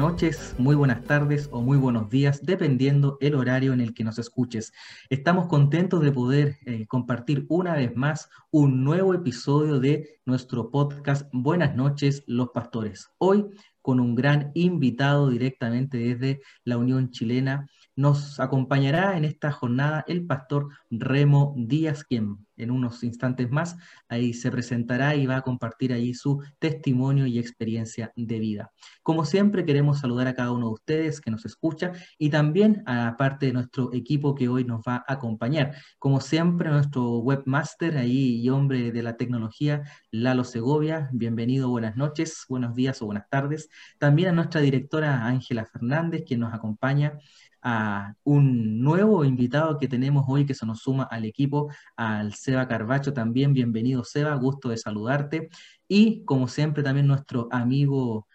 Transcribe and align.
Noches, 0.00 0.54
muy 0.56 0.76
buenas 0.76 1.04
tardes 1.04 1.50
o 1.52 1.60
muy 1.60 1.76
buenos 1.76 2.08
días, 2.08 2.42
dependiendo 2.42 3.18
el 3.20 3.34
horario 3.34 3.74
en 3.74 3.82
el 3.82 3.92
que 3.92 4.02
nos 4.02 4.18
escuches. 4.18 4.72
Estamos 5.10 5.46
contentos 5.46 6.00
de 6.00 6.10
poder 6.10 6.56
eh, 6.64 6.86
compartir 6.86 7.44
una 7.50 7.74
vez 7.74 7.94
más 7.94 8.30
un 8.50 8.82
nuevo 8.82 9.12
episodio 9.12 9.78
de 9.78 10.22
nuestro 10.24 10.70
podcast 10.70 11.28
Buenas 11.34 11.76
noches, 11.76 12.24
los 12.26 12.48
pastores. 12.48 13.10
Hoy 13.18 13.44
con 13.82 14.00
un 14.00 14.14
gran 14.14 14.52
invitado 14.54 15.28
directamente 15.28 15.98
desde 15.98 16.40
la 16.64 16.78
Unión 16.78 17.10
Chilena 17.10 17.68
nos 17.96 18.40
acompañará 18.40 19.16
en 19.16 19.24
esta 19.24 19.52
jornada 19.52 20.04
el 20.06 20.26
pastor 20.26 20.68
Remo 20.90 21.54
Díaz, 21.56 22.04
quien 22.04 22.46
en 22.56 22.70
unos 22.70 23.02
instantes 23.02 23.50
más 23.50 23.76
ahí 24.08 24.32
se 24.34 24.50
presentará 24.50 25.14
y 25.14 25.26
va 25.26 25.36
a 25.36 25.42
compartir 25.42 25.92
allí 25.92 26.14
su 26.14 26.42
testimonio 26.58 27.26
y 27.26 27.38
experiencia 27.38 28.12
de 28.16 28.38
vida. 28.38 28.72
Como 29.02 29.24
siempre, 29.24 29.64
queremos 29.64 30.00
saludar 30.00 30.26
a 30.28 30.34
cada 30.34 30.52
uno 30.52 30.66
de 30.66 30.72
ustedes 30.74 31.20
que 31.20 31.30
nos 31.30 31.44
escucha 31.46 31.92
y 32.18 32.30
también 32.30 32.82
a 32.86 33.16
parte 33.16 33.46
de 33.46 33.52
nuestro 33.52 33.92
equipo 33.92 34.34
que 34.34 34.48
hoy 34.48 34.64
nos 34.64 34.80
va 34.80 35.04
a 35.06 35.14
acompañar. 35.14 35.74
Como 35.98 36.20
siempre, 36.20 36.70
nuestro 36.70 37.18
webmaster 37.18 37.96
ahí 37.96 38.40
y 38.40 38.50
hombre 38.50 38.92
de 38.92 39.02
la 39.02 39.16
tecnología, 39.16 39.82
Lalo 40.10 40.44
Segovia. 40.44 41.08
Bienvenido, 41.12 41.70
buenas 41.70 41.96
noches, 41.96 42.44
buenos 42.48 42.74
días 42.74 43.00
o 43.02 43.06
buenas 43.06 43.28
tardes. 43.28 43.68
También 43.98 44.28
a 44.28 44.32
nuestra 44.32 44.60
directora 44.60 45.26
Ángela 45.26 45.64
Fernández, 45.64 46.24
quien 46.26 46.40
nos 46.40 46.52
acompaña 46.52 47.18
a 47.62 48.14
un 48.24 48.80
nuevo 48.80 49.24
invitado 49.24 49.78
que 49.78 49.88
tenemos 49.88 50.24
hoy 50.28 50.46
que 50.46 50.54
se 50.54 50.66
nos 50.66 50.80
suma 50.80 51.04
al 51.04 51.24
equipo, 51.24 51.70
al 51.96 52.34
Seba 52.34 52.66
Carbacho 52.66 53.12
también. 53.12 53.52
Bienvenido 53.52 54.04
Seba, 54.04 54.34
gusto 54.34 54.68
de 54.68 54.76
saludarte. 54.76 55.48
Y 55.88 56.24
como 56.24 56.48
siempre 56.48 56.82
también 56.82 57.06
nuestro 57.06 57.48
amigo 57.50 58.26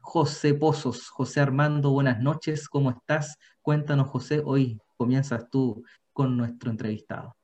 José 0.00 0.54
Pozos. 0.54 1.08
José 1.08 1.40
Armando, 1.40 1.90
buenas 1.90 2.20
noches, 2.20 2.68
¿cómo 2.68 2.90
estás? 2.90 3.36
Cuéntanos 3.60 4.08
José, 4.08 4.42
hoy 4.44 4.80
comienzas 4.96 5.50
tú 5.50 5.84
con 6.12 6.36
nuestro 6.36 6.70
entrevistado. 6.70 7.36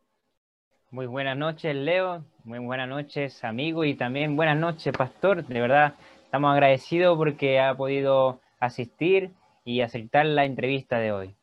Muy 0.90 1.06
buenas 1.06 1.36
noches 1.36 1.74
Leo, 1.74 2.24
muy 2.44 2.60
buenas 2.60 2.88
noches 2.88 3.42
amigo 3.44 3.84
y 3.84 3.94
también 3.94 4.36
buenas 4.36 4.56
noches 4.56 4.96
pastor. 4.96 5.44
De 5.44 5.60
verdad 5.60 5.94
estamos 6.24 6.52
agradecidos 6.52 7.16
porque 7.16 7.60
ha 7.60 7.76
podido 7.76 8.40
asistir 8.60 9.30
y 9.64 9.80
aceptar 9.80 10.26
la 10.26 10.44
entrevista 10.44 10.98
de 10.98 11.12
hoy. 11.12 11.34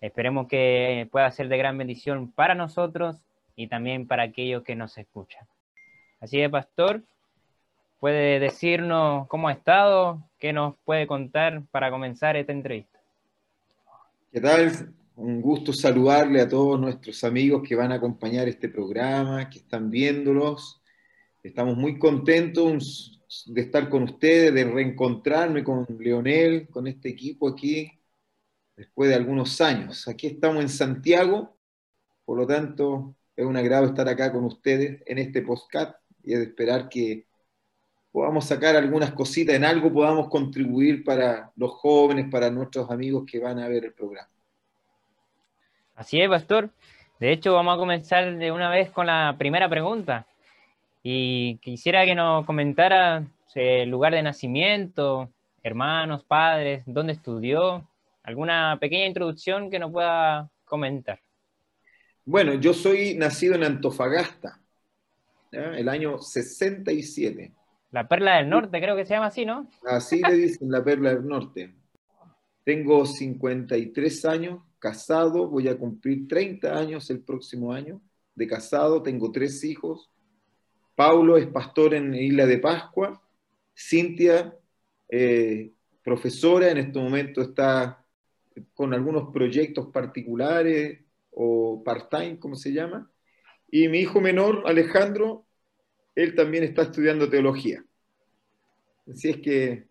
Esperemos 0.00 0.48
que 0.48 1.08
pueda 1.10 1.30
ser 1.30 1.48
de 1.48 1.58
gran 1.58 1.78
bendición 1.78 2.32
para 2.32 2.54
nosotros 2.54 3.16
y 3.56 3.68
también 3.68 4.06
para 4.06 4.24
aquellos 4.24 4.62
que 4.62 4.76
nos 4.76 4.96
escuchan. 4.98 5.46
Así 6.20 6.36
que, 6.38 6.48
Pastor, 6.48 7.02
¿puede 7.98 8.38
decirnos 8.40 9.26
cómo 9.28 9.48
ha 9.48 9.52
estado? 9.52 10.22
¿Qué 10.38 10.52
nos 10.52 10.76
puede 10.84 11.06
contar 11.06 11.62
para 11.70 11.90
comenzar 11.90 12.36
esta 12.36 12.52
entrevista? 12.52 12.98
¿Qué 14.32 14.40
tal? 14.40 14.94
Un 15.16 15.40
gusto 15.40 15.72
saludarle 15.72 16.40
a 16.40 16.48
todos 16.48 16.78
nuestros 16.78 17.24
amigos 17.24 17.66
que 17.66 17.74
van 17.74 17.90
a 17.90 17.96
acompañar 17.96 18.46
este 18.46 18.68
programa, 18.68 19.50
que 19.50 19.58
están 19.58 19.90
viéndolos. 19.90 20.80
Estamos 21.42 21.76
muy 21.76 21.98
contentos, 21.98 23.17
de 23.46 23.60
estar 23.60 23.88
con 23.88 24.04
ustedes, 24.04 24.54
de 24.54 24.64
reencontrarme 24.64 25.62
con 25.62 25.86
Leonel, 25.98 26.68
con 26.68 26.86
este 26.86 27.10
equipo 27.10 27.48
aquí, 27.48 27.90
después 28.76 29.10
de 29.10 29.16
algunos 29.16 29.60
años. 29.60 30.08
Aquí 30.08 30.26
estamos 30.26 30.62
en 30.62 30.68
Santiago, 30.68 31.56
por 32.24 32.38
lo 32.38 32.46
tanto 32.46 33.14
es 33.36 33.44
un 33.44 33.56
agrado 33.56 33.86
estar 33.86 34.08
acá 34.08 34.32
con 34.32 34.44
ustedes 34.44 35.02
en 35.06 35.18
este 35.18 35.42
postcat 35.42 35.96
y 36.24 36.32
es 36.32 36.40
de 36.40 36.44
esperar 36.46 36.88
que 36.88 37.26
podamos 38.10 38.46
sacar 38.46 38.74
algunas 38.76 39.12
cositas, 39.12 39.54
en 39.54 39.64
algo 39.64 39.92
podamos 39.92 40.28
contribuir 40.28 41.04
para 41.04 41.52
los 41.56 41.70
jóvenes, 41.72 42.28
para 42.30 42.50
nuestros 42.50 42.90
amigos 42.90 43.24
que 43.30 43.38
van 43.38 43.58
a 43.58 43.68
ver 43.68 43.84
el 43.84 43.92
programa. 43.92 44.30
Así 45.94 46.20
es, 46.20 46.28
Pastor. 46.28 46.70
De 47.20 47.32
hecho, 47.32 47.54
vamos 47.54 47.74
a 47.74 47.78
comenzar 47.78 48.36
de 48.38 48.52
una 48.52 48.70
vez 48.70 48.90
con 48.90 49.06
la 49.06 49.34
primera 49.38 49.68
pregunta. 49.68 50.26
Y 51.02 51.58
quisiera 51.58 52.04
que 52.04 52.14
nos 52.14 52.44
comentara 52.44 53.26
el 53.54 53.88
lugar 53.88 54.14
de 54.14 54.22
nacimiento, 54.22 55.30
hermanos, 55.62 56.24
padres, 56.24 56.82
dónde 56.86 57.12
estudió, 57.12 57.88
alguna 58.22 58.76
pequeña 58.80 59.06
introducción 59.06 59.70
que 59.70 59.78
nos 59.78 59.90
pueda 59.90 60.50
comentar. 60.64 61.20
Bueno, 62.24 62.54
yo 62.54 62.74
soy 62.74 63.14
nacido 63.14 63.54
en 63.54 63.64
Antofagasta, 63.64 64.60
el 65.50 65.88
año 65.88 66.18
67. 66.18 67.52
La 67.90 68.06
Perla 68.06 68.36
del 68.36 68.50
Norte, 68.50 68.80
creo 68.80 68.94
que 68.96 69.06
se 69.06 69.14
llama 69.14 69.26
así, 69.26 69.46
¿no? 69.46 69.66
Así 69.86 70.20
le 70.20 70.34
dicen 70.34 70.70
la 70.70 70.84
Perla 70.84 71.14
del 71.14 71.26
Norte. 71.26 71.74
Tengo 72.64 73.06
53 73.06 74.24
años, 74.26 74.60
casado, 74.78 75.48
voy 75.48 75.68
a 75.68 75.78
cumplir 75.78 76.28
30 76.28 76.76
años 76.76 77.08
el 77.08 77.20
próximo 77.20 77.72
año 77.72 78.02
de 78.34 78.46
casado, 78.46 79.02
tengo 79.02 79.32
tres 79.32 79.64
hijos, 79.64 80.10
Paulo 80.98 81.36
es 81.36 81.46
pastor 81.46 81.94
en 81.94 82.12
Isla 82.12 82.44
de 82.44 82.58
Pascua. 82.58 83.22
Cintia, 83.72 84.52
eh, 85.08 85.70
profesora, 86.02 86.72
en 86.72 86.78
este 86.78 86.98
momento 86.98 87.40
está 87.40 88.04
con 88.74 88.92
algunos 88.92 89.32
proyectos 89.32 89.92
particulares 89.92 90.98
o 91.30 91.84
part-time, 91.84 92.40
como 92.40 92.56
se 92.56 92.72
llama. 92.72 93.08
Y 93.70 93.86
mi 93.86 94.00
hijo 94.00 94.20
menor, 94.20 94.64
Alejandro, 94.66 95.46
él 96.16 96.34
también 96.34 96.64
está 96.64 96.82
estudiando 96.82 97.30
teología. 97.30 97.84
Así 99.08 99.30
es 99.30 99.36
que 99.36 99.84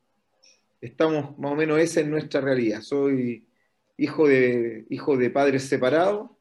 estamos, 0.82 1.40
más 1.40 1.54
o 1.54 1.56
menos 1.56 1.80
esa 1.80 2.02
es 2.02 2.08
nuestra 2.08 2.42
realidad. 2.42 2.82
Soy 2.82 3.48
hijo 3.96 4.28
de, 4.28 4.86
hijo 4.90 5.16
de 5.16 5.30
padres 5.30 5.64
separados 5.70 6.32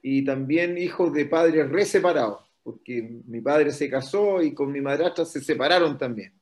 y 0.00 0.24
también 0.24 0.78
hijo 0.78 1.10
de 1.10 1.26
padres 1.26 1.68
reseparados 1.68 2.53
porque 2.64 3.20
mi 3.26 3.42
padre 3.42 3.70
se 3.70 3.90
casó 3.90 4.42
y 4.42 4.54
con 4.54 4.72
mi 4.72 4.80
madrastra 4.80 5.26
se 5.26 5.40
separaron 5.40 5.98
también. 5.98 6.32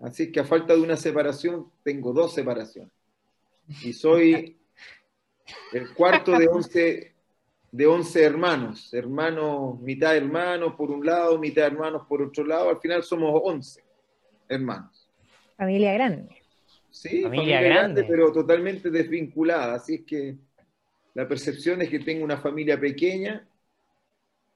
Así 0.00 0.30
que 0.30 0.40
a 0.40 0.44
falta 0.44 0.74
de 0.74 0.80
una 0.82 0.96
separación, 0.96 1.70
tengo 1.82 2.12
dos 2.12 2.34
separaciones. 2.34 2.92
Y 3.82 3.92
soy 3.92 4.58
el 5.72 5.94
cuarto 5.94 6.36
de 6.36 6.48
once, 6.48 7.14
de 7.70 7.86
once 7.86 8.22
hermanos, 8.22 8.92
hermanos, 8.92 9.80
mitad 9.80 10.16
hermanos 10.16 10.74
por 10.74 10.90
un 10.90 11.06
lado, 11.06 11.38
mitad 11.38 11.66
hermanos 11.66 12.02
por 12.08 12.22
otro 12.22 12.44
lado, 12.44 12.68
al 12.68 12.80
final 12.80 13.02
somos 13.04 13.40
once 13.42 13.82
hermanos. 14.48 15.08
Familia 15.56 15.94
grande. 15.94 16.42
Sí, 16.90 17.22
familia, 17.22 17.60
grande, 17.60 18.04
pero 18.04 18.32
totalmente 18.32 18.90
desvinculada. 18.90 19.74
Así 19.74 19.96
es 19.96 20.00
que 20.02 20.36
la 21.14 21.28
percepción 21.28 21.82
es 21.82 21.90
que 21.90 22.00
tengo 22.00 22.24
una 22.24 22.38
familia 22.38 22.80
pequeña 22.80 23.46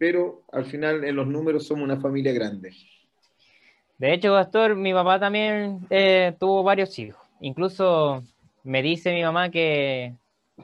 pero 0.01 0.45
al 0.51 0.65
final 0.65 1.05
en 1.05 1.15
los 1.15 1.27
números 1.27 1.67
somos 1.67 1.85
una 1.85 2.01
familia 2.01 2.33
grande. 2.33 2.73
De 3.99 4.15
hecho, 4.15 4.33
Pastor, 4.33 4.75
mi 4.75 4.95
papá 4.95 5.21
también 5.21 5.87
eh, 5.91 6.35
tuvo 6.41 6.63
varios 6.63 6.99
hijos. 6.99 7.21
Incluso 7.43 8.25
me 8.65 8.81
dice 8.81 9.13
mi 9.13 9.23
mamá 9.23 9.51
que, 9.51 10.15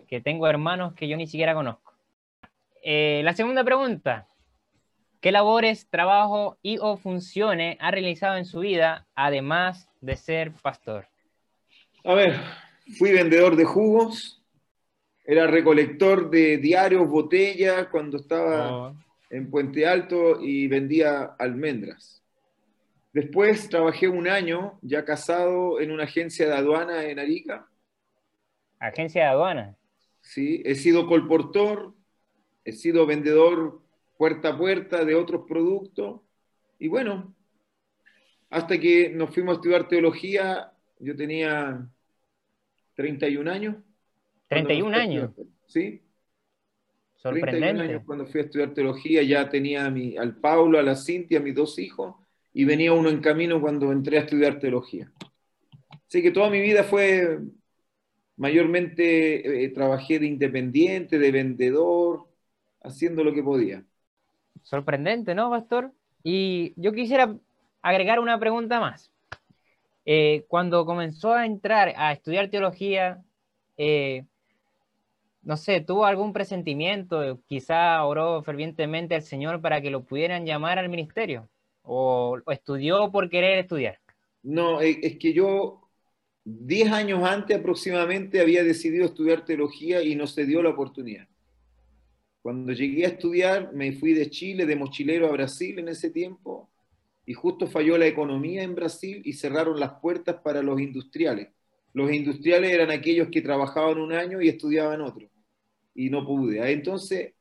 que 0.09 0.23
tengo 0.23 0.49
hermanos 0.49 0.95
que 0.95 1.07
yo 1.07 1.19
ni 1.19 1.27
siquiera 1.27 1.53
conozco. 1.53 1.93
Eh, 2.83 3.21
la 3.25 3.35
segunda 3.35 3.63
pregunta. 3.63 4.27
¿Qué 5.21 5.33
labores, 5.33 5.87
trabajo 5.91 6.57
y 6.63 6.79
o 6.81 6.97
funciones 6.97 7.77
ha 7.81 7.91
realizado 7.91 8.39
en 8.39 8.47
su 8.47 8.61
vida, 8.61 9.07
además 9.15 9.87
de 10.01 10.17
ser 10.17 10.53
pastor? 10.63 11.09
A 12.05 12.15
ver, 12.15 12.41
fui 12.97 13.13
vendedor 13.13 13.55
de 13.55 13.67
jugos, 13.67 14.43
era 15.27 15.47
recolector 15.47 16.31
de 16.31 16.57
diarios, 16.57 17.07
botellas, 17.07 17.89
cuando 17.89 18.17
estaba 18.17 18.89
oh 18.89 18.97
en 19.31 19.51
Puente 19.51 19.87
Alto 19.87 20.41
y 20.41 20.69
vendía 20.69 21.35
almendras. 21.39 22.23
Después 23.13 23.69
trabajé 23.69 24.09
un 24.09 24.29
año, 24.29 24.79
ya 24.83 25.05
casado, 25.05 25.81
en 25.81 25.91
una 25.91 26.05
agencia 26.05 26.47
de 26.47 26.55
aduana 26.55 27.05
en 27.05 27.19
Arica. 27.19 27.67
¿Agencia 28.79 29.23
de 29.23 29.29
aduana? 29.29 29.77
Sí, 30.21 30.63
he 30.67 30.75
sido 30.75 31.07
colportor, 31.07 31.95
he 32.65 32.73
sido 32.73 33.07
vendedor 33.07 33.81
puerta 34.19 34.51
a 34.51 34.59
puerta 34.59 35.05
de 35.05 35.15
otros 35.15 35.45
productos. 35.49 36.21
Y 36.79 36.89
bueno, 36.89 37.35
hasta 38.51 38.79
que 38.79 39.09
nos 39.09 39.33
fuimos 39.33 39.55
a 39.55 39.57
estudiar 39.57 39.89
teología, 39.89 40.73
yo 40.99 41.17
tenía 41.17 41.87
31 42.97 43.51
años. 43.51 43.77
31 44.49 44.97
años. 44.97 45.31
Sí, 45.67 46.03
Sorprendente. 47.31 48.03
cuando 48.05 48.27
fui 48.27 48.41
a 48.41 48.45
estudiar 48.45 48.75
teología 48.75 49.23
ya 49.23 49.49
tenía 49.49 49.91
mi, 49.91 50.17
al 50.17 50.37
Paulo, 50.37 50.79
a 50.79 50.83
la 50.83 50.95
Cintia, 50.95 51.39
a 51.39 51.43
mis 51.43 51.55
dos 51.55 51.79
hijos, 51.79 52.15
y 52.53 52.65
venía 52.65 52.93
uno 52.93 53.09
en 53.09 53.21
camino 53.21 53.61
cuando 53.61 53.93
entré 53.93 54.19
a 54.19 54.23
estudiar 54.23 54.59
teología. 54.59 55.11
Así 56.07 56.23
que 56.23 56.31
toda 56.31 56.51
mi 56.51 56.61
vida 56.61 56.85
fue, 56.85 57.41
mayormente 58.37 59.65
eh, 59.65 59.69
trabajé 59.71 60.19
de 60.19 60.27
independiente, 60.27 61.19
de 61.19 61.33
vendedor, 61.33 62.29
haciendo 62.83 63.25
lo 63.25 63.35
que 63.35 63.43
podía. 63.43 63.85
Sorprendente, 64.63 65.35
¿no, 65.35 65.51
Pastor? 65.51 65.93
Y 66.23 66.75
yo 66.77 66.93
quisiera 66.93 67.37
agregar 67.83 68.21
una 68.21 68.39
pregunta 68.39 68.81
más. 68.81 69.11
Eh, 70.05 70.45
cuando 70.49 70.87
comenzó 70.87 71.33
a 71.33 71.47
entrar 71.47 71.93
a 71.97 72.13
estudiar 72.13 72.49
teología, 72.49 73.23
eh, 73.77 74.25
no 75.47 75.57
sé, 75.57 75.81
tuvo 75.81 76.05
algún 76.05 76.33
presentimiento, 76.33 77.41
quizá 77.47 78.05
oró 78.05 78.43
fervientemente 78.43 79.15
al 79.15 79.23
Señor 79.23 79.61
para 79.61 79.81
que 79.81 79.91
lo 79.91 80.05
pudieran 80.05 80.45
llamar 80.45 80.81
al 80.81 80.89
ministerio, 80.89 81.49
o, 81.83 82.39
estudió 82.51 83.13
por 83.13 83.31
querer 83.31 83.61
estudiar. 83.61 84.01
No, 84.43 84.81
es 84.81 85.17
que 85.19 85.33
yo 85.33 85.87
10 86.45 86.91
años 86.91 87.23
antes 87.23 87.57
aproximadamente 87.57 88.41
había 88.41 88.65
decidido 88.65 89.05
estudiar 89.05 89.45
teología 89.45 90.03
y 90.03 90.17
no 90.17 90.27
se 90.27 90.47
dio 90.47 90.65
la 90.65 90.71
oportunidad. 90.71 91.29
Cuando 92.43 92.73
llegué 92.73 93.05
a 93.05 93.11
estudiar, 93.11 93.73
me 93.73 93.93
fui 93.93 94.15
de 94.15 94.29
Chile, 94.31 94.67
de 94.67 94.75
mochilero 94.75 95.29
a 95.29 95.33
Brasil 95.33 95.79
en 95.79 95.89
ese 95.89 96.11
tiempo, 96.11 96.69
y 97.25 97.35
justo 97.35 97.69
falló 97.69 97.97
la 97.99 98.07
economía 98.09 98.65
en 98.65 98.75
Brasil 98.75 99.23
y 99.25 99.33
cerraron 99.35 99.79
las 99.79 100.01
puertas 100.01 100.37
para 100.43 100.61
los 100.61 100.81
industriales. 100.81 101.51
Los 101.93 102.13
industriales 102.13 102.73
eran 102.73 102.91
aquellos 102.91 103.29
que 103.29 103.43
trabajaban 103.43 103.99
un 103.99 104.13
año 104.13 104.43
y 104.43 104.49
estudiaban 104.49 105.01
otro, 105.01 105.29
y 105.97 106.11
no 106.11 106.25
pude. 106.25 106.61
Ah, 106.61 106.71
entonces, 106.71 107.33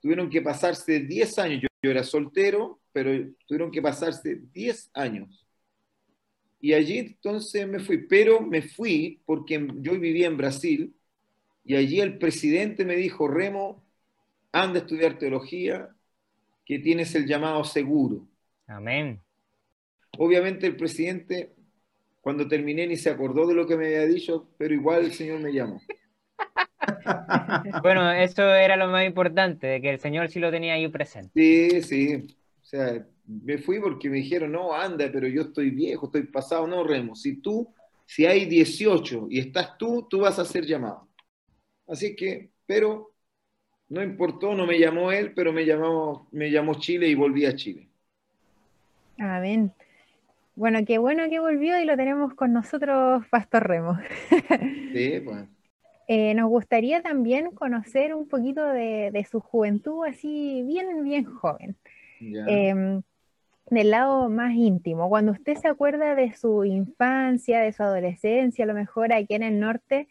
tuvieron 0.00 0.28
que 0.28 0.42
pasarse 0.42 1.00
10 1.00 1.38
años, 1.38 1.62
yo, 1.62 1.68
yo 1.82 1.90
era 1.90 2.04
soltero, 2.04 2.80
pero 2.92 3.10
tuvieron 3.46 3.70
que 3.70 3.80
pasarse 3.80 4.40
10 4.52 4.90
años. 4.92 5.46
Y 6.60 6.74
allí 6.74 6.98
entonces 6.98 7.66
me 7.66 7.78
fui, 7.78 8.06
pero 8.06 8.40
me 8.40 8.60
fui 8.60 9.22
porque 9.24 9.66
yo 9.76 9.98
vivía 9.98 10.26
en 10.26 10.36
Brasil 10.36 10.94
y 11.64 11.76
allí 11.76 12.00
el 12.00 12.18
presidente 12.18 12.84
me 12.84 12.96
dijo, 12.96 13.28
Remo, 13.28 13.82
anda 14.52 14.80
a 14.80 14.82
estudiar 14.82 15.18
teología, 15.18 15.88
que 16.64 16.78
tienes 16.78 17.14
el 17.14 17.26
llamado 17.26 17.64
seguro. 17.64 18.26
Amén. 18.66 19.20
Obviamente 20.18 20.66
el 20.66 20.76
presidente, 20.76 21.54
cuando 22.20 22.46
terminé, 22.46 22.86
ni 22.86 22.96
se 22.96 23.10
acordó 23.10 23.46
de 23.46 23.54
lo 23.54 23.66
que 23.66 23.76
me 23.76 23.86
había 23.86 24.06
dicho, 24.06 24.48
pero 24.58 24.74
igual 24.74 25.04
el 25.04 25.12
Señor 25.12 25.40
me 25.40 25.52
llamó. 25.52 25.80
Bueno, 27.82 28.10
eso 28.12 28.42
era 28.54 28.76
lo 28.76 28.88
más 28.88 29.06
importante, 29.06 29.66
de 29.66 29.80
que 29.80 29.90
el 29.90 30.00
Señor 30.00 30.28
sí 30.30 30.40
lo 30.40 30.50
tenía 30.50 30.74
ahí 30.74 30.88
presente. 30.88 31.30
Sí, 31.34 31.82
sí. 31.82 32.36
O 32.60 32.64
sea, 32.64 33.04
me 33.26 33.58
fui 33.58 33.80
porque 33.80 34.08
me 34.08 34.16
dijeron, 34.16 34.52
no, 34.52 34.74
anda, 34.74 35.08
pero 35.12 35.28
yo 35.28 35.42
estoy 35.42 35.70
viejo, 35.70 36.06
estoy 36.06 36.24
pasado. 36.24 36.66
No, 36.66 36.84
Remo, 36.84 37.14
si 37.14 37.36
tú, 37.36 37.72
si 38.06 38.26
hay 38.26 38.46
18 38.46 39.28
y 39.30 39.38
estás 39.40 39.78
tú, 39.78 40.06
tú 40.08 40.20
vas 40.20 40.38
a 40.38 40.44
ser 40.44 40.64
llamado. 40.66 41.08
Así 41.86 42.14
que, 42.14 42.50
pero 42.66 43.12
no 43.88 44.02
importó, 44.02 44.54
no 44.54 44.66
me 44.66 44.78
llamó 44.78 45.10
él, 45.12 45.32
pero 45.34 45.52
me 45.52 45.64
llamó, 45.66 46.28
me 46.30 46.50
llamó 46.50 46.74
Chile 46.74 47.08
y 47.08 47.14
volví 47.14 47.44
a 47.44 47.56
Chile. 47.56 47.88
Amén. 49.18 49.72
Bueno, 50.54 50.84
qué 50.86 50.98
bueno 50.98 51.28
que 51.28 51.40
volvió 51.40 51.80
y 51.80 51.84
lo 51.84 51.96
tenemos 51.96 52.34
con 52.34 52.52
nosotros, 52.52 53.24
Pastor 53.30 53.66
Remo. 53.66 53.98
Sí, 54.92 55.20
pues. 55.24 55.44
Eh, 56.12 56.34
nos 56.34 56.50
gustaría 56.50 57.02
también 57.02 57.52
conocer 57.52 58.16
un 58.16 58.26
poquito 58.26 58.66
de, 58.66 59.26
su 59.30 59.38
juventud, 59.38 60.04
así 60.04 60.64
bien, 60.66 61.04
bien 61.04 61.24
joven. 61.24 61.76
Em, 62.20 63.02
del 63.66 63.90
lado 63.90 64.28
más 64.28 64.52
íntimo, 64.56 65.08
cuando 65.08 65.30
usted 65.30 65.54
se 65.54 65.68
acuerda 65.68 66.16
de 66.16 66.34
su 66.34 66.64
infancia, 66.64 67.60
de 67.60 67.72
su 67.72 67.84
adolescencia, 67.84 68.64
a 68.64 68.66
lo 68.66 68.74
mejor 68.74 69.12
aquí 69.12 69.36
en 69.36 69.44
el 69.44 69.60
norte, 69.60 70.08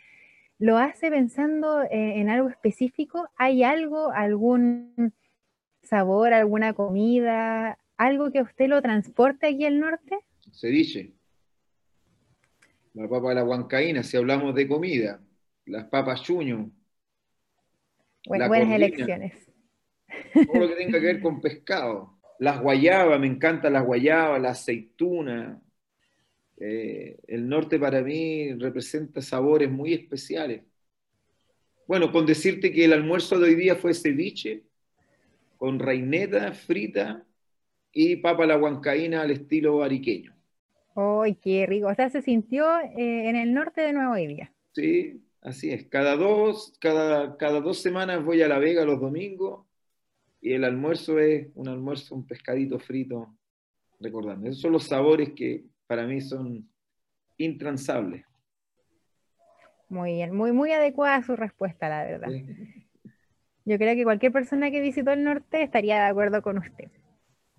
¿lo 0.57 0.77
hace 0.77 1.09
pensando 1.09 1.81
en 1.91 2.29
algo 2.29 2.47
específico? 2.47 3.27
¿Hay 3.35 3.63
algo, 3.63 4.13
algún 4.13 5.13
sabor, 5.83 6.33
alguna 6.33 6.71
comida, 6.71 7.77
algo 7.97 8.31
que 8.31 8.41
usted 8.41 8.69
lo 8.69 8.81
transporte 8.81 9.47
aquí 9.47 9.65
al 9.65 9.81
norte? 9.81 10.19
dice 10.61 11.11
La 12.93 13.09
papa 13.09 13.29
de 13.29 13.35
la 13.35 13.43
huancaína, 13.43 14.01
si 14.01 14.15
hablamos 14.15 14.55
de 14.55 14.65
comida. 14.65 15.19
Las 15.69 15.85
papas 15.85 16.23
chuño. 16.23 16.71
buenas 18.25 18.71
elecciones. 18.71 19.33
Todo 20.33 20.61
lo 20.61 20.67
que 20.67 20.75
tenga 20.75 20.99
que 20.99 21.05
ver 21.05 21.21
con 21.21 21.39
pescado. 21.39 22.17
Las 22.39 22.59
guayabas, 22.59 23.19
me 23.19 23.27
encantan 23.27 23.73
las 23.73 23.85
guayabas, 23.85 24.41
la 24.41 24.49
aceituna. 24.49 25.61
Eh, 26.57 27.19
el 27.27 27.47
norte 27.47 27.77
para 27.77 28.01
mí 28.01 28.51
representa 28.53 29.21
sabores 29.21 29.69
muy 29.69 29.93
especiales. 29.93 30.63
Bueno, 31.85 32.11
con 32.11 32.25
decirte 32.25 32.71
que 32.71 32.85
el 32.85 32.93
almuerzo 32.93 33.39
de 33.39 33.49
hoy 33.49 33.55
día 33.55 33.75
fue 33.75 33.93
ceviche 33.93 34.63
con 35.57 35.77
reineta 35.77 36.51
frita 36.53 37.23
y 37.91 38.15
papa 38.15 38.47
la 38.47 38.57
huancaína 38.57 39.21
al 39.21 39.31
estilo 39.31 39.83
ariqueño. 39.83 40.33
¡Ay, 40.95 41.35
qué 41.35 41.67
rico! 41.67 41.87
O 41.87 41.93
sea, 41.93 42.09
se 42.09 42.23
sintió 42.23 42.79
eh, 42.79 43.29
en 43.29 43.35
el 43.35 43.53
norte 43.53 43.81
de 43.81 43.93
nuevo 43.93 44.13
hoy 44.13 44.27
día. 44.27 44.51
Sí, 44.73 45.21
así 45.41 45.71
es. 45.71 45.87
Cada 45.87 46.15
dos, 46.15 46.73
cada, 46.79 47.37
cada 47.37 47.61
dos 47.61 47.81
semanas 47.81 48.23
voy 48.23 48.41
a 48.41 48.47
La 48.47 48.59
Vega 48.59 48.85
los 48.85 48.99
domingos 48.99 49.65
y 50.41 50.53
el 50.53 50.63
almuerzo 50.63 51.19
es 51.19 51.47
un 51.55 51.67
almuerzo, 51.67 52.15
un 52.15 52.25
pescadito 52.25 52.79
frito, 52.79 53.35
recordando. 53.99 54.47
Esos 54.47 54.61
son 54.61 54.71
los 54.71 54.85
sabores 54.85 55.33
que 55.35 55.65
para 55.87 56.05
mí 56.05 56.21
son 56.21 56.69
intransables. 57.37 58.25
Muy 59.89 60.13
bien, 60.13 60.35
muy, 60.35 60.51
muy 60.51 60.71
adecuada 60.71 61.23
su 61.23 61.35
respuesta, 61.35 61.89
la 61.89 62.03
verdad. 62.03 62.29
Yo 63.65 63.77
creo 63.77 63.95
que 63.95 64.03
cualquier 64.03 64.31
persona 64.31 64.71
que 64.71 64.81
visitó 64.81 65.11
el 65.11 65.23
norte 65.23 65.63
estaría 65.63 65.95
de 65.95 66.09
acuerdo 66.09 66.41
con 66.41 66.59
usted. 66.59 66.91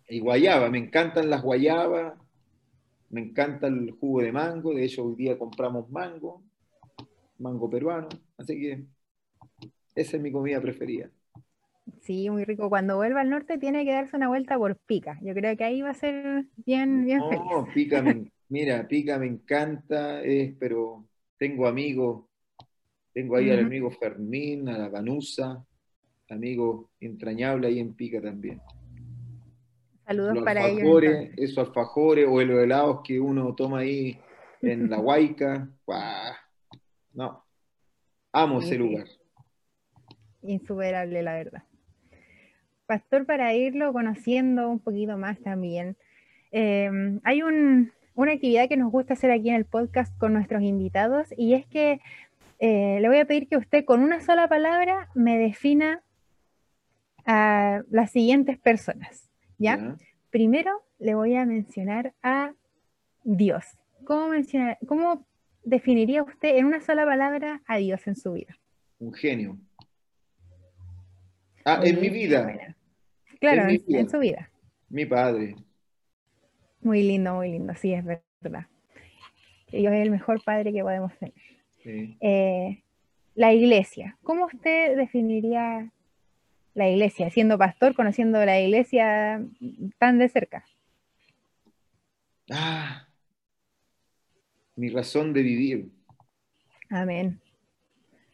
Y 0.09 0.21
guayaba, 0.21 0.71
me 0.71 0.79
encantan 0.79 1.29
las 1.29 1.43
guayabas, 1.43 2.15
me 3.11 3.21
encanta 3.21 3.67
el 3.67 3.93
jugo 3.93 4.23
de 4.23 4.33
mango, 4.33 4.75
de 4.75 4.85
hecho 4.85 5.05
hoy 5.05 5.17
día 5.17 5.39
compramos 5.39 5.91
mango, 5.91 6.43
mango 7.41 7.69
peruano, 7.69 8.09
así 8.39 8.61
que 8.61 8.85
esa 9.95 10.17
es 10.17 10.23
mi 10.23 10.31
comida 10.31 10.61
preferida. 10.61 11.11
Sí, 12.01 12.31
muy 12.31 12.45
rico. 12.45 12.69
Cuando 12.69 12.97
vuelva 12.97 13.21
al 13.23 13.31
norte 13.31 13.59
tiene 13.59 13.85
que 13.85 13.93
darse 13.93 14.17
una 14.17 14.29
vuelta 14.29 14.57
por 14.57 14.77
Pica. 14.77 15.19
Yo 15.23 15.35
creo 15.35 15.57
que 15.57 15.65
ahí 15.65 15.83
va 15.83 15.91
a 15.91 15.95
ser 15.95 16.47
bien, 16.65 17.05
bien 17.05 17.19
no, 17.19 17.67
Pica 17.75 18.03
mira, 18.49 18.87
Pica 18.87 19.19
me 19.19 19.27
encanta, 19.27 20.23
es, 20.23 20.55
pero 20.59 21.07
tengo 21.39 21.67
amigos, 21.67 22.27
tengo 23.13 23.37
ahí 23.37 23.51
al 23.51 23.61
amigo 23.61 23.91
Fermín, 23.91 24.69
a 24.69 24.79
la 24.79 24.89
Vanusa, 24.89 25.65
amigo 26.29 26.91
entrañable 27.01 27.67
ahí 27.67 27.81
en 27.81 27.95
Pica 27.95 28.21
también. 28.21 28.61
Saludos 30.07 30.39
para 30.45 30.69
ellos. 30.69 31.03
Esos 31.37 31.69
alfajores 31.69 32.27
o 32.29 32.41
los 32.43 32.63
helados 32.63 33.01
que 33.05 33.21
uno 33.21 33.55
toma 33.55 33.81
ahí 33.81 34.19
en 34.61 34.91
la 34.91 34.99
Huayca. 34.99 35.71
No, 37.13 37.45
amo 38.33 38.61
ese 38.61 38.77
lugar. 38.77 39.07
Insuperable, 40.43 41.23
la 41.23 41.35
verdad. 41.35 41.63
Pastor, 42.87 43.27
para 43.27 43.55
irlo 43.55 43.93
conociendo 43.93 44.69
un 44.69 44.81
poquito 44.81 45.17
más 45.17 45.39
también, 45.41 45.97
em, 46.51 47.21
hay 47.25 47.43
una 47.43 48.33
actividad 48.33 48.69
que 48.69 48.77
nos 48.77 48.91
gusta 48.91 49.15
hacer 49.15 49.31
aquí 49.31 49.51
en 49.51 49.55
el 49.57 49.65
podcast 49.65 50.17
con 50.19 50.33
nuestros 50.33 50.63
invitados 50.63 51.33
y 51.37 51.55
es 51.55 51.67
que 51.67 52.01
eh, 52.59 52.99
le 53.01 53.09
voy 53.09 53.19
a 53.19 53.25
pedir 53.25 53.49
que 53.49 53.57
usted 53.57 53.85
con 53.85 54.03
una 54.03 54.21
sola 54.21 54.49
palabra 54.49 55.09
me 55.15 55.39
defina 55.39 56.03
a 57.27 57.83
las 57.91 58.11
siguientes 58.11 58.59
personas. 58.59 59.31
¿ya? 59.59 59.97
Primero 60.31 60.83
le 60.99 61.15
voy 61.15 61.37
a 61.37 61.47
mencionar 61.47 62.13
a 62.23 62.53
Dios. 63.25 63.65
¿Cómo, 64.05 64.29
mencionar, 64.29 64.79
¿Cómo 64.87 65.27
definiría 65.63 66.23
usted 66.23 66.57
en 66.57 66.67
una 66.67 66.81
sola 66.81 67.05
palabra 67.05 67.63
a 67.67 67.77
Dios 67.77 68.07
en 68.07 68.17
su 68.17 68.33
vida? 68.33 68.57
Un 68.99 69.13
genio. 69.13 69.59
Ah, 71.65 71.81
en 71.85 72.01
mi 72.01 72.09
vida. 72.09 72.75
Claro, 73.41 73.69
en, 73.69 74.11
su 74.11 74.19
vida. 74.19 74.51
Mi 74.89 75.07
padre. 75.07 75.55
Muy 76.81 77.03
lindo, 77.03 77.35
muy 77.35 77.51
lindo, 77.51 77.75
sí, 77.75 77.93
es 77.93 78.05
verdad. 78.05 78.67
Dios 79.71 79.93
es 79.93 80.03
el 80.03 80.11
mejor 80.11 80.43
padre 80.43 80.73
que 80.73 80.83
podemos 80.83 81.13
tener. 81.19 81.35
Eh, 82.21 82.83
la 83.35 83.53
iglesia. 83.53 84.19
¿Cómo 84.23 84.47
usted 84.47 84.97
definiría 84.97 85.91
la 86.75 86.89
iglesia, 86.89 87.31
siendo 87.31 87.59
pastor, 87.59 87.95
conociendo 87.95 88.45
la 88.45 88.61
iglesia 88.61 89.43
tan 89.99 90.19
de 90.19 90.29
cerca? 90.29 90.65
Ah, 92.51 93.07
mi 94.81 94.89
razón 94.89 95.35
de 95.35 95.43
vivir. 95.43 95.91
Amén. 96.89 97.39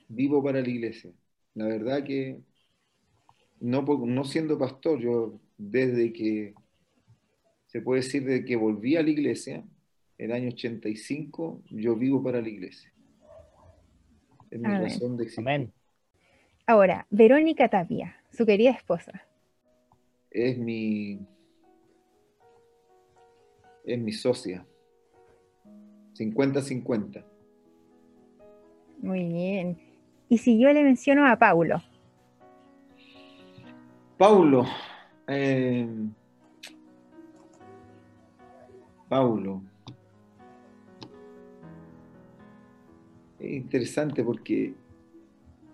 Vivo 0.07 0.41
para 0.45 0.61
la 0.61 0.69
iglesia. 0.69 1.11
La 1.55 1.67
verdad 1.67 2.05
que 2.05 2.39
no, 3.59 3.83
no 3.83 4.25
siendo 4.25 4.57
pastor, 4.57 5.01
yo 5.01 5.41
desde 5.59 6.13
que, 6.13 6.55
se 7.67 7.81
puede 7.81 8.03
decir, 8.03 8.25
desde 8.25 8.45
que 8.45 8.55
volví 8.55 8.95
a 8.95 9.03
la 9.03 9.11
iglesia, 9.11 9.65
el 10.19 10.31
año 10.31 10.51
85, 10.51 11.63
yo 11.69 11.97
vivo 11.97 12.23
para 12.23 12.41
la 12.41 12.49
iglesia. 12.49 12.93
Es 14.49 14.61
mi 14.61 14.69
razón 14.69 15.17
de 15.17 15.25
existir. 15.25 15.49
Amén. 15.49 15.73
Ahora, 16.65 17.09
Verónica 17.11 17.69
Tapia, 17.69 18.23
su 18.31 18.47
querida 18.47 18.71
esposa. 18.71 19.27
Es 20.31 20.57
mi. 20.57 21.27
Es 23.85 23.99
mi 23.99 24.13
socia. 24.13 24.65
50-50. 26.19 27.25
Muy 29.03 29.25
bien. 29.25 29.79
Y 30.29 30.39
si 30.39 30.59
yo 30.59 30.73
le 30.73 30.83
menciono 30.83 31.27
a 31.27 31.39
Paulo. 31.39 31.83
Paulo. 34.17 34.65
Eh, 35.29 35.89
Paulo. 39.09 39.63
Es 43.39 43.53
interesante 43.53 44.25
porque 44.25 44.75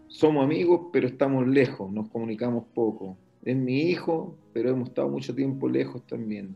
somos 0.08 0.44
amigos, 0.44 0.88
pero 0.92 1.06
estamos 1.06 1.46
lejos, 1.46 1.90
nos 1.90 2.08
comunicamos 2.08 2.64
poco. 2.74 3.16
Es 3.44 3.56
mi 3.56 3.80
hijo, 3.82 4.36
pero 4.52 4.70
hemos 4.70 4.88
estado 4.88 5.08
mucho 5.08 5.34
tiempo 5.34 5.68
lejos 5.68 6.06
también. 6.06 6.54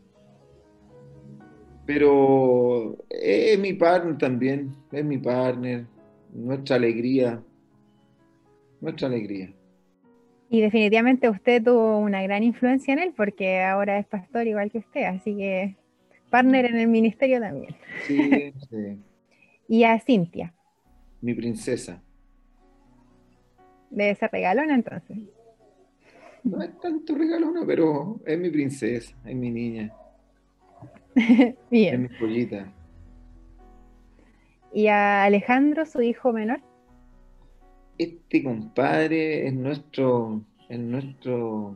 Pero 1.87 2.97
es 3.09 3.57
mi 3.57 3.73
partner 3.73 4.17
también, 4.17 4.75
es 4.91 5.05
mi 5.05 5.17
partner, 5.17 5.85
nuestra 6.33 6.75
alegría, 6.75 7.41
nuestra 8.81 9.07
alegría. 9.07 9.53
Y 10.49 10.59
definitivamente 10.59 11.29
usted 11.29 11.63
tuvo 11.63 11.99
una 11.99 12.21
gran 12.23 12.43
influencia 12.43 12.93
en 12.93 12.99
él 12.99 13.13
porque 13.15 13.61
ahora 13.61 13.99
es 13.99 14.05
pastor 14.05 14.47
igual 14.47 14.69
que 14.69 14.79
usted, 14.79 15.03
así 15.05 15.35
que 15.37 15.77
partner 16.29 16.65
en 16.65 16.77
el 16.77 16.89
ministerio 16.89 17.39
también. 17.39 17.73
Sí, 18.05 18.53
sí. 18.69 18.99
y 19.69 19.83
a 19.85 19.97
Cintia. 20.01 20.53
Mi 21.21 21.33
princesa. 21.33 22.03
Debe 23.89 24.13
ser 24.15 24.29
regalona 24.29 24.75
entonces. 24.75 25.17
No 26.43 26.61
es 26.61 26.77
tanto 26.81 27.15
regalona, 27.15 27.63
pero 27.65 28.19
es 28.25 28.37
mi 28.37 28.49
princesa, 28.49 29.15
es 29.25 29.35
mi 29.35 29.51
niña. 29.51 29.93
Bien. 31.71 31.93
Es 31.93 31.99
mi 32.11 32.17
pollita. 32.19 32.73
¿Y 34.73 34.87
a 34.87 35.23
Alejandro, 35.23 35.85
su 35.85 36.01
hijo 36.01 36.31
menor? 36.31 36.61
Este 37.97 38.43
compadre 38.43 39.47
es 39.47 39.53
nuestro, 39.53 40.41
es 40.69 40.77
nuestro, 40.77 41.75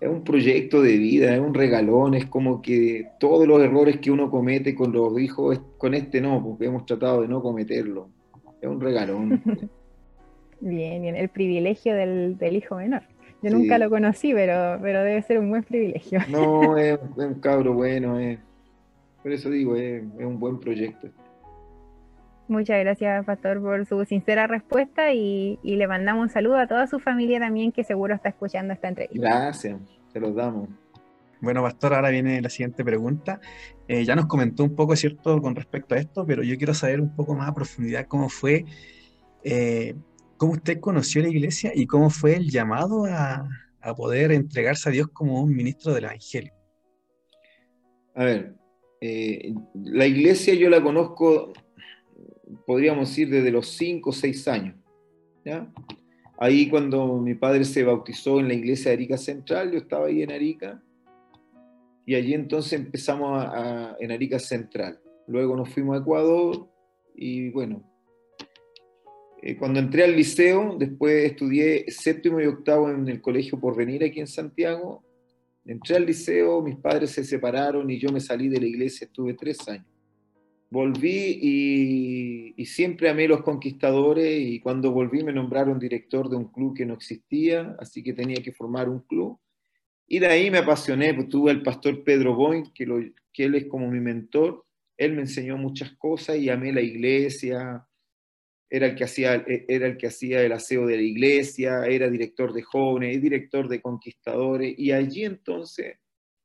es 0.00 0.08
un 0.08 0.24
proyecto 0.24 0.82
de 0.82 0.96
vida, 0.96 1.34
es 1.34 1.40
un 1.40 1.54
regalón, 1.54 2.14
es 2.14 2.26
como 2.26 2.60
que 2.60 3.06
todos 3.20 3.46
los 3.46 3.62
errores 3.62 3.98
que 3.98 4.10
uno 4.10 4.30
comete 4.30 4.74
con 4.74 4.92
los 4.92 5.18
hijos, 5.20 5.60
con 5.76 5.94
este 5.94 6.20
no, 6.20 6.42
porque 6.42 6.66
hemos 6.66 6.86
tratado 6.86 7.22
de 7.22 7.28
no 7.28 7.40
cometerlo. 7.40 8.08
Es 8.60 8.68
un 8.68 8.80
regalón. 8.80 9.40
bien, 10.60 11.02
bien, 11.02 11.14
el 11.14 11.28
privilegio 11.28 11.94
del, 11.94 12.36
hijo 12.50 12.76
menor. 12.76 13.02
Yo 13.42 13.50
nunca 13.50 13.78
lo 13.78 13.88
conocí, 13.90 14.32
pero, 14.32 14.78
pero 14.82 15.02
debe 15.02 15.22
ser 15.22 15.38
un 15.38 15.50
buen 15.50 15.62
privilegio. 15.62 16.20
No, 16.28 16.76
es, 16.78 16.98
un 17.16 17.34
cabro 17.34 17.74
bueno, 17.74 18.18
es, 18.18 18.38
por 19.22 19.32
eso 19.32 19.50
digo, 19.50 19.76
es, 19.76 20.02
es 20.18 20.24
un 20.24 20.38
buen 20.38 20.58
proyecto. 20.58 21.08
Muchas 22.48 22.80
gracias, 22.80 23.26
Pastor, 23.26 23.60
por 23.60 23.84
su 23.84 24.02
sincera 24.06 24.46
respuesta 24.46 25.12
y, 25.12 25.58
le 25.62 25.86
mandamos 25.86 26.22
un 26.22 26.28
saludo 26.30 26.56
a 26.56 26.66
toda 26.66 26.86
su 26.86 26.98
familia 26.98 27.38
también 27.38 27.72
que 27.72 27.84
seguro 27.84 28.14
está 28.14 28.30
escuchando 28.30 28.72
esta 28.72 28.88
entrevista. 28.88 29.20
Gracias, 29.20 29.78
se 30.10 30.18
los 30.18 30.34
damos. 30.34 30.70
Bueno, 31.42 31.62
Pastor, 31.62 31.92
ahora 31.92 32.08
viene 32.08 32.40
la 32.40 32.48
siguiente 32.48 32.82
pregunta. 32.84 33.38
Eh, 33.86 34.02
ya 34.04 34.16
nos 34.16 34.26
comentó 34.26 34.64
un 34.64 34.74
poco, 34.74 34.96
¿cierto?, 34.96 35.42
con 35.42 35.54
respecto 35.54 35.94
a 35.94 35.98
esto, 35.98 36.24
pero 36.26 36.42
yo 36.42 36.56
quiero 36.56 36.72
saber 36.72 37.02
un 37.02 37.14
poco 37.14 37.34
más 37.34 37.48
a 37.50 37.54
profundidad 37.54 38.06
cómo 38.06 38.30
fue, 38.30 38.64
eh, 39.44 39.94
cómo 40.38 40.52
usted 40.52 40.80
conoció 40.80 41.20
la 41.20 41.28
iglesia 41.28 41.72
y 41.74 41.86
cómo 41.86 42.08
fue 42.08 42.36
el 42.36 42.48
llamado 42.48 43.04
a, 43.04 43.46
a 43.82 43.94
poder 43.94 44.32
entregarse 44.32 44.88
a 44.88 44.92
Dios 44.92 45.08
como 45.08 45.42
un 45.42 45.54
ministro 45.54 45.92
del 45.92 46.04
Evangelio. 46.04 46.52
A 48.14 48.24
ver, 48.24 48.54
eh, 49.00 49.52
la 49.74 50.06
iglesia 50.06 50.54
yo 50.54 50.70
la 50.70 50.82
conozco 50.82 51.52
podríamos 52.66 53.08
decir 53.08 53.30
desde 53.30 53.50
los 53.50 53.68
5 53.68 54.10
o 54.10 54.12
6 54.12 54.48
años. 54.48 54.76
Ahí 56.38 56.68
cuando 56.68 57.16
mi 57.16 57.34
padre 57.34 57.64
se 57.64 57.82
bautizó 57.82 58.38
en 58.38 58.48
la 58.48 58.54
iglesia 58.54 58.90
de 58.90 58.96
Arica 58.96 59.16
Central, 59.16 59.72
yo 59.72 59.78
estaba 59.78 60.06
ahí 60.06 60.22
en 60.22 60.30
Arica, 60.30 60.82
y 62.04 62.14
allí 62.14 62.34
entonces 62.34 62.74
empezamos 62.74 63.44
en 63.98 64.12
Arica 64.12 64.38
Central. 64.38 65.00
Luego 65.26 65.56
nos 65.56 65.70
fuimos 65.70 65.96
a 65.96 66.00
Ecuador 66.00 66.68
y 67.14 67.50
bueno, 67.50 67.82
eh, 69.40 69.56
cuando 69.56 69.78
entré 69.78 70.04
al 70.04 70.16
liceo, 70.16 70.76
después 70.78 71.24
estudié 71.24 71.90
séptimo 71.90 72.40
y 72.40 72.46
octavo 72.46 72.90
en 72.90 73.08
el 73.08 73.20
colegio 73.20 73.60
Porvenir 73.60 74.02
aquí 74.02 74.20
en 74.20 74.26
Santiago, 74.26 75.04
entré 75.64 75.96
al 75.96 76.06
liceo, 76.06 76.60
mis 76.62 76.76
padres 76.76 77.10
se 77.10 77.24
separaron 77.24 77.88
y 77.90 77.98
yo 77.98 78.10
me 78.10 78.20
salí 78.20 78.48
de 78.48 78.60
la 78.60 78.66
iglesia, 78.66 79.04
estuve 79.04 79.34
tres 79.34 79.68
años. 79.68 79.86
Volví 80.70 82.54
y, 82.56 82.64
siempre 82.66 83.08
amé 83.08 83.26
los 83.26 83.42
conquistadores 83.42 84.40
y 84.40 84.60
cuando 84.60 84.92
volví 84.92 85.22
me 85.22 85.32
nombraron 85.32 85.78
director 85.78 86.28
de 86.28 86.36
un 86.36 86.52
club 86.52 86.76
que 86.76 86.84
no 86.84 86.94
existía, 86.94 87.76
así 87.78 88.02
que 88.02 88.12
tenía 88.12 88.42
que 88.42 88.52
formar 88.52 88.88
un 88.88 89.00
club. 89.00 89.38
Y 90.06 90.18
de 90.18 90.26
ahí 90.26 90.50
me 90.50 90.58
apasioné, 90.58 91.14
pues 91.14 91.28
tuve 91.28 91.50
al 91.50 91.62
pastor 91.62 92.02
Pedro 92.04 92.34
Boyn, 92.34 92.70
que, 92.74 92.84
lo, 92.84 92.98
que 93.32 93.44
él 93.44 93.54
es 93.54 93.66
como 93.66 93.90
mi 93.90 94.00
mentor, 94.00 94.64
él 94.96 95.14
me 95.14 95.22
enseñó 95.22 95.56
muchas 95.56 95.92
cosas 95.92 96.36
y 96.36 96.50
amé 96.50 96.72
la 96.72 96.82
iglesia, 96.82 97.87
era 98.70 98.86
el 98.86 98.94
que 98.94 99.04
hacía, 99.04 99.44
era 99.46 99.86
el, 99.86 99.96
que 99.96 100.08
hacía 100.08 100.42
el 100.42 100.52
aseo 100.52 100.86
de 100.86 100.96
la 100.96 101.02
iglesia, 101.02 101.86
era 101.86 102.10
director 102.10 102.52
de 102.52 102.62
jóvenes, 102.62 103.22
director 103.22 103.68
de 103.68 103.80
conquistadores, 103.80 104.74
y 104.76 104.92
allí 104.92 105.24
entonces 105.24 105.96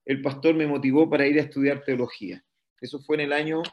el 0.05 0.21
pastor 0.21 0.55
me 0.55 0.67
motivó 0.67 1.09
para 1.09 1.27
ir 1.27 1.37
a 1.39 1.43
estudiar 1.43 1.83
teología. 1.83 2.43
Eso 2.79 2.99
fue 3.01 3.15
en 3.15 3.21
el 3.21 3.33
año 3.33 3.63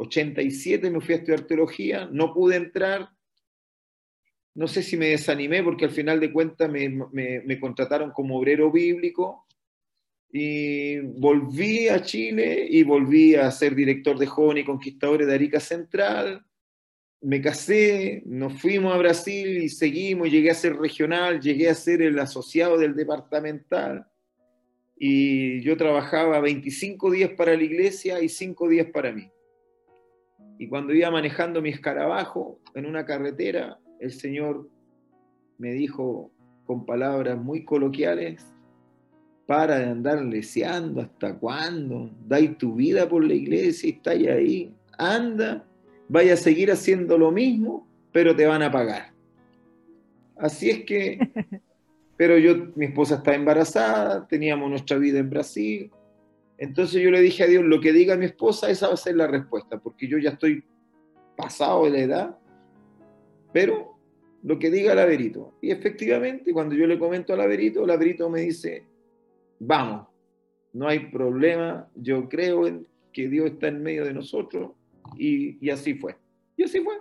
87 0.00 0.90
me 0.90 1.00
fui 1.00 1.14
a 1.14 1.18
estudiar 1.18 1.42
teología, 1.42 2.08
no 2.10 2.32
pude 2.32 2.56
entrar, 2.56 3.10
no 4.54 4.66
sé 4.66 4.82
si 4.82 4.96
me 4.96 5.08
desanimé 5.08 5.62
porque 5.62 5.84
al 5.84 5.90
final 5.90 6.18
de 6.20 6.32
cuentas 6.32 6.70
me, 6.70 7.60
contrataron 7.60 8.10
como 8.10 8.38
obrero 8.38 8.72
bíblico 8.72 9.46
y 10.32 10.98
volví 11.00 11.88
a 11.88 12.00
Chile 12.02 12.66
y 12.68 12.82
volví 12.82 13.34
a 13.34 13.50
ser 13.50 13.74
director 13.74 14.18
de 14.18 14.26
jóvenes 14.26 14.62
y 14.62 14.66
conquistadores 14.66 15.26
de 15.26 15.34
Arica 15.34 15.60
Central. 15.60 16.46
Me 17.22 17.42
casé, 17.42 18.22
nos 18.24 18.60
fuimos 18.60 18.94
a 18.94 18.98
Brasil 18.98 19.58
y 19.58 19.68
seguimos, 19.68 20.30
llegué 20.30 20.50
a 20.50 20.54
ser 20.54 20.76
regional, 20.76 21.40
llegué 21.40 21.68
a 21.68 21.74
ser 21.74 22.00
el 22.00 22.18
asociado 22.18 22.78
del 22.78 22.94
departamental 22.94 24.06
y 24.96 25.60
yo 25.62 25.76
trabajaba 25.76 26.40
25 26.40 27.10
días 27.10 27.30
para 27.36 27.56
la 27.56 27.62
iglesia 27.62 28.22
y 28.22 28.28
5 28.28 28.68
días 28.68 28.86
para 28.92 29.12
mí. 29.12 29.30
Y 30.58 30.68
cuando 30.68 30.94
iba 30.94 31.10
manejando 31.10 31.62
mi 31.62 31.70
escarabajo 31.70 32.60
en 32.74 32.86
una 32.86 33.04
carretera, 33.04 33.78
el 33.98 34.12
Señor 34.12 34.68
me 35.58 35.72
dijo 35.72 36.30
con 36.64 36.86
palabras 36.86 37.38
muy 37.38 37.64
coloquiales, 37.64 38.46
para 39.46 39.78
de 39.78 39.86
andar 39.86 40.22
leseando, 40.22 41.00
¿hasta 41.00 41.36
cuándo? 41.36 42.10
Dais 42.28 42.56
tu 42.56 42.76
vida 42.76 43.08
por 43.08 43.24
la 43.24 43.34
iglesia 43.34 43.88
y 43.88 43.92
estáis 43.94 44.28
ahí. 44.28 44.74
Anda, 44.96 45.66
vaya 46.10 46.34
a 46.34 46.36
seguir 46.36 46.72
haciendo 46.72 47.16
lo 47.16 47.30
mismo, 47.30 47.86
pero 48.10 48.34
te 48.34 48.44
van 48.44 48.62
a 48.62 48.72
pagar. 48.72 49.12
Así 50.36 50.68
es 50.68 50.84
que, 50.84 51.20
pero 52.16 52.36
yo, 52.36 52.72
mi 52.74 52.86
esposa 52.86 53.16
está 53.16 53.34
embarazada, 53.34 54.26
teníamos 54.26 54.68
nuestra 54.68 54.98
vida 54.98 55.20
en 55.20 55.30
Brasil, 55.30 55.90
entonces 56.58 57.00
yo 57.00 57.10
le 57.12 57.20
dije 57.20 57.44
a 57.44 57.46
Dios, 57.46 57.64
lo 57.64 57.80
que 57.80 57.92
diga 57.92 58.16
mi 58.16 58.24
esposa, 58.24 58.68
esa 58.68 58.88
va 58.88 58.94
a 58.94 58.96
ser 58.96 59.16
la 59.16 59.28
respuesta, 59.28 59.78
porque 59.78 60.08
yo 60.08 60.18
ya 60.18 60.30
estoy 60.30 60.64
pasado 61.36 61.84
de 61.84 61.90
la 61.90 61.98
edad, 62.00 62.38
pero 63.52 63.96
lo 64.42 64.58
que 64.58 64.70
diga 64.70 64.92
el 64.92 64.98
Averito. 64.98 65.54
Y 65.62 65.70
efectivamente, 65.70 66.52
cuando 66.52 66.74
yo 66.74 66.88
le 66.88 66.98
comento 66.98 67.32
al 67.32 67.40
Averito, 67.40 67.84
el 67.84 67.90
Averito 67.90 68.28
me 68.28 68.40
dice, 68.40 68.84
vamos, 69.60 70.08
no 70.72 70.88
hay 70.88 71.10
problema, 71.10 71.88
yo 71.94 72.28
creo 72.28 72.66
en 72.66 72.86
que 73.12 73.28
Dios 73.28 73.52
está 73.52 73.68
en 73.68 73.82
medio 73.82 74.04
de 74.04 74.12
nosotros, 74.12 74.72
y, 75.16 75.64
y 75.64 75.70
así 75.70 75.94
fue. 75.94 76.16
Y 76.56 76.64
así 76.64 76.80
fue. 76.80 76.94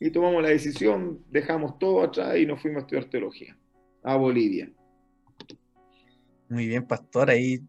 Y 0.00 0.10
tomamos 0.10 0.42
la 0.42 0.50
decisión, 0.50 1.24
dejamos 1.30 1.78
todo 1.78 2.02
atrás 2.02 2.36
y 2.36 2.46
nos 2.46 2.60
fuimos 2.60 2.78
a 2.78 2.80
estudiar 2.80 3.04
teología 3.06 3.56
a 4.02 4.16
Bolivia. 4.16 4.70
Muy 6.48 6.66
bien, 6.66 6.86
pastor, 6.86 7.30
ahí 7.30 7.60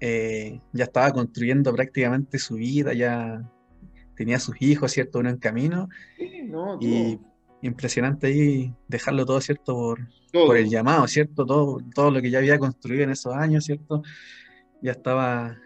eh, 0.00 0.60
ya 0.72 0.84
estaba 0.84 1.12
construyendo 1.12 1.74
prácticamente 1.74 2.38
su 2.38 2.54
vida, 2.54 2.92
ya 2.92 3.50
tenía 4.16 4.38
sus 4.38 4.60
hijos, 4.62 4.92
¿cierto? 4.92 5.18
Uno 5.18 5.30
en 5.30 5.38
camino. 5.38 5.88
y 6.80 7.18
impresionante 7.62 8.26
ahí 8.26 8.74
dejarlo 8.86 9.24
todo, 9.24 9.40
¿cierto? 9.40 9.74
Por, 9.74 10.08
por, 10.32 10.56
el 10.56 10.68
llamado, 10.68 11.08
¿cierto? 11.08 11.44
Todo, 11.44 11.78
todo 11.94 12.10
lo 12.10 12.20
que 12.20 12.30
ya 12.30 12.38
había 12.38 12.58
construido 12.58 13.02
en 13.02 13.10
esos 13.10 13.34
años, 13.34 13.64
¿cierto? 13.64 14.02
Ya 14.82 14.92
estaba 14.92 15.58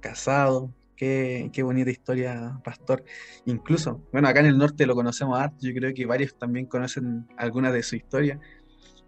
casado. 0.00 0.72
Qué, 0.98 1.48
qué 1.52 1.62
bonita 1.62 1.90
historia, 1.90 2.60
Pastor. 2.64 3.04
Incluso, 3.46 4.02
bueno, 4.12 4.26
acá 4.26 4.40
en 4.40 4.46
el 4.46 4.58
norte 4.58 4.84
lo 4.84 4.96
conocemos 4.96 5.38
harto, 5.38 5.58
yo 5.60 5.72
creo 5.72 5.94
que 5.94 6.04
varios 6.06 6.36
también 6.36 6.66
conocen 6.66 7.28
alguna 7.36 7.70
de 7.70 7.84
su 7.84 7.94
historia. 7.94 8.40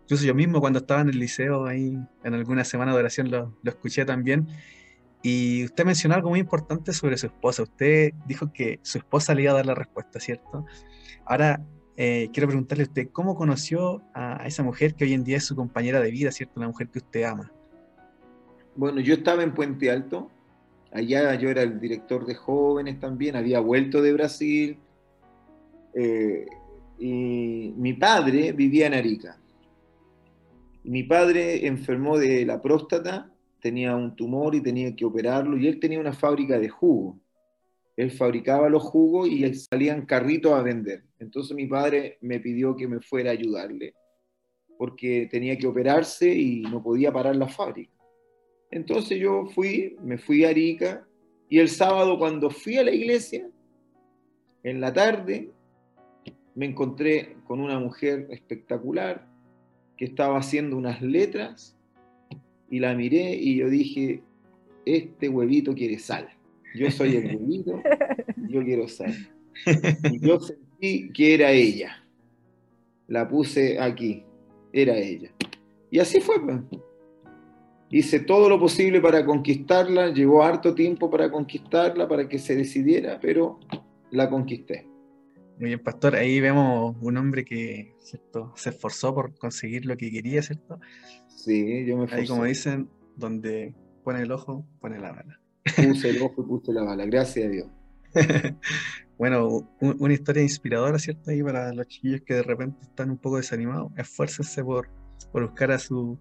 Incluso 0.02 0.25
yo 0.25 0.35
mismo 0.35 0.61
cuando 0.61 0.78
estaba 0.78 1.00
en 1.00 1.09
el 1.09 1.18
liceo, 1.18 1.66
ahí 1.66 1.99
en 2.23 2.35
alguna 2.35 2.62
semana 2.64 2.92
de 2.92 2.99
oración 2.99 3.28
lo, 3.28 3.56
lo 3.61 3.70
escuché 3.70 4.04
también. 4.04 4.47
Y 5.20 5.64
usted 5.64 5.85
mencionó 5.85 6.14
algo 6.14 6.30
muy 6.30 6.38
importante 6.38 6.92
sobre 6.92 7.18
su 7.18 7.26
esposa. 7.26 7.64
Usted 7.64 8.12
dijo 8.25 8.52
que 8.52 8.78
su 8.82 8.99
esposa 8.99 9.35
le 9.35 9.42
iba 9.42 9.50
a 9.50 9.56
dar 9.56 9.66
la 9.66 9.75
respuesta, 9.75 10.20
¿cierto? 10.20 10.64
Ahora, 11.26 11.61
eh, 11.97 12.30
quiero 12.32 12.47
preguntarle 12.47 12.85
a 12.85 12.87
usted, 12.87 13.09
¿cómo 13.12 13.35
conoció 13.35 14.00
a 14.14 14.47
esa 14.47 14.62
mujer 14.62 14.94
que 14.94 15.04
hoy 15.04 15.12
en 15.12 15.25
día 15.25 15.38
es 15.38 15.44
su 15.44 15.56
compañera 15.56 16.00
de 16.00 16.12
vida, 16.12 16.30
¿cierto? 16.30 16.61
La 16.61 16.68
mujer 16.68 16.88
que 16.88 17.00
usted 17.00 17.25
ama. 17.25 17.52
Bueno, 18.76 19.00
yo 19.00 19.14
estaba 19.14 19.42
en 19.42 19.52
Puente 19.52 19.90
Alto, 19.90 20.30
allá 20.92 21.35
yo 21.35 21.50
era 21.50 21.62
el 21.62 21.80
director 21.80 22.26
de 22.26 22.35
jóvenes 22.35 22.99
también, 22.99 23.37
había 23.37 23.61
vuelto 23.61 24.02
de 24.02 24.12
Brasil, 24.12 24.78
eh, 25.94 26.47
y 26.99 27.73
mi 27.76 27.94
padre 27.94 28.52
vivía 28.52 28.87
en 28.87 28.94
Arica. 28.94 29.38
Mi 30.85 31.02
padre 31.02 31.66
enfermó 31.66 32.18
de 32.18 32.44
la 32.44 32.61
próstata, 32.61 33.32
tenía 33.61 33.94
un 33.94 34.16
tumor 34.16 34.54
y 34.54 34.62
tenía 34.62 34.94
que 34.94 35.04
operarlo, 35.04 35.56
y 35.56 35.66
él 35.66 35.80
tenía 35.80 36.00
una 36.00 36.12
fábrica 36.12 36.59
de 36.59 36.68
jugo. 36.68 37.18
Él 37.97 38.11
fabricaba 38.11 38.68
los 38.70 38.82
jugos 38.82 39.28
y 39.28 39.54
salían 39.54 40.06
carritos 40.06 40.52
a 40.52 40.62
vender. 40.62 41.04
Entonces 41.18 41.54
mi 41.54 41.66
padre 41.66 42.18
me 42.23 42.40
pidió 42.40 42.75
que 42.75 42.88
me 42.88 43.00
fuera 43.00 43.30
a 43.30 43.35
ayudarle, 43.35 43.94
porque 44.78 45.28
tenía 45.30 45.56
que 45.59 45.66
operarse 45.66 46.35
y 46.35 46.62
no 46.62 46.82
podía 46.82 47.12
parar 47.12 47.37
la 47.37 47.49
fábrica. 47.49 48.00
Entonces 48.70 49.18
yo 49.18 49.46
fui, 49.46 49.96
me 50.02 50.18
fui 50.18 50.44
a 50.44 50.50
Arica, 50.50 51.06
y 51.48 51.58
el 51.58 51.68
sábado 51.68 52.18
cuando 52.18 52.50
fui 52.50 52.76
a 52.76 52.84
la 52.84 52.92
iglesia, 52.92 53.48
en 54.62 54.80
la 54.80 54.92
tarde, 54.92 55.50
me 56.54 56.66
encontré 56.66 57.36
con 57.44 57.60
una 57.60 57.78
mujer 57.78 58.28
espectacular 58.30 59.26
que 59.96 60.04
estaba 60.04 60.38
haciendo 60.38 60.76
unas 60.76 61.02
letras 61.02 61.76
y 62.70 62.78
la 62.78 62.94
miré 62.94 63.34
y 63.34 63.56
yo 63.56 63.68
dije, 63.68 64.22
este 64.86 65.28
huevito 65.28 65.74
quiere 65.74 65.98
sal. 65.98 66.28
Yo 66.74 66.90
soy 66.90 67.16
el 67.16 67.36
huevito, 67.36 67.82
yo 68.48 68.62
quiero 68.62 68.86
sal. 68.86 69.14
Y 70.12 70.20
yo 70.20 70.38
sentí 70.38 71.10
que 71.12 71.34
era 71.34 71.50
ella. 71.50 72.04
La 73.08 73.28
puse 73.28 73.80
aquí, 73.80 74.22
era 74.72 74.96
ella. 74.96 75.32
Y 75.90 75.98
así 75.98 76.20
fue. 76.20 76.36
Hice 77.92 78.20
todo 78.20 78.49
lo 78.49 78.61
posible 78.61 79.00
para 79.00 79.25
conquistarla, 79.25 80.12
llevó 80.12 80.44
harto 80.44 80.75
tiempo 80.75 81.11
para 81.11 81.30
conquistarla, 81.30 82.06
para 82.06 82.28
que 82.28 82.38
se 82.38 82.54
decidiera, 82.54 83.18
pero 83.20 83.59
la 84.12 84.30
conquisté. 84.30 84.87
Muy 85.59 85.70
bien, 85.70 85.80
pastor. 85.80 86.14
Ahí 86.14 86.40
vemos 86.40 86.97
un 87.00 87.16
hombre 87.16 87.44
que 87.44 87.94
¿cierto? 87.99 88.52
se 88.54 88.70
esforzó 88.70 89.12
por 89.12 89.37
conseguir 89.37 89.87
lo 89.87 89.97
que 89.97 90.11
quería, 90.11 90.40
¿cierto? 90.40 90.78
Sí, 91.26 91.85
yo 91.85 91.97
me 91.97 92.04
esforcé. 92.04 92.23
Ahí, 92.23 92.28
como 92.28 92.44
dicen, 92.44 92.88
donde 93.16 93.75
pone 94.04 94.23
el 94.23 94.30
ojo, 94.30 94.64
pone 94.80 95.00
la 95.00 95.11
bala. 95.11 95.40
Puse 95.76 96.11
el 96.11 96.23
ojo 96.23 96.42
y 96.42 96.44
puse 96.49 96.73
la 96.73 96.85
bala, 96.85 97.04
gracias 97.06 97.47
a 97.47 97.49
Dios. 97.49 97.68
bueno, 99.18 99.68
una 99.80 100.14
historia 100.14 100.42
inspiradora, 100.42 100.99
¿cierto? 101.00 101.30
Ahí 101.30 101.42
para 101.42 101.73
los 101.73 101.88
chiquillos 101.88 102.23
que 102.23 102.35
de 102.35 102.42
repente 102.44 102.78
están 102.82 103.11
un 103.11 103.18
poco 103.18 103.37
desanimados. 103.38 103.90
Esfuércense 103.97 104.62
por, 104.62 104.88
por 105.32 105.42
buscar 105.42 105.73
a 105.73 105.78
su, 105.80 106.18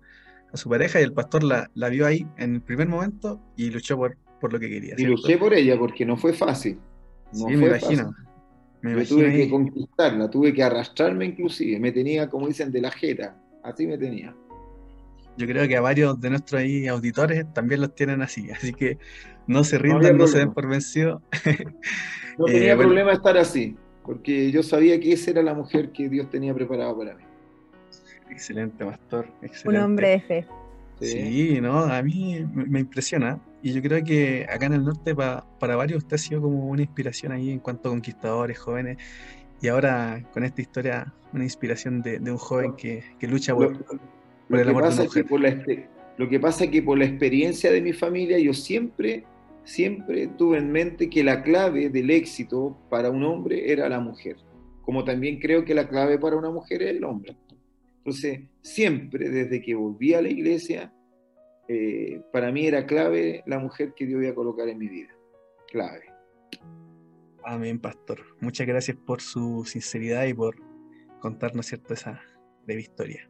a 0.51 0.58
su 0.58 0.70
pareja 0.70 1.00
y 1.00 1.03
el 1.03 1.13
pastor 1.13 1.44
la, 1.44 1.70
la, 1.74 1.89
vio 1.89 2.06
ahí 2.06 2.25
en 2.38 2.56
el 2.56 2.62
primer 2.62 2.88
momento 2.88 3.39
y 3.56 3.69
luchó 3.69 3.97
por, 3.97 4.17
por 4.39 4.54
lo 4.54 4.60
que 4.60 4.69
quería. 4.69 4.95
Y 4.97 5.04
luché 5.04 5.38
por 5.38 5.54
ella 5.54 5.78
porque 5.78 6.06
no 6.06 6.17
fue 6.17 6.34
fácil. 6.34 6.80
No 7.34 7.47
sí, 7.47 7.56
me 7.56 7.67
imagino. 7.67 8.13
Me 8.82 9.06
tuve 9.06 9.32
que 9.32 9.50
conquistarla, 9.50 10.30
tuve 10.30 10.54
que 10.54 10.63
arrastrarme 10.63 11.26
inclusive, 11.26 11.80
me 11.80 11.91
tenía, 11.91 12.30
como 12.30 12.47
dicen, 12.47 12.71
de 12.71 12.80
la 12.80 12.91
jeta, 12.91 13.36
así 13.62 13.86
me 13.86 13.97
tenía. 13.97 14.34
Yo 15.38 15.47
creo 15.47 15.67
que 15.67 15.76
a 15.76 15.82
varios 15.82 16.19
de 16.19 16.30
nuestros 16.30 16.62
ahí 16.62 16.88
auditores 16.88 17.45
también 17.54 17.82
los 17.82 17.93
tienen 17.93 18.21
así, 18.21 18.50
así 18.52 18.74
que 18.74 18.97
no 19.47 19.63
se 19.63 19.78
rindan, 19.80 20.17
no, 20.17 20.28
se 20.28 20.39
den 20.39 20.54
por 20.54 20.67
vencidos. 20.67 21.21
no 22.38 22.45
tenía 22.45 22.74
eh, 22.74 22.78
problema 22.78 23.12
estar 23.12 23.38
así, 23.38 23.76
porque 24.04 24.50
yo 24.52 24.63
sabía 24.63 25.00
que 25.00 25.12
esa 25.12 25.32
era 25.32 25.43
la 25.43 25.54
mujer 25.54 25.91
que 25.91 26.08
Dios 26.08 26.30
tenía 26.30 26.54
preparada 26.54 26.95
para 26.95 27.15
mí. 27.15 27.24
Excelente, 28.30 28.86
pastor. 28.86 29.28
Un 29.65 29.76
hombre 29.78 30.10
de 30.10 30.22
fe. 30.22 30.46
Sí, 31.02 31.60
no, 31.62 31.80
a 31.84 32.02
mí 32.02 32.46
me 32.54 32.82
impresiona. 32.82 33.39
Y 33.62 33.74
yo 33.74 33.82
creo 33.82 34.04
que 34.04 34.46
acá 34.50 34.68
en 34.68 34.74
el 34.74 34.86
norte 34.86 35.15
para 35.15 35.76
varios 35.76 36.04
usted 36.04 36.15
ha 36.15 36.18
sido 36.18 36.42
como 36.42 36.68
una 36.68 36.82
inspiración 36.82 37.32
ahí 37.32 37.52
en 37.52 37.60
cuanto 37.60 37.89
a 37.89 37.92
conquistadores, 37.92 38.58
jóvenes. 38.58 38.98
Y 39.62 39.68
ahora 39.68 40.24
con 40.34 40.44
esta 40.44 40.62
historia, 40.62 41.13
una 41.34 41.44
inspiración 41.44 42.02
de, 42.02 42.20
un 42.20 42.38
joven 42.38 42.76
que, 42.76 43.04
lucha 43.22 43.54
por, 43.54 43.74
el 44.50 44.70
amor 44.70 44.94
de 44.94 45.04
mujer. 45.04 45.89
lo 46.18 46.30
que 46.30 46.39
pasa 46.39 46.65
es 46.65 46.70
que 46.70 46.82
por 46.82 46.98
la 46.98 47.06
experiencia 47.06 47.72
de 47.72 47.82
mi 47.82 47.92
familia, 47.92 48.39
yo 48.39 48.54
siempre, 48.54 49.26
siempre 49.65 50.28
tuve 50.28 50.58
en 50.58 50.72
mente 50.72 51.10
que 51.10 51.24
la 51.24 51.44
clave 51.44 51.89
del 51.89 52.10
éxito 52.12 52.78
para 52.89 53.10
un 53.10 53.24
hombre 53.24 53.72
era 53.72 53.89
la 53.89 54.00
mujer. 54.00 54.38
Como 54.82 55.04
también 55.04 55.39
creo 55.39 55.65
que 55.65 55.74
la 55.74 55.88
clave 55.88 56.18
para 56.18 56.38
una 56.38 56.50
mujer 56.50 56.82
es 56.82 56.96
el 56.96 57.04
hombre. 57.04 57.36
Entonces, 58.10 58.39
siempre 58.63 59.30
desde 59.30 59.62
que 59.62 59.76
volví 59.76 60.15
a 60.15 60.22
la 60.24 60.30
iglesia, 60.30 60.91
eh, 61.67 62.19
para 62.34 62.52
mí 62.52 62.65
era 62.65 62.88
clave 62.88 63.43
la 63.45 63.60
mujer 63.60 63.93
que 63.95 64.08
Dios 64.08 64.24
iba 64.24 64.32
a 64.32 64.34
colocar 64.34 64.67
en 64.67 64.80
mi 64.80 64.88
vida. 64.88 65.10
Clave. 65.67 66.06
Amén, 67.45 67.80
pastor. 67.80 68.22
Muchas 68.41 68.65
gracias 68.65 68.98
por 68.98 69.22
su 69.22 69.63
sinceridad 69.63 70.26
y 70.26 70.34
por 70.34 70.56
contarnos 71.19 71.67
cierto 71.67 71.93
esa 71.93 72.19
breve 72.65 72.82
historia. 72.82 73.30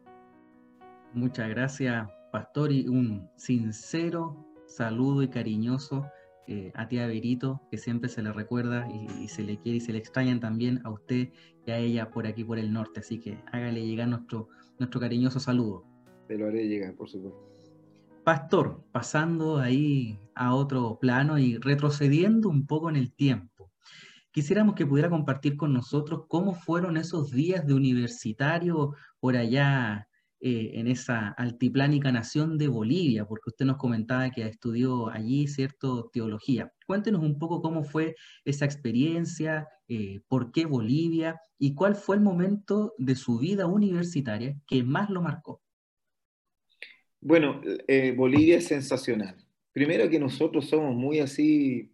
Muchas 1.12 1.50
gracias, 1.50 2.08
pastor, 2.32 2.72
y 2.72 2.88
un 2.88 3.28
sincero 3.36 4.46
saludo 4.66 5.22
y 5.22 5.28
cariñoso 5.28 6.06
eh, 6.46 6.72
a 6.74 6.88
tía 6.88 7.06
Verito, 7.06 7.60
que 7.70 7.76
siempre 7.76 8.08
se 8.08 8.22
le 8.22 8.32
recuerda 8.32 8.88
y, 8.90 9.24
y, 9.24 9.28
se 9.28 9.42
le 9.42 9.58
quiere 9.58 9.76
y 9.76 9.80
se 9.80 9.92
le 9.92 9.98
extrañan 9.98 10.40
también 10.40 10.80
a 10.84 10.90
usted 10.90 11.28
y 11.66 11.70
a 11.70 11.76
ella 11.76 12.10
por 12.10 12.26
aquí, 12.26 12.44
por 12.44 12.58
el 12.58 12.72
norte. 12.72 13.00
Así 13.00 13.20
que 13.20 13.38
hágale 13.52 13.86
llegar 13.86 14.08
nuestro, 14.08 14.48
nuestro 14.80 14.98
cariñoso 14.98 15.38
saludo. 15.38 15.84
Te 16.26 16.36
lo 16.36 16.46
haré 16.46 16.66
llegar, 16.66 16.94
por 16.96 17.08
supuesto. 17.08 17.38
Pastor, 18.24 18.82
pasando 18.92 19.58
ahí 19.58 20.18
a 20.34 20.54
otro 20.54 20.98
plano 20.98 21.38
y 21.38 21.58
retrocediendo 21.58 22.48
un 22.48 22.66
poco 22.66 22.90
en 22.90 22.96
el 22.96 23.12
tiempo, 23.12 23.70
quisiéramos 24.32 24.74
que 24.74 24.86
pudiera 24.86 25.10
compartir 25.10 25.56
con 25.56 25.72
nosotros 25.72 26.24
cómo 26.28 26.54
fueron 26.54 26.96
esos 26.96 27.30
días 27.30 27.66
de 27.66 27.74
universitario 27.74 28.94
por 29.20 29.36
allá 29.36 30.08
eh, 30.42 30.70
en 30.74 30.86
esa 30.86 31.28
altiplánica 31.28 32.10
nación 32.10 32.56
de 32.56 32.68
Bolivia, 32.68 33.26
porque 33.26 33.50
usted 33.50 33.66
nos 33.66 33.76
comentaba 33.76 34.30
que 34.30 34.46
estudió 34.46 35.10
allí, 35.10 35.46
¿cierto?, 35.46 36.08
teología. 36.10 36.72
Cuéntenos 36.86 37.22
un 37.22 37.38
poco 37.38 37.60
cómo 37.60 37.84
fue 37.84 38.14
esa 38.46 38.64
experiencia, 38.64 39.68
eh, 39.86 40.20
por 40.28 40.50
qué 40.50 40.64
Bolivia 40.64 41.38
y 41.58 41.74
cuál 41.74 41.94
fue 41.94 42.16
el 42.16 42.22
momento 42.22 42.94
de 42.96 43.16
su 43.16 43.38
vida 43.38 43.66
universitaria 43.66 44.56
que 44.66 44.82
más 44.82 45.10
lo 45.10 45.20
marcó. 45.20 45.60
Bueno, 47.20 47.60
eh, 47.86 48.14
Bolivia 48.16 48.56
es 48.56 48.66
sensacional. 48.66 49.36
Primero 49.72 50.08
que 50.08 50.18
nosotros 50.18 50.70
somos 50.70 50.96
muy 50.96 51.18
así, 51.18 51.92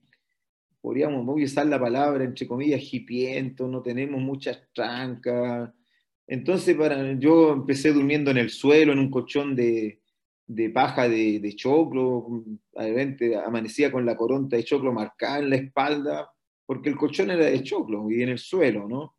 podríamos 0.81 1.27
usar 1.43 1.67
la 1.67 1.81
palabra, 1.81 2.23
entre 2.23 2.47
comillas, 2.47 2.95
hipientos, 2.95 3.69
no 3.69 3.83
tenemos 3.83 4.21
muchas 4.21 4.63
trancas. 4.73 5.73
Entonces, 6.27 6.77
para, 6.77 7.13
yo 7.19 7.53
empecé 7.53 7.93
durmiendo 7.93 8.31
en 8.31 8.39
el 8.39 8.51
suelo, 8.51 8.93
en 8.93 8.99
un 8.99 9.11
colchón 9.11 9.55
de, 9.55 10.01
paja 10.75 11.09
de, 11.09 11.39
de, 11.41 11.55
choclo, 11.55 12.45
amanecía 13.45 13.93
con 13.93 14.05
la 14.05 14.17
coronta 14.17 14.57
de 14.57 14.65
choclo 14.65 14.93
marcada 14.93 15.39
en 15.39 15.51
la 15.51 15.57
espalda, 15.57 16.31
porque 16.67 16.89
el 16.89 16.97
colchón 16.97 17.31
era 17.31 17.47
de 17.47 17.63
choclo 17.63 18.11
y 18.11 18.23
en 18.23 18.31
el 18.31 18.39
suelo, 18.39 18.89
¿no? 18.89 19.15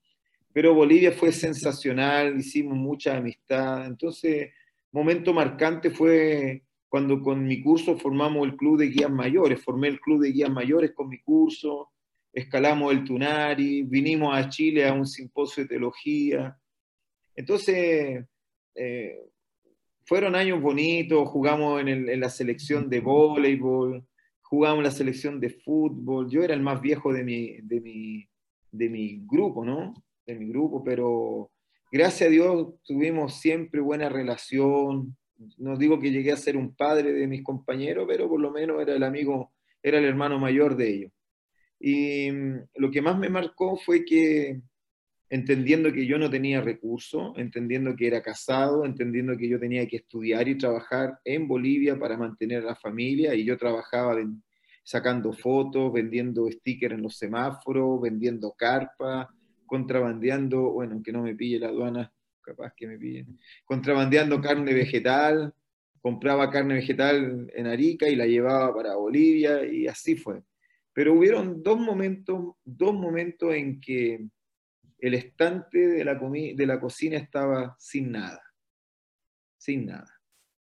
Pero 0.51 0.73
Bolivia 0.73 1.11
fue 1.11 1.31
sensacional, 1.31 2.37
hicimos 2.37 2.77
mucha 2.77 3.17
amistad, 3.17 3.85
entonces 3.85 4.49
momento 4.91 5.33
marcante 5.33 5.91
fue 5.91 6.63
cuando 6.89 7.21
con 7.21 7.45
mi 7.45 7.61
curso 7.61 7.97
formamos 7.97 8.47
el 8.47 8.55
club 8.55 8.79
de 8.79 8.87
guías 8.87 9.11
mayores, 9.11 9.61
formé 9.61 9.89
el 9.89 9.99
club 9.99 10.21
de 10.21 10.31
guías 10.31 10.49
mayores 10.49 10.91
con 10.93 11.09
mi 11.09 11.19
curso, 11.19 11.89
escalamos 12.33 12.93
el 12.93 13.03
Tunari, 13.03 13.83
vinimos 13.83 14.35
a 14.35 14.49
Chile 14.49 14.87
a 14.87 14.93
un 14.93 15.05
simposio 15.05 15.63
de 15.63 15.69
teología. 15.69 16.57
Entonces, 17.37 18.25
eh, 18.75 19.21
fueron 20.05 20.35
años 20.35 20.59
bonitos, 20.59 21.29
jugamos 21.29 21.79
en, 21.81 22.19
la 22.19 22.29
selección 22.29 22.89
de 22.89 22.99
voleibol, 22.99 24.03
jugamos 24.41 24.79
en 24.79 24.83
la 24.83 24.91
selección 24.91 25.39
de 25.39 25.51
fútbol, 25.51 26.29
yo 26.29 26.43
era 26.43 26.55
el 26.55 26.61
más 26.61 26.81
viejo 26.81 27.13
de 27.13 27.23
mi, 27.23 27.57
de 27.61 27.79
mi, 27.79 28.27
de 28.71 28.89
mi 28.89 29.21
grupo, 29.25 29.63
¿no? 29.63 29.93
De 30.25 30.33
mi 30.33 30.47
grupo, 30.47 30.83
pero 30.83 31.51
gracias 31.91 32.27
a 32.27 32.31
Dios 32.31 32.73
tuvimos 32.83 33.39
siempre 33.39 33.81
buena 33.81 34.09
relación. 34.09 35.15
No 35.57 35.77
digo 35.77 35.99
que 35.99 36.11
llegué 36.11 36.31
a 36.31 36.37
ser 36.37 36.57
un 36.57 36.75
padre 36.75 37.13
de 37.13 37.27
mis 37.27 37.43
compañeros, 37.43 38.07
pero 38.09 38.27
por 38.27 38.39
lo 38.39 38.49
menos 38.49 38.81
era 38.81 38.95
el 38.95 39.03
amigo, 39.03 39.51
era 39.83 39.99
el 39.99 40.05
hermano 40.05 40.39
mayor 40.39 40.75
de 40.75 40.89
ellos. 40.89 41.11
Y 41.79 42.31
mm, 42.31 42.69
lo 42.77 42.89
que 42.89 43.03
más 43.03 43.19
me 43.19 43.29
marcó 43.29 43.77
fue 43.77 44.03
que 44.03 44.61
entendiendo 45.29 45.91
que 45.91 46.05
yo 46.05 46.17
no 46.17 46.29
tenía 46.29 46.61
recursos, 46.61 47.33
entendiendo 47.37 47.95
que 47.95 48.07
era 48.07 48.21
casado, 48.21 48.85
entendiendo 48.85 49.35
que 49.37 49.49
yo 49.49 49.59
tenía 49.59 49.85
que 49.87 49.97
estudiar 49.97 50.47
y 50.47 50.57
trabajar 50.57 51.19
en 51.25 51.47
Bolivia 51.47 51.99
para 51.99 52.17
mantener 52.17 52.63
a 52.63 52.67
la 52.67 52.75
familia, 52.75 53.35
y 53.35 53.43
yo 53.43 53.57
trabajaba 53.57 54.15
sacando 54.83 55.33
fotos, 55.33 55.91
vendiendo 55.91 56.49
stickers 56.49 56.95
en 56.95 57.01
los 57.01 57.17
semáforos, 57.17 58.01
vendiendo 58.01 58.53
carpa, 58.57 59.29
contrabandeando, 59.65 60.71
bueno, 60.71 61.01
que 61.03 61.11
no 61.11 61.23
me 61.23 61.35
pille 61.35 61.59
la 61.59 61.67
aduana, 61.67 62.11
capaz 62.41 62.73
que 62.75 62.87
me 62.87 62.97
pillen, 62.97 63.37
contrabandeando 63.65 64.39
carne 64.39 64.73
vegetal, 64.73 65.53
compraba 66.01 66.49
carne 66.49 66.75
vegetal 66.75 67.51
en 67.53 67.67
Arica 67.67 68.07
y 68.07 68.15
la 68.15 68.25
llevaba 68.25 68.73
para 68.73 68.95
Bolivia 68.95 69.65
y 69.65 69.87
así 69.87 70.15
fue. 70.15 70.41
Pero 70.93 71.13
hubieron 71.13 71.61
dos 71.61 71.77
momentos, 71.77 72.55
dos 72.63 72.93
momentos 72.93 73.53
en 73.53 73.81
que 73.81 74.25
el 74.99 75.13
estante 75.13 75.79
de 75.87 76.03
la, 76.03 76.15
de 76.15 76.65
la 76.65 76.79
cocina 76.79 77.17
estaba 77.17 77.75
sin 77.79 78.11
nada, 78.11 78.41
sin 79.57 79.85
nada. 79.85 80.11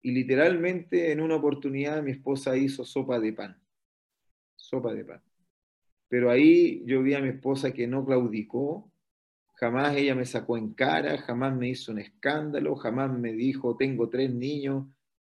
Y 0.00 0.12
literalmente 0.12 1.12
en 1.12 1.20
una 1.20 1.36
oportunidad 1.36 2.02
mi 2.02 2.12
esposa 2.12 2.56
hizo 2.56 2.84
sopa 2.84 3.20
de 3.20 3.32
pan, 3.32 3.60
sopa 4.56 4.92
de 4.94 5.04
pan. 5.04 5.22
Pero 6.08 6.30
ahí 6.30 6.82
yo 6.84 7.02
vi 7.02 7.14
a 7.14 7.20
mi 7.20 7.30
esposa 7.30 7.72
que 7.72 7.86
no 7.86 8.04
claudicó, 8.04 8.92
jamás 9.54 9.96
ella 9.96 10.14
me 10.14 10.24
sacó 10.24 10.56
en 10.56 10.74
cara, 10.74 11.18
jamás 11.18 11.56
me 11.56 11.68
hizo 11.68 11.92
un 11.92 12.00
escándalo, 12.00 12.74
jamás 12.76 13.16
me 13.16 13.32
dijo, 13.32 13.76
tengo 13.76 14.08
tres 14.08 14.34
niños, 14.34 14.86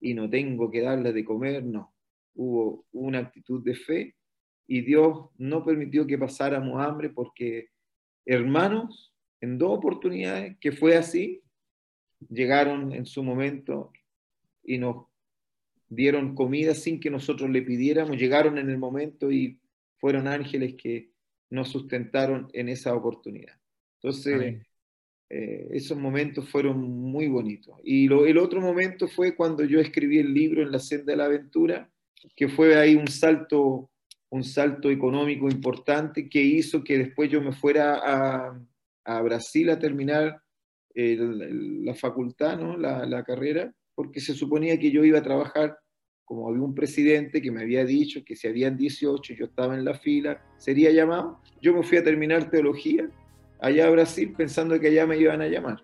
y 0.06 0.14
no 0.14 0.30
tengo 0.30 0.70
que 0.70 0.82
darle 0.82 1.14
de 1.14 1.26
comer, 1.26 1.64
no. 1.64 1.94
Hubo 2.36 2.86
una 2.92 3.20
actitud 3.20 3.64
de 3.64 3.76
fe 3.76 4.16
y 4.68 4.82
Dios 4.82 5.30
no 5.38 5.64
permitió 5.64 6.06
que 6.06 6.18
pasáramos 6.18 6.80
hambre 6.80 7.10
porque 7.10 7.70
hermanos, 8.26 9.14
en 9.42 9.58
dos 9.58 9.78
oportunidades 9.78 10.58
que 10.60 10.72
fue 10.72 10.96
así, 10.96 11.42
llegaron 12.30 12.92
en 12.92 13.06
su 13.06 13.24
momento 13.24 13.92
y 14.64 14.78
nos 14.78 15.06
dieron 15.88 16.36
comida 16.36 16.74
sin 16.74 17.00
que 17.00 17.10
nosotros 17.10 17.50
le 17.50 17.62
pidiéramos, 17.62 18.18
llegaron 18.18 18.58
en 18.58 18.70
el 18.70 18.78
momento 18.78 19.32
y 19.32 19.60
fueron 19.98 20.28
ángeles 20.28 20.76
que 20.76 21.12
nos 21.50 21.70
sustentaron 21.70 22.50
en 22.54 22.70
esa 22.70 22.96
oportunidad. 22.96 23.54
Entonces, 24.02 24.62
eh, 25.30 25.68
esos 25.72 25.98
momentos 25.98 26.50
fueron 26.50 26.80
muy 26.82 27.28
bonitos. 27.28 27.76
Y 27.84 28.06
el 28.06 28.38
otro 28.38 28.62
momento 28.62 29.08
fue 29.08 29.36
cuando 29.36 29.64
yo 29.64 29.80
escribí 29.80 30.20
el 30.20 30.34
libro 30.34 30.62
En 30.62 30.72
la 30.72 30.80
senda 30.80 31.14
de 31.14 31.18
la 31.18 31.26
aventura, 31.26 31.90
que 32.36 32.48
fue 32.48 32.76
ahí 32.78 32.96
un 32.96 33.08
salto, 33.08 33.90
un 34.30 34.44
salto 34.44 34.90
económico 34.90 35.50
importante 35.50 36.30
que 36.30 36.42
hizo 36.42 36.84
que 36.84 36.98
después 36.98 37.30
yo 37.30 37.42
me 37.42 37.54
fuera 37.54 38.00
a, 38.04 38.60
a 39.06 39.22
Brasil 39.22 39.70
a 39.70 39.80
terminar 39.80 40.42
la 40.96 41.94
facultad, 41.94 42.58
¿no? 42.58 42.78
La, 42.78 43.06
la, 43.06 43.24
carrera, 43.24 43.74
porque 43.96 44.22
se 44.22 44.34
suponía 44.34 44.80
que 44.80 44.92
yo 44.92 45.04
iba 45.04 45.20
a 45.20 45.24
trabajar, 45.24 45.78
como 46.24 46.48
había 46.48 46.62
un 46.62 46.74
presidente 46.74 47.42
que 47.42 47.52
me 47.52 47.62
había 47.62 47.86
dicho 47.86 48.24
que 48.26 48.36
si 48.36 48.48
habían 48.48 48.78
18, 48.78 49.34
yo 49.34 49.46
estaba 49.46 49.76
en 49.76 49.84
la 49.84 49.94
fila, 49.94 50.42
sería 50.58 50.92
llamado. 50.92 51.42
Yo 51.62 51.74
me 51.74 51.84
fui 51.84 51.98
a 51.98 52.04
terminar 52.04 52.50
teología 52.50 53.10
allá 53.60 53.88
a 53.88 53.90
Brasil 53.90 54.34
pensando 54.36 54.80
que 54.80 54.88
allá 54.88 55.06
me 55.06 55.18
iban 55.18 55.42
a 55.42 55.48
llamar. 55.48 55.84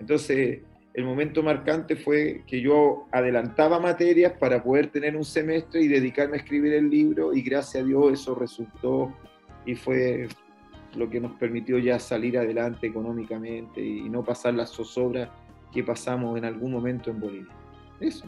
Entonces, 0.00 0.60
el 0.94 1.04
momento 1.04 1.42
marcante 1.42 1.96
fue 1.96 2.42
que 2.46 2.60
yo 2.60 3.06
adelantaba 3.12 3.78
materias 3.78 4.32
para 4.38 4.62
poder 4.62 4.88
tener 4.88 5.16
un 5.16 5.24
semestre 5.24 5.82
y 5.82 5.88
dedicarme 5.88 6.36
a 6.36 6.40
escribir 6.40 6.72
el 6.72 6.90
libro 6.90 7.32
y 7.32 7.42
gracias 7.42 7.84
a 7.84 7.86
Dios 7.86 8.12
eso 8.12 8.34
resultó 8.34 9.14
y 9.64 9.74
fue 9.76 10.28
lo 10.96 11.08
que 11.08 11.20
nos 11.20 11.32
permitió 11.32 11.78
ya 11.78 11.98
salir 12.00 12.36
adelante 12.36 12.88
económicamente 12.88 13.80
y 13.80 14.08
no 14.08 14.24
pasar 14.24 14.54
las 14.54 14.70
zozobras 14.70 15.28
que 15.72 15.84
pasamos 15.84 16.36
en 16.36 16.44
algún 16.44 16.72
momento 16.72 17.10
en 17.10 17.20
Bolivia. 17.20 17.54
Eso. 18.00 18.26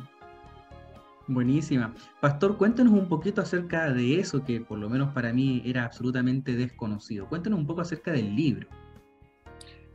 Buenísima. 1.27 1.94
Pastor, 2.20 2.57
cuéntanos 2.57 2.92
un 2.92 3.09
poquito 3.09 3.40
acerca 3.40 3.92
de 3.92 4.20
eso 4.20 4.44
que 4.44 4.61
por 4.61 4.79
lo 4.79 4.88
menos 4.88 5.12
para 5.12 5.33
mí 5.33 5.62
era 5.64 5.85
absolutamente 5.85 6.55
desconocido. 6.55 7.27
Cuéntanos 7.29 7.59
un 7.59 7.66
poco 7.66 7.81
acerca 7.81 8.12
del 8.12 8.37
libro. 8.37 8.68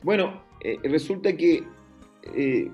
Bueno, 0.02 0.42
eh, 0.60 0.78
resulta 0.84 1.34
que 1.36 1.64
eh, 2.34 2.70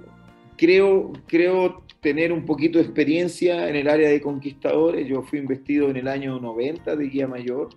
creo, 0.56 1.12
creo 1.26 1.82
tener 2.00 2.32
un 2.32 2.44
poquito 2.44 2.78
de 2.78 2.84
experiencia 2.84 3.68
en 3.68 3.76
el 3.76 3.88
área 3.88 4.08
de 4.08 4.20
conquistadores. 4.20 5.06
Yo 5.08 5.22
fui 5.22 5.38
investido 5.38 5.88
en 5.88 5.96
el 5.96 6.08
año 6.08 6.38
90 6.38 6.96
de 6.96 7.08
guía 7.08 7.26
mayor, 7.26 7.70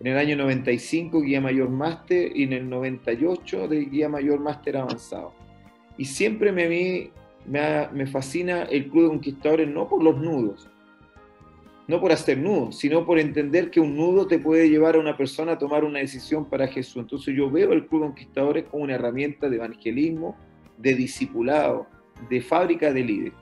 en 0.00 0.06
el 0.06 0.18
año 0.18 0.36
95 0.36 1.20
guía 1.20 1.40
mayor 1.40 1.70
máster 1.70 2.36
y 2.36 2.44
en 2.44 2.52
el 2.52 2.68
98 2.68 3.68
de 3.68 3.84
guía 3.86 4.08
mayor 4.08 4.40
máster 4.40 4.76
avanzado. 4.76 5.34
Y 5.98 6.04
siempre 6.04 6.52
me 6.52 6.68
vi 6.68 7.10
me, 7.46 8.06
fascina 8.06 8.62
el 8.62 8.88
Club 8.88 9.02
de 9.02 9.08
Conquistadores 9.08 9.68
no 9.68 9.88
por 9.88 10.02
los 10.02 10.18
nudos, 10.18 10.68
no 11.88 12.00
por 12.00 12.12
hacer 12.12 12.38
nudos, 12.38 12.76
sino 12.76 13.04
por 13.04 13.18
entender 13.18 13.70
que 13.70 13.80
un 13.80 13.96
nudo 13.96 14.26
te 14.26 14.38
puede 14.38 14.68
llevar 14.68 14.96
a 14.96 15.00
una 15.00 15.16
persona 15.16 15.52
a 15.52 15.58
tomar 15.58 15.84
una 15.84 15.98
decisión 15.98 16.48
para 16.48 16.68
Jesús. 16.68 17.02
Entonces 17.02 17.34
yo 17.36 17.50
veo 17.50 17.72
el 17.72 17.86
Club 17.86 18.02
Conquistadores 18.02 18.64
como 18.64 18.84
una 18.84 18.94
herramienta 18.94 19.48
de 19.48 19.56
evangelismo, 19.56 20.36
de 20.78 20.94
discipulado, 20.94 21.86
de 22.28 22.40
fábrica 22.40 22.92
de 22.92 23.02
líderes. 23.02 23.34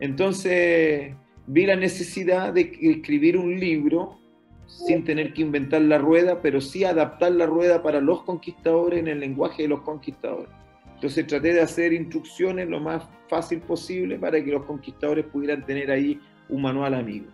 Entonces 0.00 1.14
vi 1.46 1.66
la 1.66 1.76
necesidad 1.76 2.52
de 2.52 2.72
escribir 2.80 3.36
un 3.36 3.58
libro 3.58 4.18
sin 4.66 5.02
tener 5.02 5.32
que 5.32 5.42
inventar 5.42 5.80
la 5.82 5.98
rueda, 5.98 6.42
pero 6.42 6.60
sí 6.60 6.84
adaptar 6.84 7.32
la 7.32 7.46
rueda 7.46 7.82
para 7.82 8.00
los 8.00 8.22
conquistadores 8.22 9.00
en 9.00 9.08
el 9.08 9.20
lenguaje 9.20 9.62
de 9.62 9.68
los 9.68 9.80
conquistadores. 9.80 10.50
Entonces 10.94 11.26
traté 11.26 11.54
de 11.54 11.60
hacer 11.60 11.92
instrucciones 11.92 12.68
lo 12.68 12.80
más 12.80 13.04
fácil 13.28 13.60
posible 13.60 14.18
para 14.18 14.42
que 14.44 14.50
los 14.50 14.64
conquistadores 14.64 15.24
pudieran 15.26 15.64
tener 15.64 15.90
ahí 15.90 16.20
un 16.48 16.62
manual 16.62 16.94
amigo. 16.94 17.26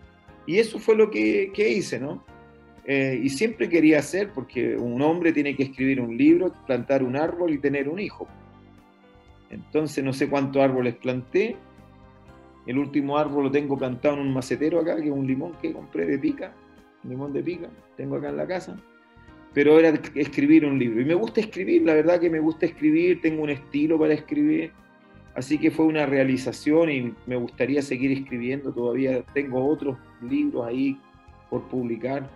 Y 0.47 0.59
eso 0.59 0.79
fue 0.79 0.95
lo 0.95 1.11
que, 1.11 1.51
hice, 1.57 1.99
¿no? 1.99 2.23
Eh, 2.85 3.19
y 3.23 3.31
siempre 3.31 3.69
quería 3.69 4.01
hacer, 4.01 4.31
porque 4.35 4.77
un 4.77 5.01
hombre 5.01 5.33
tiene 5.33 5.57
que 5.57 5.65
escribir 5.65 6.01
un 6.01 6.17
libro, 6.17 6.53
plantar 6.67 7.03
un 7.03 7.17
árbol 7.17 7.55
y 7.55 7.59
tener 7.59 7.89
un 7.89 7.99
hijo. 7.99 8.29
Entonces 9.51 10.03
no 10.05 10.13
sé 10.13 10.29
cuántos 10.29 10.63
árboles 10.63 10.95
planté. 10.97 11.57
El 12.67 12.79
último 12.79 13.19
árbol 13.19 13.45
lo 13.45 13.51
tengo 13.51 13.77
plantado 13.77 14.15
en 14.15 14.23
un 14.23 14.33
macetero 14.33 14.81
acá, 14.81 14.97
que 14.97 15.09
es 15.09 15.11
un 15.11 15.27
limón 15.27 15.53
que 15.61 15.73
compré 15.73 16.07
de 16.07 16.19
pica, 16.19 16.55
un 17.05 17.11
limón 17.11 17.33
de 17.33 17.43
pica, 17.43 17.69
tengo 17.97 18.17
acá 18.17 18.31
en 18.31 18.37
la 18.37 18.47
casa 18.47 18.77
pero 19.55 19.79
era 19.79 19.95
escribir 20.17 20.67
un 20.67 20.79
libro. 20.79 21.01
Y 21.01 21.05
me 21.05 21.15
gusta 21.15 21.41
escribir, 21.41 21.83
la 21.83 21.95
verdad 21.95 22.21
que 22.21 22.29
me 22.29 22.41
gusta 22.41 22.67
escribir, 22.67 23.21
tengo 23.23 23.45
un 23.45 23.51
estilo 23.51 23.99
para 23.99 24.13
escribir, 24.13 24.73
así 25.37 25.59
que 25.59 25.71
fue 25.71 25.87
una 25.87 26.05
realización 26.05 26.91
y 26.91 27.15
me 27.27 27.37
gustaría 27.37 27.81
seguir 27.81 28.11
escribiendo, 28.11 28.73
todavía 28.73 29.23
tengo 29.33 29.65
otros 29.65 29.97
libros 30.29 30.67
ahí 30.67 31.01
por 31.49 31.69
publicar, 31.69 32.29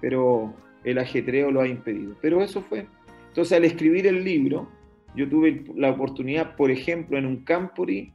pero 0.00 0.52
el 0.82 0.98
ajetreo 0.98 1.52
lo 1.52 1.60
ha 1.60 1.68
impedido. 1.68 2.16
Pero 2.20 2.42
eso 2.42 2.60
fue. 2.60 2.86
Entonces 3.28 3.56
al 3.56 3.64
escribir 3.64 4.08
el 4.08 4.24
libro, 4.24 4.68
yo 5.14 5.28
tuve 5.28 5.64
la 5.76 5.90
oportunidad, 5.90 6.56
por 6.56 6.70
ejemplo, 6.70 7.18
en 7.18 7.26
un 7.26 7.44
Campori, 7.44 8.12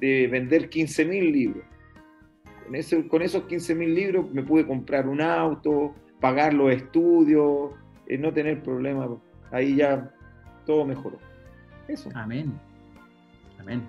de 0.00 0.26
vender 0.26 0.70
15.000 0.70 1.32
libros. 1.32 1.64
Con, 2.90 3.08
con 3.08 3.22
esos 3.22 3.44
15.000 3.44 3.94
libros 3.94 4.30
me 4.32 4.42
pude 4.42 4.66
comprar 4.66 5.06
un 5.06 5.20
auto, 5.20 5.94
pagar 6.20 6.54
los 6.54 6.72
estudios, 6.72 7.72
eh, 8.06 8.16
no 8.18 8.32
tener 8.32 8.62
problemas. 8.62 9.10
Ahí 9.50 9.76
ya 9.76 10.10
todo 10.64 10.84
mejoró. 10.84 11.18
Eso. 11.88 12.10
Amén. 12.14 12.52
Amén. 13.58 13.82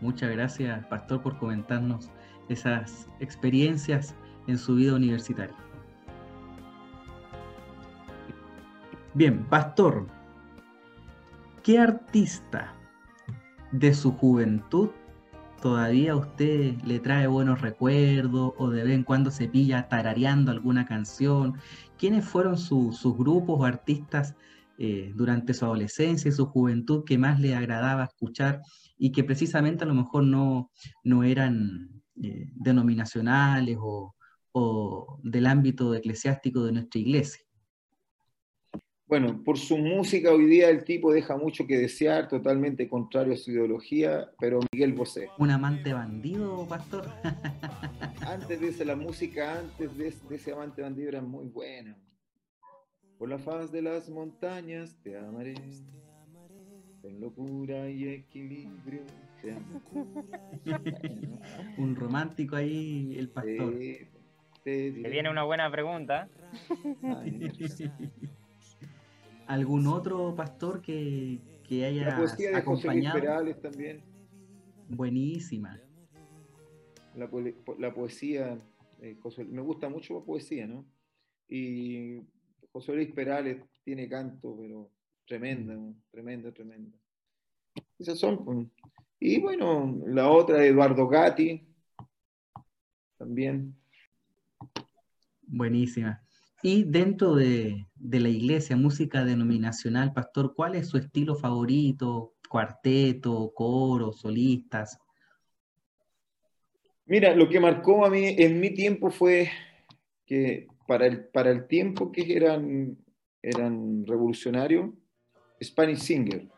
Muchas 0.00 0.30
gracias, 0.32 0.84
Pastor, 0.86 1.22
por 1.22 1.38
comentarnos 1.38 2.10
esas 2.48 3.08
experiencias 3.20 4.14
en 4.46 4.58
su 4.58 4.76
vida 4.76 4.94
universitaria. 4.94 5.54
Bien, 9.14 9.44
Pastor, 9.44 10.06
¿qué 11.64 11.78
artista 11.78 12.76
de 13.72 13.94
su 13.94 14.12
juventud 14.12 14.90
todavía 15.62 16.12
a 16.12 16.16
usted 16.16 16.74
le 16.82 17.00
trae 17.00 17.26
buenos 17.26 17.62
recuerdos 17.62 18.52
o 18.58 18.68
de 18.68 18.84
vez 18.84 18.92
en 18.92 19.02
cuando 19.02 19.30
se 19.30 19.48
pilla 19.48 19.88
tarareando 19.88 20.52
alguna 20.52 20.84
canción? 20.84 21.54
¿Quiénes 21.96 22.26
fueron 22.26 22.58
sus 22.58 23.02
grupos 23.16 23.60
o 23.60 23.64
artistas 23.64 24.36
eh, 24.76 25.12
durante 25.16 25.54
su 25.54 25.64
adolescencia 25.64 26.28
y 26.28 26.32
su 26.32 26.46
juventud 26.46 27.04
que 27.04 27.16
más 27.16 27.40
le 27.40 27.54
agradaba 27.54 28.04
escuchar 28.04 28.60
y 28.98 29.10
que 29.10 29.24
precisamente 29.24 29.84
a 29.84 29.86
lo 29.86 29.94
mejor 29.94 30.24
no, 30.24 30.70
no 31.02 31.24
eran 31.24 32.02
eh, 32.22 32.50
denominacionales 32.52 33.78
o, 33.80 34.14
o 34.52 35.18
del 35.22 35.46
ámbito 35.46 35.94
eclesiástico 35.94 36.62
de 36.62 36.72
nuestra 36.72 37.00
iglesia? 37.00 37.43
Bueno, 39.14 39.44
por 39.44 39.56
su 39.58 39.78
música 39.78 40.32
hoy 40.32 40.46
día 40.46 40.68
el 40.68 40.82
tipo 40.82 41.12
deja 41.12 41.36
mucho 41.36 41.68
que 41.68 41.78
desear, 41.78 42.26
totalmente 42.26 42.88
contrario 42.88 43.34
a 43.34 43.36
su 43.36 43.52
ideología, 43.52 44.28
pero 44.40 44.58
Miguel 44.72 44.92
Bosé. 44.92 45.28
¿Un 45.38 45.52
amante 45.52 45.92
bandido, 45.92 46.66
pastor? 46.66 47.08
antes 48.26 48.60
de 48.60 48.66
eso, 48.70 48.84
la 48.84 48.96
música 48.96 49.60
antes 49.60 49.96
de, 49.96 50.12
ese 50.34 50.50
amante 50.50 50.82
bandido 50.82 51.10
era 51.10 51.22
muy 51.22 51.46
buena. 51.46 51.96
Por 53.16 53.28
la 53.28 53.38
faz 53.38 53.70
de 53.70 53.82
las 53.82 54.10
montañas 54.10 54.96
te 55.04 55.16
amaré, 55.16 55.54
en 57.04 57.20
locura 57.20 57.88
y 57.88 58.08
equilibrio 58.08 59.02
Un 61.78 61.94
romántico 61.94 62.56
ahí, 62.56 63.14
el 63.16 63.28
pastor. 63.28 63.78
Te 64.64 64.90
viene 64.90 65.30
una 65.30 65.44
buena 65.44 65.70
pregunta. 65.70 66.28
¿Algún 69.46 69.86
otro 69.86 70.34
pastor 70.34 70.80
que, 70.80 71.60
que 71.66 71.84
haya 71.84 72.08
La 72.08 72.16
poesía 72.16 72.50
de 72.50 72.56
acompañado? 72.56 72.74
José 72.74 72.98
Luis 72.98 73.12
Perales 73.12 73.60
también. 73.60 74.02
Buenísima. 74.88 75.80
La, 77.14 77.30
la 77.78 77.94
poesía, 77.94 78.58
eh, 79.00 79.16
José, 79.22 79.44
me 79.44 79.62
gusta 79.62 79.88
mucho 79.88 80.14
la 80.14 80.24
poesía, 80.24 80.66
¿no? 80.66 80.84
Y 81.48 82.22
José 82.72 82.94
Luis 82.94 83.12
Perales 83.12 83.62
tiene 83.84 84.08
canto, 84.08 84.56
pero 84.58 84.90
tremenda, 85.26 85.74
mm. 85.74 85.94
tremenda, 86.10 86.52
tremenda. 86.52 86.98
Esas 87.98 88.18
son. 88.18 88.44
Pues. 88.44 88.66
Y 89.20 89.40
bueno, 89.40 90.00
la 90.06 90.28
otra, 90.28 90.64
Eduardo 90.64 91.06
Gatti, 91.06 91.66
también. 93.16 93.76
Buenísima. 95.42 96.23
Y 96.66 96.84
dentro 96.84 97.34
de, 97.34 97.84
de, 97.94 98.20
la 98.20 98.30
iglesia, 98.30 98.74
música 98.74 99.22
denominacional, 99.22 100.14
pastor, 100.14 100.54
¿cuál 100.56 100.76
es 100.76 100.88
su 100.88 100.96
estilo 100.96 101.34
favorito? 101.34 102.32
¿Cuarteto, 102.48 103.52
coro, 103.54 104.12
solistas? 104.12 104.98
Mira, 107.04 107.36
lo 107.36 107.50
que 107.50 107.60
marcó 107.60 108.06
a 108.06 108.08
mí 108.08 108.34
en 108.38 108.60
mi 108.60 108.70
tiempo 108.70 109.10
fue 109.10 109.50
que 110.24 110.66
para 110.88 111.06
el, 111.06 111.26
para 111.26 111.50
el 111.50 111.66
tiempo 111.66 112.10
que 112.10 112.34
eran, 112.34 112.96
eran 113.42 114.06
revolucionarios, 114.06 114.88
Spanish 115.62 115.98
Singer. 115.98 116.48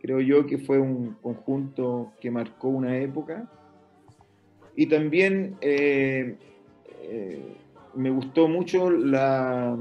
Creo 0.00 0.20
yo 0.20 0.46
que 0.46 0.58
fue 0.58 0.80
un 0.80 1.14
conjunto 1.22 2.12
que 2.20 2.28
marcó 2.28 2.70
una 2.70 2.98
época. 2.98 3.48
Y 4.74 4.86
también 4.86 5.56
eh, 5.60 6.36
eh, 7.02 7.56
me 7.96 8.10
gustó 8.10 8.48
mucho 8.48 8.90
la 8.90 9.76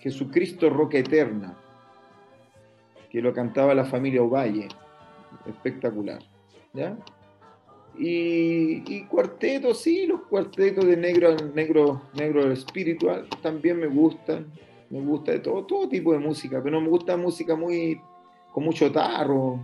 Jesucristo 0.00 0.70
Roca 0.70 0.98
Eterna, 0.98 1.56
que 3.10 3.20
lo 3.20 3.32
cantaba 3.32 3.74
la 3.74 3.84
familia 3.84 4.22
Ovalle. 4.22 4.68
Espectacular. 5.46 6.20
¿ya? 6.72 6.96
Y, 7.98 9.04
cuartetos, 9.06 9.80
sí, 9.80 10.06
los 10.06 10.22
cuartetos 10.22 10.84
de 10.84 10.96
negro, 10.96 11.34
negro, 11.54 12.02
negro 12.14 12.50
espiritual 12.52 13.26
también 13.42 13.80
me 13.80 13.86
gustan. 13.86 14.46
Me 14.90 15.00
gusta 15.00 15.32
de 15.32 15.40
todo, 15.40 15.64
todo 15.64 15.88
tipo 15.88 16.12
de 16.12 16.20
música, 16.20 16.62
pero 16.62 16.80
me 16.80 16.88
gusta 16.88 17.16
música 17.16 17.56
muy 17.56 18.00
con 18.52 18.64
mucho 18.64 18.92
tarro, 18.92 19.60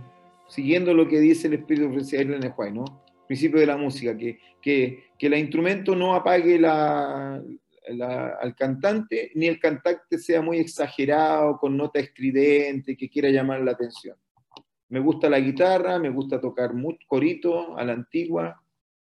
siguiendo 0.47 0.93
lo 0.93 1.07
que 1.07 1.19
dice 1.19 1.47
el 1.47 1.53
espíritu 1.53 1.89
de 1.89 2.49
Juárez, 2.49 2.75
¿no? 2.75 3.01
Principio 3.25 3.59
de 3.59 3.65
la 3.65 3.77
música, 3.77 4.17
que, 4.17 4.37
que, 4.61 5.05
que 5.23 5.27
el 5.27 5.37
instrumento 5.37 5.95
no 5.95 6.15
apague 6.15 6.59
la, 6.59 7.35
al 7.35 8.55
cantante, 8.57 9.31
ni 9.35 9.47
el 9.47 9.57
cantante 9.57 10.17
sea 10.17 10.41
muy 10.41 10.57
exagerado, 10.57 11.57
con 11.59 11.77
nota 11.77 11.97
estridente, 12.01 12.97
que 12.97 13.09
quiera 13.09 13.29
llamar 13.29 13.61
la 13.61 13.71
atención. 13.71 14.17
Me 14.89 14.99
gusta 14.99 15.29
la 15.29 15.39
guitarra, 15.39 15.97
me 15.97 16.09
gusta 16.09 16.41
tocar 16.41 16.73
corito 17.07 17.77
a 17.77 17.85
la 17.85 17.93
antigua. 17.93 18.61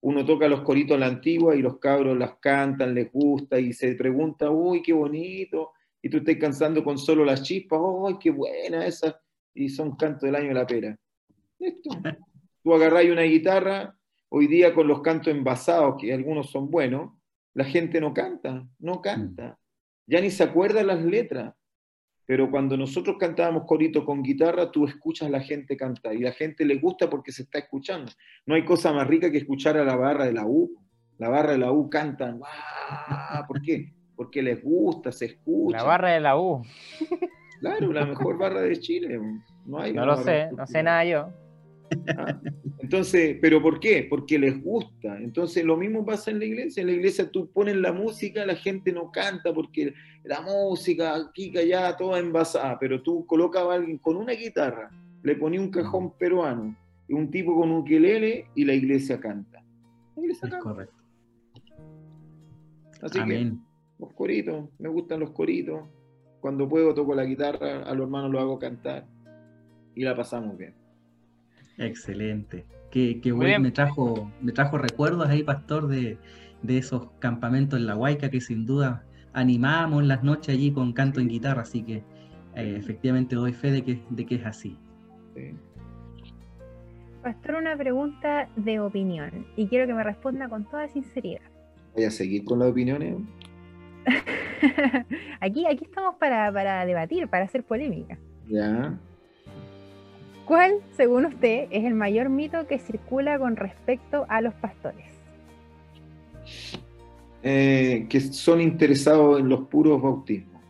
Uno 0.02 0.26
toca 0.26 0.48
los 0.48 0.62
coritos 0.62 0.98
a 0.98 1.00
la 1.00 1.06
antigua 1.06 1.56
y 1.56 1.62
los 1.62 1.78
cabros 1.78 2.18
las 2.18 2.40
cantan, 2.40 2.96
les 2.96 3.12
gusta 3.12 3.60
y 3.60 3.72
se 3.72 3.94
pregunta, 3.94 4.50
uy, 4.50 4.82
qué 4.82 4.94
bonito. 4.94 5.74
Y 6.02 6.10
tú 6.10 6.18
estás 6.18 6.38
cansando 6.38 6.84
con 6.84 6.98
solo 6.98 7.24
las 7.24 7.44
chispas, 7.44 7.80
uy, 7.84 8.18
qué 8.18 8.32
buena 8.32 8.84
esa. 8.84 9.22
Y 9.54 9.70
son 9.70 9.96
cantos 9.96 10.24
del 10.24 10.38
año 10.38 10.48
de 10.48 10.54
la 10.56 10.66
pera. 10.66 10.98
Esto. 11.60 11.92
Tú 12.64 12.74
agarráis 12.74 13.12
una 13.12 13.22
guitarra, 13.22 13.96
hoy 14.30 14.48
día 14.48 14.74
con 14.74 14.88
los 14.88 15.02
cantos 15.02 15.34
envasados, 15.34 15.96
que 16.00 16.14
algunos 16.14 16.50
son 16.50 16.70
buenos, 16.70 17.12
la 17.54 17.66
gente 17.66 18.00
no 18.00 18.14
canta, 18.14 18.68
no 18.80 19.02
canta. 19.02 19.60
Ya 20.08 20.22
ni 20.22 20.30
se 20.30 20.44
acuerda 20.44 20.84
las 20.84 21.04
letras 21.04 21.54
pero 22.30 22.52
cuando 22.52 22.78
nosotros 22.78 23.16
cantábamos 23.20 23.64
corito 23.66 24.06
con 24.06 24.22
guitarra, 24.22 24.70
tú 24.70 24.86
escuchas 24.86 25.30
a 25.30 25.32
la 25.32 25.40
gente 25.40 25.76
cantar 25.76 26.14
y 26.14 26.20
la 26.20 26.32
gente 26.32 26.64
le 26.64 26.76
gusta 26.76 27.10
porque 27.10 27.32
se 27.32 27.42
está 27.42 27.58
escuchando. 27.58 28.12
No 28.46 28.54
hay 28.54 28.64
cosa 28.64 28.94
más 28.94 29.08
rica 29.08 29.32
que 29.32 29.40
escuchar 29.40 29.78
a 29.78 29.84
la 29.84 29.96
barra 29.96 30.26
de 30.26 30.34
la 30.34 30.46
U. 30.46 30.72
La 31.18 31.28
barra 31.28 31.54
de 31.54 31.58
la 31.58 31.72
U 31.72 31.90
cantan, 31.90 32.40
¿por 33.48 33.64
qué? 33.64 33.96
Porque 34.16 34.44
les 34.44 34.64
gusta, 34.64 35.12
se 35.12 35.26
escucha. 35.26 35.78
La 35.78 35.84
barra 35.84 36.12
de 36.12 36.20
la 36.20 36.40
U. 36.40 36.62
Claro, 37.62 37.92
la 37.92 38.06
mejor 38.06 38.38
barra 38.38 38.62
de 38.62 38.80
Chile. 38.80 39.20
No, 39.66 39.80
hay 39.80 39.92
no 39.92 40.06
lo 40.06 40.16
sé, 40.18 40.52
no 40.56 40.68
sé 40.68 40.84
nada 40.84 41.04
yo. 41.06 41.30
Ah, 42.18 42.40
entonces, 42.80 43.38
¿pero 43.42 43.62
por 43.62 43.80
qué? 43.80 44.06
Porque 44.10 44.40
les 44.40 44.62
gusta. 44.62 45.18
Entonces, 45.18 45.64
lo 45.64 45.78
mismo 45.78 46.06
pasa 46.06 46.32
en 46.32 46.40
la 46.40 46.46
iglesia. 46.46 46.82
En 46.82 46.88
la 46.88 46.94
iglesia 46.94 47.30
tú 47.30 47.50
pones 47.52 47.76
la 47.76 47.94
música, 47.94 48.46
la 48.46 48.56
gente 48.56 48.92
no 48.92 49.12
canta 49.12 49.54
porque 49.54 49.94
la 50.24 50.42
música 50.42 51.16
aquí, 51.16 51.56
allá, 51.58 51.96
toda 51.98 52.20
envasada, 52.20 52.78
pero 52.80 53.02
tú 53.02 53.26
colocas 53.26 53.64
a 53.64 53.74
alguien 53.74 53.98
con 53.98 54.18
una 54.18 54.34
guitarra, 54.34 54.90
le 55.24 55.36
pones 55.36 55.60
un 55.60 55.70
cajón 55.70 56.18
peruano 56.18 56.76
y 57.08 57.14
un 57.14 57.30
tipo 57.30 57.56
con 57.56 57.72
un 57.72 57.84
quelele 57.84 58.46
y 58.56 58.66
la 58.66 58.74
iglesia 58.74 59.20
canta. 59.20 59.64
La 60.16 60.22
iglesia 60.22 60.50
es 60.50 60.56
correcto. 60.56 60.96
Así 63.02 63.24
que 63.24 63.54
los 63.98 64.14
coritos, 64.14 64.70
me 64.78 64.90
gustan 64.90 65.20
los 65.22 65.32
coritos. 65.32 65.82
Cuando 66.42 66.68
puedo 66.70 66.94
toco 66.94 67.14
la 67.16 67.26
guitarra, 67.26 67.84
a 67.84 67.94
los 67.94 68.06
hermanos 68.06 68.32
lo 68.32 68.40
hago 68.40 68.60
cantar 68.60 69.06
y 69.96 70.04
la 70.04 70.16
pasamos 70.16 70.58
bien. 70.58 70.74
Excelente. 71.80 72.66
Qué, 72.92 73.32
bueno, 73.32 73.60
me 73.60 73.72
trajo, 73.72 74.32
me 74.42 74.52
trajo 74.52 74.78
recuerdos 74.78 75.28
ahí, 75.30 75.44
pastor, 75.44 75.88
de, 75.88 76.18
esos 76.68 77.08
campamentos 77.20 77.80
en 77.80 77.88
la 77.88 77.96
Huayca 77.96 78.30
que 78.30 78.42
sin 78.42 78.66
duda 78.66 79.04
animamos 79.34 80.04
las 80.04 80.24
noches 80.24 80.56
allí 80.56 80.72
con 80.72 80.92
canto 80.92 81.22
en 81.22 81.30
guitarra, 81.30 81.62
así 81.62 81.84
que 81.84 82.04
eh, 82.56 82.76
efectivamente 82.78 83.36
doy 83.36 83.54
fe 83.54 83.72
de 83.72 83.84
que, 83.84 84.02
de 84.10 84.26
que 84.26 84.36
es 84.36 84.46
así. 84.46 84.78
Pastor, 87.24 87.56
una 87.56 87.78
pregunta 87.78 88.50
de 88.56 88.80
opinión 88.80 89.46
y 89.56 89.68
quiero 89.68 89.88
que 89.88 89.94
me 89.94 90.04
responda 90.04 90.50
con 90.50 90.66
toda 90.66 90.88
sinceridad. 90.90 91.42
Voy 91.94 92.04
a 92.06 92.12
seguir 92.12 92.44
con 92.44 92.60
las 92.60 92.72
opiniones. 92.72 93.16
aquí, 95.40 95.66
aquí 95.66 95.86
estamos 95.86 96.16
para, 96.16 96.52
para 96.52 96.86
debatir, 96.86 97.28
para 97.28 97.46
hacer 97.46 97.64
polémica. 97.64 98.18
Ya. 98.48 98.98
¿Cuál, 100.50 100.82
según 100.98 101.26
usted, 101.28 101.68
es 101.70 101.86
el 101.86 101.94
mayor 101.94 102.30
mito 102.30 102.66
que 102.66 102.80
circula 102.80 103.38
con 103.38 103.56
respecto 103.56 104.26
a 104.30 104.42
los 104.42 104.52
pastores? 104.56 105.06
Eh, 107.44 108.08
que 108.10 108.20
son 108.20 108.60
interesados 108.60 109.40
en 109.40 109.48
los 109.48 109.68
puros 109.68 110.02
bautismos. 110.02 110.64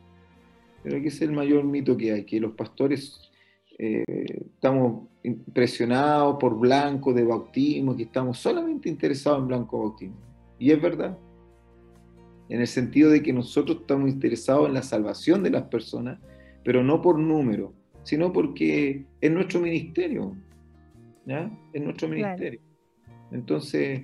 Creo 0.84 1.02
que 1.02 1.08
es 1.08 1.22
el 1.22 1.32
mayor 1.32 1.64
mito 1.64 1.96
que 1.96 2.12
hay, 2.12 2.26
que 2.26 2.42
los 2.42 2.56
pastores 2.56 3.22
eh, 3.78 4.04
estamos 4.54 5.08
impresionados 5.24 6.36
por 6.42 6.60
blanco 6.60 7.14
de 7.14 7.24
bautismo, 7.24 7.96
que 7.96 8.04
estamos 8.04 8.38
solamente 8.38 8.90
interesados 8.90 9.40
en 9.40 9.48
blanco 9.48 9.80
bautismo. 9.80 10.18
Y 10.60 10.72
es 10.72 10.82
verdad, 10.82 11.18
en 12.50 12.60
el 12.60 12.68
sentido 12.68 13.10
de 13.12 13.24
que 13.24 13.32
nosotros 13.32 13.78
estamos 13.80 14.10
interesados 14.10 14.68
en 14.68 14.74
la 14.74 14.84
salvación 14.84 15.42
de 15.42 15.52
las 15.52 15.64
personas, 15.64 16.20
pero 16.66 16.84
no 16.84 17.02
por 17.02 17.18
número, 17.18 17.79
sino 18.10 18.34
porque 18.34 19.06
es 19.22 19.32
nuestro 19.32 19.60
ministerio, 19.60 20.36
¿ya? 21.28 21.48
Es 21.72 21.80
nuestro 21.80 22.08
ministerio. 22.08 22.60
Entonces, 23.32 24.02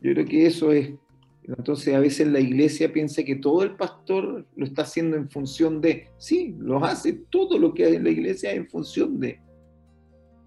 yo 0.00 0.14
creo 0.14 0.24
que 0.24 0.46
eso 0.46 0.72
es, 0.72 0.94
entonces 1.42 1.94
a 1.94 2.00
veces 2.00 2.28
la 2.28 2.40
iglesia 2.40 2.90
piensa 2.90 3.22
que 3.22 3.36
todo 3.36 3.62
el 3.62 3.76
pastor 3.76 4.46
lo 4.56 4.64
está 4.64 4.82
haciendo 4.82 5.18
en 5.18 5.28
función 5.28 5.82
de, 5.82 6.08
sí, 6.16 6.56
lo 6.60 6.82
hace 6.82 7.12
todo 7.28 7.58
lo 7.58 7.74
que 7.74 7.84
hay 7.84 7.96
en 7.96 8.04
la 8.04 8.10
iglesia 8.10 8.52
en 8.52 8.66
función 8.70 9.20
de, 9.20 9.38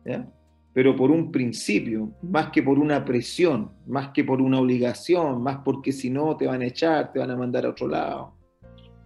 ¿ya? 0.04 0.28
Pero 0.74 0.96
por 0.96 1.12
un 1.12 1.32
principio, 1.32 2.12
más 2.24 2.50
que 2.50 2.63
por 2.63 2.80
una 2.80 3.06
presión, 3.06 3.70
más 3.86 4.10
que 4.15 4.24
por 4.24 4.41
una 4.41 4.60
obligación, 4.60 5.44
más 5.44 5.58
porque 5.63 5.91
si 5.91 6.10
no 6.10 6.36
te 6.36 6.48
van 6.48 6.63
a 6.63 6.65
echar, 6.65 7.13
te 7.13 7.20
van 7.20 7.30
a 7.30 7.38
mandar 7.38 7.68
a 7.68 7.70
otro 7.70 7.88
lado, 7.88 8.34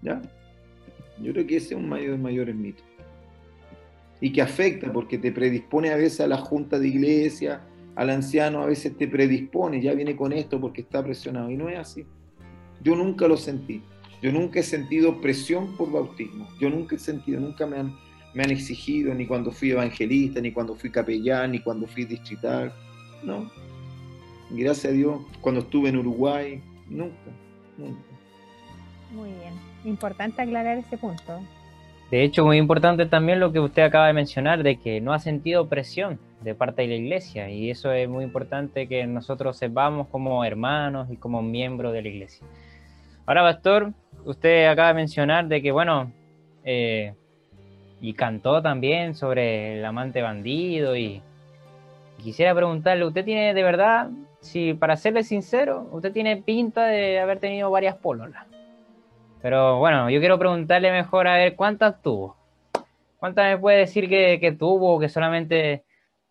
¿ya? 0.02 0.22
Yo 1.22 1.34
creo 1.34 1.46
que 1.46 1.58
ese 1.58 1.74
es 1.74 1.82
un 1.82 1.90
mayor 1.90 2.12
de 2.12 2.18
mayores 2.18 2.56
mitos 2.56 2.89
y 4.22 4.32
que 4.32 4.42
afecta 4.42 4.92
porque 4.92 5.18
te 5.18 5.32
predispone 5.32 5.92
a 5.92 5.98
veces 5.98 6.22
a 6.22 6.28
la 6.28 6.38
junta 6.38 6.78
de 6.80 6.88
iglesia, 6.88 7.62
al 7.96 8.10
anciano 8.10 8.62
a 8.62 8.66
veces 8.66 8.96
te 8.98 9.08
predispone, 9.08 9.82
ya 9.82 9.94
viene 9.94 10.16
con 10.16 10.34
esto 10.34 10.60
porque 10.60 10.82
está 10.82 11.04
presionado 11.04 11.50
y 11.50 11.58
no 11.58 11.70
es 11.70 11.78
así. 11.78 12.06
Yo 12.82 12.96
nunca 12.96 13.28
lo 13.28 13.38
sentí, 13.38 13.82
yo 14.22 14.32
nunca 14.32 14.60
he 14.60 14.64
sentido 14.64 15.22
presión 15.22 15.76
por 15.78 15.92
bautismo, 15.92 16.48
yo 16.60 16.70
nunca 16.70 16.96
he 16.96 17.00
sentido, 17.00 17.40
nunca 17.40 17.66
me 17.66 17.78
han, 17.78 17.96
me 18.34 18.44
han 18.44 18.52
exigido 18.52 19.14
ni 19.14 19.26
cuando 19.26 19.52
fui 19.52 19.72
evangelista, 19.72 20.40
ni 20.42 20.52
cuando 20.52 20.76
fui 20.76 20.92
capellán, 20.92 21.52
ni 21.52 21.60
cuando 21.60 21.88
fui 21.88 22.06
distrital, 22.06 22.74
no. 23.24 23.50
Gracias 24.52 24.94
a 24.94 24.96
Dios, 24.96 25.22
cuando 25.42 25.62
estuve 25.62 25.90
en 25.90 25.98
Uruguay, 25.98 26.62
nunca, 26.88 27.32
nunca. 27.78 28.02
Muy 29.14 29.30
bien, 29.30 29.54
importante 29.86 30.42
aclarar 30.42 30.78
ese 30.78 30.98
punto. 30.98 31.42
De 32.12 32.24
hecho, 32.24 32.44
muy 32.44 32.58
importante 32.58 33.06
también 33.06 33.40
lo 33.40 33.52
que 33.52 33.60
usted 33.60 33.84
acaba 33.84 34.08
de 34.08 34.14
mencionar, 34.14 34.64
de 34.64 34.78
que 34.78 35.00
no 35.00 35.14
ha 35.14 35.20
sentido 35.20 35.68
presión. 35.68 36.20
de 36.42 36.56
parte 36.56 36.84
de 36.84 36.88
la 36.88 36.96
iglesia 36.96 37.50
y 37.50 37.70
eso 37.70 37.92
es 37.92 38.08
muy 38.08 38.24
importante 38.24 38.88
que 38.88 39.06
nosotros 39.06 39.58
sepamos 39.58 40.08
como 40.08 40.46
hermanos 40.46 41.10
y 41.12 41.18
como 41.18 41.42
miembros 41.42 41.92
de 41.92 42.02
la 42.02 42.08
iglesia. 42.08 42.48
Ahora, 43.26 43.42
pastor, 43.42 43.92
usted 44.24 44.68
acaba 44.68 44.88
de 44.88 44.94
mencionar 44.94 45.50
de 45.50 45.62
que, 45.62 45.72
bueno, 45.74 46.14
eh, 46.64 47.14
y 48.00 48.14
cantó 48.14 48.62
también 48.62 49.16
sobre 49.16 49.80
el 49.80 49.86
amante 49.86 50.22
bandido 50.22 50.96
y, 50.96 51.22
quisiera 52.20 52.54
preguntarle, 52.54 53.06
¿usted 53.06 53.26
tiene 53.26 53.54
de 53.54 53.64
verdad, 53.64 54.10
si 54.40 54.74
para 54.74 54.96
serle 54.96 55.24
sincero, 55.24 55.90
usted 55.92 56.12
tiene 56.12 56.38
pinta 56.38 56.86
de 56.86 57.20
haber 57.20 57.40
tenido 57.40 57.72
varias 57.72 57.96
pololas? 57.96 58.49
Pero 59.42 59.80
bueno, 59.80 60.10
yo 60.10 60.20
quiero 60.20 60.38
preguntarle 60.38 60.92
mejor 60.92 61.28
a 61.28 61.36
ver 61.36 61.56
cuántas 61.56 62.02
tuvo. 62.02 62.36
¿Cuántas 63.18 63.52
me 63.52 63.58
puede 63.58 63.80
decir 63.80 64.10
que, 64.10 64.40
que 64.40 64.52
tuvo, 64.52 65.00
que 65.00 65.10
solamente 65.10 65.84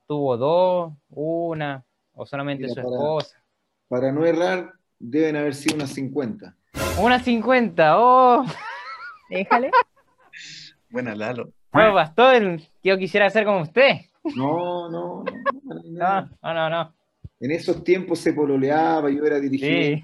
tuvo 0.07 0.37
dos, 0.37 0.93
una, 1.11 1.85
o 2.15 2.27
solamente 2.27 2.69
su 2.69 2.81
esposa? 2.81 3.43
Para 3.89 4.13
no 4.13 4.25
errar, 4.25 4.73
deben 4.99 5.37
haber 5.37 5.55
sido 5.55 5.77
unas 5.77 5.91
50. 5.91 6.55
Unas 7.01 7.23
50, 7.25 7.99
oh. 7.99 8.45
Déjale. 9.31 9.71
Buena, 10.91 11.15
Lalo. 11.15 11.51
Bueno, 11.73 11.95
pastor, 11.95 12.61
yo 12.83 12.99
quisiera 12.99 13.29
ser 13.31 13.45
como 13.45 13.63
usted. 13.63 14.01
No, 14.37 14.91
no, 14.91 15.25
no. 15.85 16.29
No, 16.43 16.55
no, 16.55 16.71
no. 16.71 16.95
En 17.41 17.51
esos 17.53 17.85
tiempos 17.85 18.19
se 18.19 18.33
pololeaba, 18.33 19.11
yo 19.11 19.25
era 19.25 19.39
dirigente, 19.39 20.03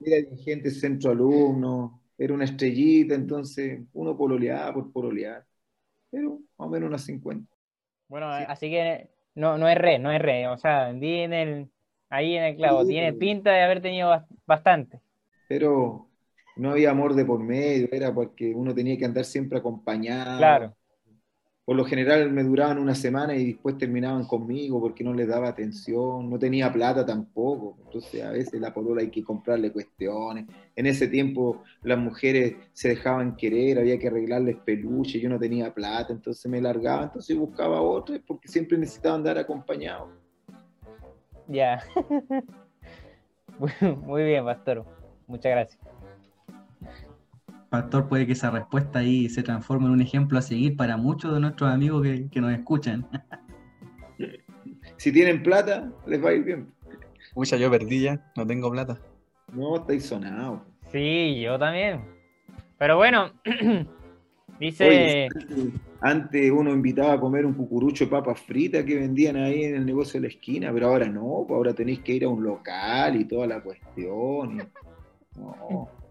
era 0.00 0.16
dirigente 0.28 0.70
centro 0.70 1.10
alumno, 1.10 2.01
era 2.22 2.34
una 2.34 2.44
estrellita, 2.44 3.14
entonces 3.14 3.80
uno 3.94 4.16
pololeaba 4.16 4.74
por 4.74 4.92
pololear, 4.92 5.44
pero 6.08 6.38
más 6.56 6.68
o 6.68 6.68
menos 6.68 6.88
unas 6.88 7.04
50. 7.04 7.52
Bueno, 8.06 8.28
así 8.30 8.70
que 8.70 9.10
no, 9.34 9.58
no 9.58 9.68
es 9.68 9.76
re, 9.76 9.98
no 9.98 10.12
es 10.12 10.22
re, 10.22 10.46
o 10.46 10.56
sea, 10.56 10.92
di 10.92 11.18
en 11.18 11.32
el, 11.32 11.68
ahí 12.10 12.36
en 12.36 12.44
el 12.44 12.56
clavo, 12.56 12.86
tiene 12.86 13.12
pinta 13.12 13.50
de 13.50 13.62
haber 13.62 13.82
tenido 13.82 14.24
bastante. 14.46 15.00
Pero 15.48 16.06
no 16.56 16.70
había 16.70 16.92
amor 16.92 17.14
de 17.14 17.24
por 17.24 17.42
medio, 17.42 17.88
era 17.90 18.14
porque 18.14 18.54
uno 18.54 18.72
tenía 18.72 18.96
que 18.96 19.04
andar 19.04 19.24
siempre 19.24 19.58
acompañado. 19.58 20.38
Claro 20.38 20.76
por 21.64 21.76
lo 21.76 21.84
general 21.84 22.30
me 22.32 22.42
duraban 22.42 22.78
una 22.78 22.94
semana 22.94 23.36
y 23.36 23.52
después 23.52 23.78
terminaban 23.78 24.24
conmigo 24.24 24.80
porque 24.80 25.04
no 25.04 25.14
les 25.14 25.28
daba 25.28 25.48
atención, 25.48 26.28
no 26.28 26.38
tenía 26.38 26.72
plata 26.72 27.06
tampoco, 27.06 27.76
entonces 27.84 28.22
a 28.22 28.32
veces 28.32 28.60
la 28.60 28.74
polola 28.74 29.02
hay 29.02 29.10
que 29.10 29.22
comprarle 29.22 29.70
cuestiones. 29.70 30.46
En 30.74 30.86
ese 30.86 31.06
tiempo 31.06 31.62
las 31.82 31.98
mujeres 31.98 32.56
se 32.72 32.88
dejaban 32.88 33.36
querer, 33.36 33.78
había 33.78 33.98
que 33.98 34.08
arreglarles 34.08 34.56
peluche, 34.64 35.20
yo 35.20 35.28
no 35.28 35.38
tenía 35.38 35.72
plata, 35.72 36.12
entonces 36.12 36.50
me 36.50 36.60
largaba, 36.60 37.04
entonces 37.04 37.36
buscaba 37.36 37.80
otras 37.80 38.20
porque 38.26 38.48
siempre 38.48 38.76
necesitaba 38.76 39.14
andar 39.14 39.38
acompañado. 39.38 40.10
Ya. 41.46 41.80
Muy 44.04 44.24
bien, 44.24 44.44
pastor. 44.44 44.84
Muchas 45.28 45.52
gracias. 45.52 46.01
Pastor, 47.72 48.06
puede 48.06 48.26
que 48.26 48.32
esa 48.32 48.50
respuesta 48.50 48.98
ahí 48.98 49.30
se 49.30 49.42
transforme 49.42 49.86
en 49.86 49.92
un 49.92 50.02
ejemplo 50.02 50.38
a 50.38 50.42
seguir 50.42 50.76
para 50.76 50.98
muchos 50.98 51.32
de 51.32 51.40
nuestros 51.40 51.70
amigos 51.70 52.02
que, 52.02 52.40
nos 52.42 52.52
escuchan. 52.52 53.08
Si 54.98 55.10
tienen 55.10 55.42
plata, 55.42 55.90
les 56.06 56.22
va 56.22 56.28
a 56.28 56.32
ir 56.34 56.44
bien. 56.44 56.70
Mucha, 57.34 57.56
yo 57.56 57.70
perdí 57.70 58.02
ya, 58.02 58.30
no 58.36 58.46
tengo 58.46 58.70
plata. 58.70 59.00
No, 59.54 59.76
estáis 59.76 60.04
sonado. 60.04 60.62
Sí, 60.92 61.40
yo 61.40 61.58
también. 61.58 62.04
Pero 62.76 62.98
bueno, 62.98 63.30
dice... 64.60 65.28
antes, 66.02 66.50
uno 66.50 66.74
invitaba 66.74 67.14
a 67.14 67.20
comer 67.20 67.46
un 67.46 67.54
cucurucho 67.54 68.04
de 68.04 68.10
papas 68.10 68.38
fritas 68.38 68.84
que 68.84 68.96
vendían 68.96 69.36
ahí 69.36 69.64
en 69.64 69.76
el 69.76 69.86
negocio 69.86 70.20
de 70.20 70.28
la 70.28 70.34
esquina, 70.34 70.70
pero 70.74 70.88
ahora 70.88 71.06
no, 71.06 71.46
pues 71.48 71.56
ahora 71.56 71.72
tenéis 71.72 72.00
que 72.00 72.12
ir 72.12 72.24
a 72.24 72.28
un 72.28 72.44
local 72.44 73.18
y 73.18 73.24
toda 73.24 73.46
la 73.46 73.62
cuestión. 73.62 74.58
No. 75.36 76.01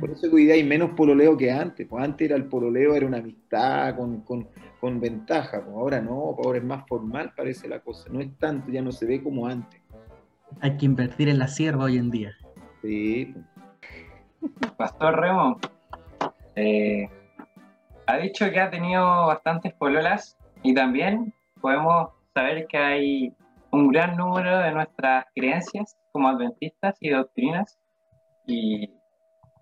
Por 0.00 0.10
eso 0.10 0.28
cuidáis 0.28 0.66
menos 0.66 0.90
pololeo 0.90 1.36
que 1.36 1.50
antes. 1.50 1.86
Pues 1.86 2.02
antes 2.02 2.28
era 2.28 2.36
el 2.36 2.46
pololeo, 2.46 2.94
era 2.94 3.06
una 3.06 3.18
amistad 3.18 3.94
con, 3.96 5.00
ventaja. 5.00 5.62
Pues 5.64 5.76
ahora 5.76 6.00
no, 6.00 6.32
pues 6.34 6.46
ahora 6.46 6.58
es 6.58 6.64
más 6.64 6.86
formal, 6.88 7.32
parece 7.36 7.68
la 7.68 7.78
cosa. 7.80 8.10
No 8.10 8.20
es 8.20 8.36
tanto, 8.38 8.70
ya 8.72 8.82
no 8.82 8.90
se 8.90 9.06
ve 9.06 9.22
como 9.22 9.46
antes. 9.46 9.80
Hay 10.60 10.76
que 10.76 10.86
invertir 10.86 11.28
en 11.28 11.38
la 11.38 11.46
sierva 11.46 11.84
hoy 11.84 11.98
en 11.98 12.10
día. 12.10 12.32
Sí. 12.82 13.32
Pastor 14.76 15.20
Remo, 15.20 15.60
eh, 16.56 17.08
ha 18.06 18.16
dicho 18.18 18.50
que 18.50 18.60
ha 18.60 18.70
tenido 18.70 19.26
bastantes 19.26 19.72
pololas 19.74 20.36
y 20.62 20.74
también 20.74 21.32
podemos 21.60 22.08
saber 22.34 22.66
que 22.66 22.78
hay 22.78 23.34
un 23.70 23.88
gran 23.88 24.16
número 24.16 24.58
de 24.58 24.72
nuestras 24.72 25.26
creencias 25.34 25.96
como 26.10 26.28
adventistas 26.28 26.96
y 27.00 27.10
doctrinas 27.10 27.78
y 28.46 28.90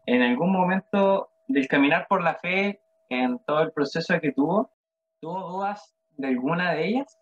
en 0.08 0.22
algún 0.22 0.50
momento 0.50 1.28
del 1.48 1.68
caminar 1.68 2.06
por 2.08 2.22
la 2.22 2.34
fe, 2.36 2.80
en 3.10 3.38
todo 3.40 3.60
el 3.60 3.72
proceso 3.72 4.18
que 4.20 4.32
tuvo, 4.32 4.70
¿tuvo 5.20 5.52
dudas 5.52 5.94
de 6.16 6.28
alguna 6.28 6.72
de 6.72 6.88
ellas? 6.88 7.18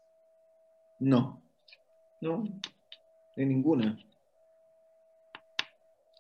No, 1.01 1.43
no, 2.21 2.45
en 3.37 3.49
ninguna. 3.49 3.99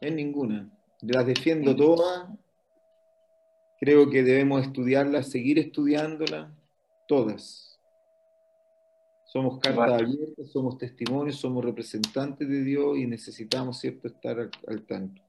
En 0.00 0.16
ninguna. 0.16 0.68
Las 1.02 1.26
defiendo 1.26 1.74
todas. 1.76 2.28
Creo 3.78 4.10
que 4.10 4.24
debemos 4.24 4.62
estudiarlas, 4.62 5.30
seguir 5.30 5.60
estudiándolas, 5.60 6.50
todas. 7.06 7.78
Somos 9.26 9.60
cartas 9.60 10.02
abiertas, 10.02 10.50
somos 10.50 10.78
testimonios, 10.78 11.36
somos 11.36 11.64
representantes 11.64 12.48
de 12.48 12.64
Dios 12.64 12.98
y 12.98 13.06
necesitamos, 13.06 13.78
¿cierto?, 13.78 14.08
estar 14.08 14.50
al 14.66 14.82
tanto. 14.86 15.25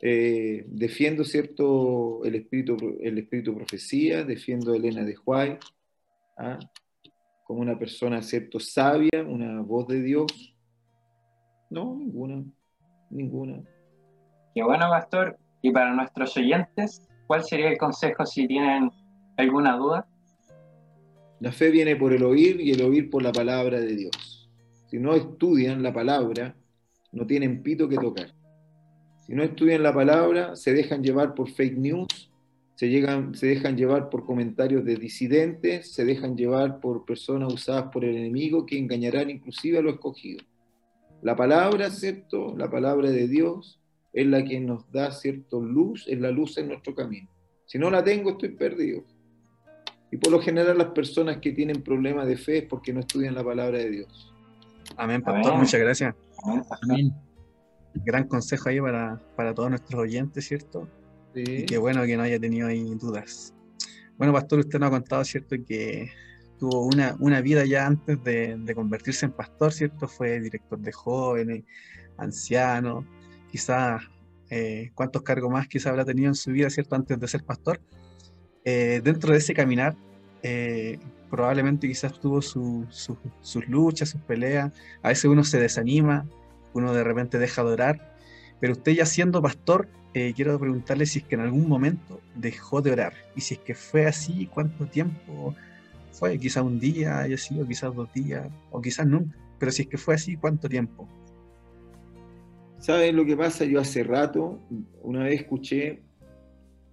Eh, 0.00 0.64
defiendo 0.66 1.24
cierto 1.24 2.24
el 2.24 2.34
espíritu, 2.34 2.76
el 3.00 3.18
espíritu 3.18 3.54
profecía, 3.54 4.24
defiendo 4.24 4.72
a 4.72 4.76
Elena 4.76 5.02
de 5.02 5.16
Huay 5.16 5.58
¿ah? 6.36 6.58
como 7.44 7.60
una 7.60 7.78
persona 7.78 8.22
cierto 8.22 8.60
sabia, 8.60 9.22
una 9.26 9.60
voz 9.62 9.88
de 9.88 10.02
Dios. 10.02 10.54
No, 11.70 11.96
ninguna, 11.96 12.44
ninguna. 13.10 13.62
Qué 14.54 14.62
bueno, 14.62 14.88
pastor. 14.88 15.38
Y 15.62 15.70
para 15.70 15.94
nuestros 15.94 16.36
oyentes, 16.36 17.08
¿cuál 17.26 17.42
sería 17.42 17.70
el 17.70 17.78
consejo 17.78 18.26
si 18.26 18.46
tienen 18.46 18.90
alguna 19.36 19.76
duda? 19.76 20.06
La 21.40 21.52
fe 21.52 21.70
viene 21.70 21.96
por 21.96 22.12
el 22.12 22.22
oír 22.22 22.60
y 22.60 22.72
el 22.72 22.82
oír 22.82 23.10
por 23.10 23.22
la 23.22 23.32
palabra 23.32 23.80
de 23.80 23.96
Dios. 23.96 24.50
Si 24.86 24.98
no 24.98 25.14
estudian 25.14 25.82
la 25.82 25.92
palabra, 25.92 26.54
no 27.12 27.26
tienen 27.26 27.62
pito 27.62 27.88
que 27.88 27.96
tocar. 27.96 28.34
Si 29.26 29.34
no 29.34 29.42
estudian 29.42 29.82
la 29.82 29.94
palabra, 29.94 30.54
se 30.54 30.74
dejan 30.74 31.02
llevar 31.02 31.34
por 31.34 31.50
fake 31.50 31.78
news, 31.78 32.30
se, 32.74 32.90
llegan, 32.90 33.34
se 33.34 33.46
dejan 33.46 33.76
llevar 33.76 34.10
por 34.10 34.26
comentarios 34.26 34.84
de 34.84 34.96
disidentes, 34.96 35.92
se 35.92 36.04
dejan 36.04 36.36
llevar 36.36 36.80
por 36.80 37.06
personas 37.06 37.52
usadas 37.52 37.84
por 37.90 38.04
el 38.04 38.16
enemigo 38.16 38.66
que 38.66 38.76
engañarán 38.76 39.30
inclusive 39.30 39.78
a 39.78 39.82
los 39.82 39.94
escogidos. 39.94 40.44
La 41.22 41.34
palabra, 41.36 41.88
¿cierto? 41.88 42.54
La 42.54 42.70
palabra 42.70 43.10
de 43.10 43.26
Dios 43.26 43.80
es 44.12 44.26
la 44.26 44.44
que 44.44 44.60
nos 44.60 44.90
da, 44.92 45.10
¿cierto? 45.10 45.62
Luz, 45.62 46.04
es 46.06 46.20
la 46.20 46.30
luz 46.30 46.58
en 46.58 46.68
nuestro 46.68 46.94
camino. 46.94 47.30
Si 47.64 47.78
no 47.78 47.90
la 47.90 48.04
tengo, 48.04 48.32
estoy 48.32 48.50
perdido. 48.50 49.04
Y 50.10 50.18
por 50.18 50.30
lo 50.30 50.40
general 50.40 50.76
las 50.76 50.88
personas 50.88 51.38
que 51.38 51.52
tienen 51.52 51.82
problemas 51.82 52.26
de 52.26 52.36
fe 52.36 52.58
es 52.58 52.64
porque 52.64 52.92
no 52.92 53.00
estudian 53.00 53.34
la 53.34 53.42
palabra 53.42 53.78
de 53.78 53.88
Dios. 53.88 54.34
Amén, 54.98 55.22
pastor. 55.22 55.56
Muchas 55.56 55.80
gracias. 55.80 56.14
Amén 56.82 57.14
gran 57.94 58.26
consejo 58.26 58.68
ahí 58.68 58.80
para, 58.80 59.54
todos 59.54 59.70
nuestros 59.70 60.00
oyentes, 60.00 60.46
¿cierto? 60.46 60.88
Y 61.34 61.64
qué 61.64 61.78
bueno 61.78 62.04
que 62.04 62.16
no 62.16 62.22
haya 62.22 62.38
tenido 62.38 62.68
ahí 62.68 62.94
dudas. 62.94 63.54
Bueno, 64.16 64.32
pastor, 64.32 64.60
usted 64.60 64.78
nos 64.78 64.88
ha 64.88 64.90
contado, 64.90 65.24
¿cierto? 65.24 65.56
Que 65.66 66.10
tuvo 66.58 66.86
una, 66.86 67.16
una 67.18 67.40
vida 67.40 67.64
ya 67.64 67.86
antes 67.86 68.22
de, 68.22 68.72
convertirse 68.74 69.26
en 69.26 69.32
pastor, 69.32 69.72
¿cierto? 69.72 70.08
Fue 70.08 70.40
director 70.40 70.78
de 70.78 70.92
jóvenes, 70.92 71.64
anciano, 72.16 73.04
quizás 73.50 74.02
eh, 74.50 74.90
cuántos 74.94 75.22
cargos 75.22 75.50
más 75.50 75.66
quizás 75.66 75.88
habrá 75.88 76.04
tenido 76.04 76.28
en 76.28 76.34
su 76.34 76.52
vida, 76.52 76.70
¿cierto? 76.70 76.94
Antes 76.94 77.18
de 77.18 77.28
ser 77.28 77.42
pastor. 77.44 77.80
Eh, 78.64 79.00
dentro 79.02 79.32
de 79.32 79.38
ese 79.38 79.52
caminar, 79.52 79.96
eh, 80.42 80.98
probablemente 81.30 81.88
quizás 81.88 82.18
tuvo 82.20 82.40
sus 82.40 83.26
luchas, 83.66 84.10
sus 84.10 84.20
peleas, 84.22 84.72
a 85.02 85.08
veces 85.08 85.24
uno 85.24 85.42
se 85.42 85.58
desanima, 85.58 86.24
uno 86.74 86.92
de 86.92 87.04
repente 87.04 87.38
deja 87.38 87.64
de 87.64 87.72
orar, 87.72 88.16
pero 88.60 88.74
usted 88.74 88.92
ya 88.92 89.06
siendo 89.06 89.40
pastor, 89.40 89.88
eh, 90.12 90.32
quiero 90.34 90.58
preguntarle 90.58 91.06
si 91.06 91.20
es 91.20 91.24
que 91.24 91.34
en 91.34 91.40
algún 91.40 91.68
momento 91.68 92.20
dejó 92.34 92.82
de 92.82 92.92
orar, 92.92 93.14
y 93.34 93.40
si 93.40 93.54
es 93.54 93.60
que 93.60 93.74
fue 93.74 94.06
así, 94.06 94.46
cuánto 94.46 94.86
tiempo 94.86 95.54
fue, 96.12 96.38
quizás 96.38 96.62
un 96.62 96.78
día 96.78 97.20
haya 97.20 97.36
quizás 97.66 97.94
dos 97.94 98.12
días, 98.12 98.48
o 98.70 98.80
quizás 98.80 99.06
nunca, 99.06 99.36
pero 99.58 99.72
si 99.72 99.82
es 99.82 99.88
que 99.88 99.98
fue 99.98 100.14
así, 100.14 100.36
¿cuánto 100.36 100.68
tiempo? 100.68 101.08
¿Saben 102.78 103.16
lo 103.16 103.24
que 103.24 103.36
pasa? 103.36 103.64
Yo 103.64 103.80
hace 103.80 104.04
rato, 104.04 104.60
una 105.02 105.24
vez 105.24 105.40
escuché, 105.40 106.02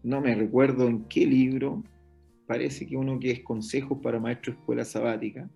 no 0.04 0.22
me 0.22 0.34
recuerdo 0.34 0.88
en 0.88 1.04
qué 1.06 1.26
libro, 1.26 1.84
parece 2.48 2.88
que 2.88 2.98
uno 2.98 3.20
que 3.20 3.32
es 3.32 3.44
consejos 3.44 4.00
para 4.02 4.20
maestro 4.20 4.54
escuela 4.54 4.86
sabática, 4.86 5.50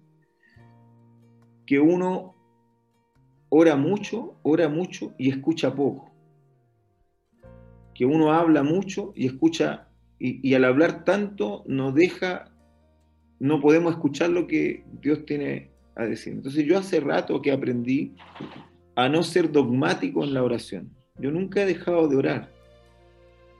que 1.65 1.80
uno 1.80 2.36
ora 3.49 3.75
mucho, 3.75 4.35
ora 4.43 4.69
mucho 4.69 5.13
y 5.17 5.29
escucha 5.29 5.73
poco. 5.73 6.11
Que 7.93 8.05
uno 8.05 8.33
habla 8.33 8.63
mucho 8.63 9.13
y 9.15 9.25
escucha, 9.27 9.87
y, 10.19 10.53
al 10.53 10.65
hablar 10.65 11.05
tanto 11.05 11.63
no 11.67 11.91
deja, 11.91 12.51
no 13.39 13.61
podemos 13.61 13.93
escuchar 13.93 14.29
lo 14.29 14.47
que 14.47 14.83
Dios 15.01 15.25
tiene 15.25 15.71
a 15.95 16.03
decir. 16.05 16.33
Entonces 16.33 16.65
yo 16.65 16.77
hace 16.77 16.99
rato 16.99 17.41
que 17.41 17.51
aprendí 17.51 18.15
a 18.95 19.07
no 19.07 19.23
ser 19.23 19.51
dogmático 19.51 20.23
en 20.23 20.33
la 20.33 20.43
oración. 20.43 20.89
Yo 21.17 21.31
nunca 21.31 21.61
he 21.61 21.65
dejado 21.65 22.07
de 22.09 22.17
orar, 22.17 22.51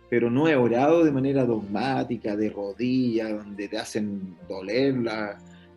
pero 0.10 0.30
no 0.30 0.48
he 0.48 0.56
orado 0.56 1.04
de 1.04 1.12
manera 1.12 1.46
dogmática, 1.46 2.36
de 2.36 2.50
rodillas, 2.50 3.32
donde 3.32 3.68
te 3.70 3.78
hacen 3.78 4.36
doler 4.50 4.96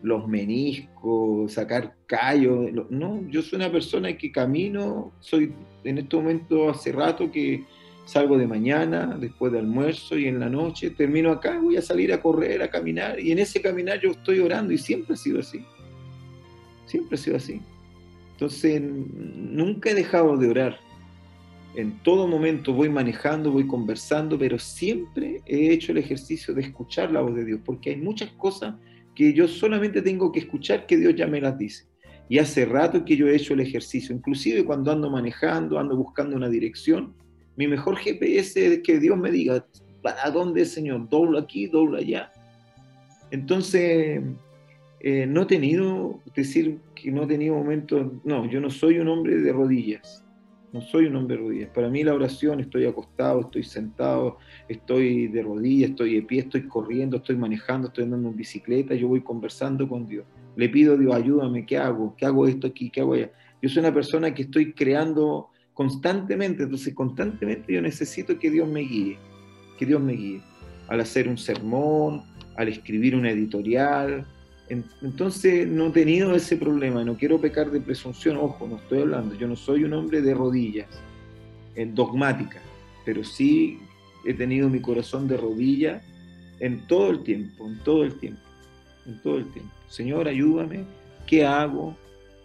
los 0.02 0.28
meniscos, 0.28 1.52
sacar 1.52 1.96
callos. 2.06 2.70
No, 2.90 3.22
yo 3.28 3.42
soy 3.42 3.56
una 3.56 3.72
persona 3.72 4.16
que 4.16 4.30
camino, 4.30 5.12
soy 5.20 5.52
en 5.84 5.98
este 5.98 6.16
momento 6.16 6.70
hace 6.70 6.92
rato 6.92 7.30
que 7.30 7.64
salgo 8.04 8.38
de 8.38 8.46
mañana, 8.46 9.16
después 9.20 9.52
de 9.52 9.58
almuerzo 9.58 10.16
y 10.16 10.26
en 10.26 10.40
la 10.40 10.48
noche 10.48 10.90
termino 10.90 11.30
acá, 11.30 11.58
voy 11.60 11.76
a 11.76 11.82
salir 11.82 12.12
a 12.12 12.22
correr, 12.22 12.62
a 12.62 12.70
caminar, 12.70 13.20
y 13.20 13.32
en 13.32 13.38
ese 13.38 13.60
caminar 13.60 14.00
yo 14.00 14.12
estoy 14.12 14.38
orando 14.38 14.72
y 14.72 14.78
siempre 14.78 15.14
ha 15.14 15.16
sido 15.16 15.40
así. 15.40 15.62
Siempre 16.86 17.16
ha 17.16 17.18
sido 17.18 17.36
así. 17.36 17.60
Entonces, 18.32 18.80
nunca 18.80 19.90
he 19.90 19.94
dejado 19.94 20.36
de 20.36 20.48
orar. 20.48 20.80
En 21.74 21.98
todo 22.02 22.26
momento 22.26 22.72
voy 22.72 22.88
manejando, 22.88 23.50
voy 23.50 23.66
conversando, 23.66 24.38
pero 24.38 24.58
siempre 24.58 25.42
he 25.44 25.70
hecho 25.70 25.92
el 25.92 25.98
ejercicio 25.98 26.54
de 26.54 26.62
escuchar 26.62 27.12
la 27.12 27.20
voz 27.20 27.34
de 27.34 27.44
Dios, 27.44 27.60
porque 27.62 27.90
hay 27.90 27.96
muchas 27.96 28.30
cosas 28.32 28.74
que 29.18 29.32
yo 29.32 29.48
solamente 29.48 30.00
tengo 30.00 30.30
que 30.30 30.38
escuchar 30.38 30.86
que 30.86 30.96
Dios 30.96 31.16
ya 31.16 31.26
me 31.26 31.40
las 31.40 31.58
dice. 31.58 31.86
Y 32.28 32.38
hace 32.38 32.64
rato 32.64 33.04
que 33.04 33.16
yo 33.16 33.26
he 33.26 33.34
hecho 33.34 33.54
el 33.54 33.60
ejercicio, 33.60 34.14
inclusive 34.14 34.64
cuando 34.64 34.92
ando 34.92 35.10
manejando, 35.10 35.76
ando 35.76 35.96
buscando 35.96 36.36
una 36.36 36.48
dirección, 36.48 37.14
mi 37.56 37.66
mejor 37.66 37.96
GPS 37.96 38.74
es 38.74 38.78
que 38.78 39.00
Dios 39.00 39.18
me 39.18 39.32
diga, 39.32 39.66
¿para 40.02 40.30
dónde, 40.30 40.64
Señor? 40.64 41.08
Doblo 41.08 41.36
aquí, 41.36 41.66
doblo 41.66 41.98
allá. 41.98 42.30
Entonces, 43.32 44.22
eh, 45.00 45.26
no 45.26 45.42
he 45.42 45.46
tenido, 45.46 46.20
decir 46.36 46.78
que 46.94 47.10
no 47.10 47.24
he 47.24 47.26
tenido 47.26 47.56
momentos, 47.56 48.12
no, 48.22 48.48
yo 48.48 48.60
no 48.60 48.70
soy 48.70 49.00
un 49.00 49.08
hombre 49.08 49.34
de 49.34 49.52
rodillas, 49.52 50.24
no 50.72 50.80
soy 50.82 51.06
un 51.06 51.16
hombre 51.16 51.36
de 51.36 51.42
rodillas. 51.42 51.70
Para 51.70 51.88
mí 51.88 52.04
la 52.04 52.14
oración, 52.14 52.60
estoy 52.60 52.84
acostado, 52.84 53.40
estoy 53.40 53.64
sentado, 53.64 54.38
estoy 54.68 55.28
de 55.28 55.42
rodillas, 55.42 55.90
estoy 55.90 56.16
de 56.16 56.22
pie, 56.22 56.40
estoy 56.40 56.68
corriendo, 56.68 57.18
estoy 57.18 57.36
manejando, 57.36 57.88
estoy 57.88 58.04
andando 58.04 58.28
en 58.28 58.36
bicicleta, 58.36 58.94
yo 58.94 59.08
voy 59.08 59.22
conversando 59.22 59.88
con 59.88 60.06
Dios. 60.06 60.26
Le 60.56 60.68
pido 60.68 60.94
a 60.94 60.96
Dios, 60.96 61.14
ayúdame, 61.14 61.64
¿qué 61.64 61.78
hago? 61.78 62.14
¿Qué 62.16 62.26
hago 62.26 62.46
esto 62.46 62.66
aquí? 62.66 62.90
¿Qué 62.90 63.00
hago 63.00 63.14
allá? 63.14 63.30
Yo 63.62 63.68
soy 63.68 63.80
una 63.80 63.94
persona 63.94 64.34
que 64.34 64.42
estoy 64.42 64.72
creando 64.72 65.50
constantemente, 65.72 66.64
entonces 66.64 66.94
constantemente 66.94 67.72
yo 67.72 67.80
necesito 67.80 68.38
que 68.38 68.50
Dios 68.50 68.68
me 68.68 68.80
guíe, 68.80 69.18
que 69.78 69.86
Dios 69.86 70.00
me 70.00 70.12
guíe. 70.12 70.40
Al 70.88 71.00
hacer 71.00 71.28
un 71.28 71.38
sermón, 71.38 72.22
al 72.56 72.68
escribir 72.68 73.14
una 73.14 73.30
editorial, 73.30 74.26
entonces 74.68 75.66
no 75.66 75.86
he 75.86 75.90
tenido 75.90 76.34
ese 76.34 76.56
problema, 76.56 77.02
no 77.04 77.16
quiero 77.16 77.40
pecar 77.40 77.70
de 77.70 77.80
presunción, 77.80 78.36
ojo, 78.36 78.66
no 78.66 78.76
estoy 78.76 79.00
hablando, 79.00 79.34
yo 79.34 79.48
no 79.48 79.56
soy 79.56 79.84
un 79.84 79.94
hombre 79.94 80.20
de 80.20 80.34
rodillas, 80.34 80.88
en 81.74 81.94
dogmática, 81.94 82.60
pero 83.04 83.24
sí 83.24 83.78
he 84.24 84.34
tenido 84.34 84.68
mi 84.68 84.80
corazón 84.80 85.28
de 85.28 85.36
rodilla 85.36 86.02
en 86.60 86.86
todo 86.86 87.10
el 87.10 87.22
tiempo, 87.22 87.66
en 87.66 87.78
todo 87.78 88.04
el 88.04 88.18
tiempo, 88.18 88.40
en 89.06 89.22
todo 89.22 89.38
el 89.38 89.46
tiempo. 89.52 89.72
Señor, 89.88 90.28
ayúdame, 90.28 90.84
¿qué 91.26 91.46
hago? 91.46 91.96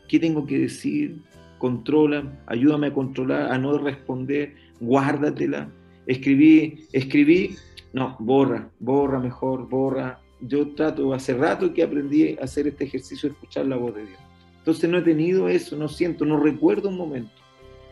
¿Qué 0.07 0.19
tengo 0.19 0.45
que 0.45 0.59
decir? 0.59 1.17
Controla, 1.57 2.24
ayúdame 2.45 2.88
a 2.88 2.93
controlar, 2.93 3.51
a 3.51 3.57
no 3.57 3.78
responder, 3.78 4.55
guárdatela. 4.80 5.69
Escribí, 6.05 6.86
escribí, 6.91 7.55
no, 7.91 8.15
borra, 8.19 8.69
borra 8.80 9.19
mejor, 9.19 9.67
borra, 9.67 10.19
yo 10.48 10.74
trato, 10.74 11.14
hace 11.14 11.34
rato 11.34 11.74
que 11.74 11.84
aprendí 11.84 12.38
a 12.39 12.44
hacer 12.44 12.68
este 12.68 12.84
ejercicio 12.86 13.30
de 13.30 13.34
escuchar 13.34 13.66
la 13.66 13.78
voz 13.78 13.96
de 13.96 14.06
Dios. 14.06 14.20
Entonces 14.58 14.89
no 14.89 14.98
he 14.98 15.02
tenido 15.02 15.50
eso, 15.50 15.76
no 15.76 15.88
siento, 15.88 16.26
no 16.26 16.39
recuerdo 16.39 16.89
un 16.89 16.98
momento. 16.98 17.32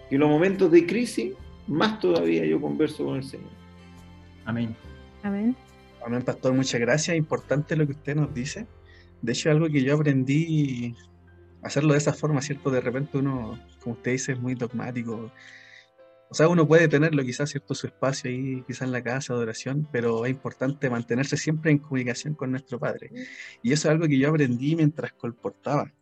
Y 0.09 0.15
en 0.15 0.21
los 0.21 0.29
momentos 0.29 0.71
de 0.71 0.85
crisis, 0.85 1.33
más 1.67 1.99
todavía 1.99 2.45
yo 2.45 2.59
converso 2.59 3.05
con 3.05 3.17
el 3.17 3.23
Señor. 3.23 3.49
Amén. 4.45 4.75
Amén. 5.23 5.55
Amén, 6.05 6.21
pastor, 6.23 6.53
muchas 6.53 6.79
gracias. 6.81 7.15
Importante 7.15 7.75
lo 7.75 7.85
que 7.85 7.93
usted 7.93 8.15
nos 8.15 8.33
dice. 8.33 8.67
De 9.21 9.33
hecho, 9.33 9.51
algo 9.51 9.67
que 9.67 9.83
yo 9.83 9.95
aprendí 9.95 10.95
a 11.61 11.67
hacerlo 11.67 11.93
de 11.93 11.99
esa 11.99 12.13
forma, 12.13 12.41
¿cierto? 12.41 12.71
De 12.71 12.81
repente 12.81 13.17
uno, 13.17 13.59
como 13.81 13.95
usted 13.95 14.11
dice, 14.11 14.31
es 14.31 14.39
muy 14.39 14.55
dogmático, 14.55 15.31
o 16.31 16.33
sea, 16.33 16.47
uno 16.47 16.65
puede 16.65 16.87
tenerlo 16.87 17.23
quizás, 17.23 17.49
¿cierto? 17.49 17.75
Su 17.75 17.87
espacio 17.87 18.31
ahí, 18.31 18.63
quizás 18.65 18.83
en 18.83 18.93
la 18.93 19.03
casa 19.03 19.33
de 19.33 19.41
oración, 19.41 19.85
pero 19.91 20.25
es 20.25 20.31
importante 20.31 20.89
mantenerse 20.89 21.35
siempre 21.35 21.71
en 21.71 21.79
comunicación 21.79 22.35
con 22.35 22.51
nuestro 22.51 22.79
Padre. 22.79 23.11
Y 23.61 23.73
eso 23.73 23.89
es 23.89 23.91
algo 23.91 24.07
que 24.07 24.17
yo 24.17 24.29
aprendí 24.29 24.77
mientras 24.77 25.11
colportaba. 25.11 25.93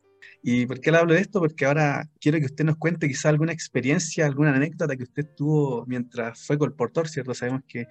¿Y 0.43 0.67
por 0.67 0.79
qué 0.81 0.91
le 0.91 0.99
hablo 0.99 1.15
de 1.15 1.21
esto? 1.21 1.39
Porque 1.39 1.65
ahora 1.65 2.07
quiero 2.21 2.37
que 2.37 2.45
usted 2.45 2.63
nos 2.63 2.77
cuente 2.77 3.07
quizás 3.07 3.25
alguna 3.25 3.53
experiencia, 3.53 4.27
alguna 4.27 4.55
anécdota 4.55 4.95
que 4.95 5.03
usted 5.03 5.25
tuvo 5.35 5.83
mientras 5.87 6.45
fue 6.45 6.59
colportor, 6.59 7.09
¿cierto? 7.09 7.33
Sabemos 7.33 7.63
que 7.67 7.87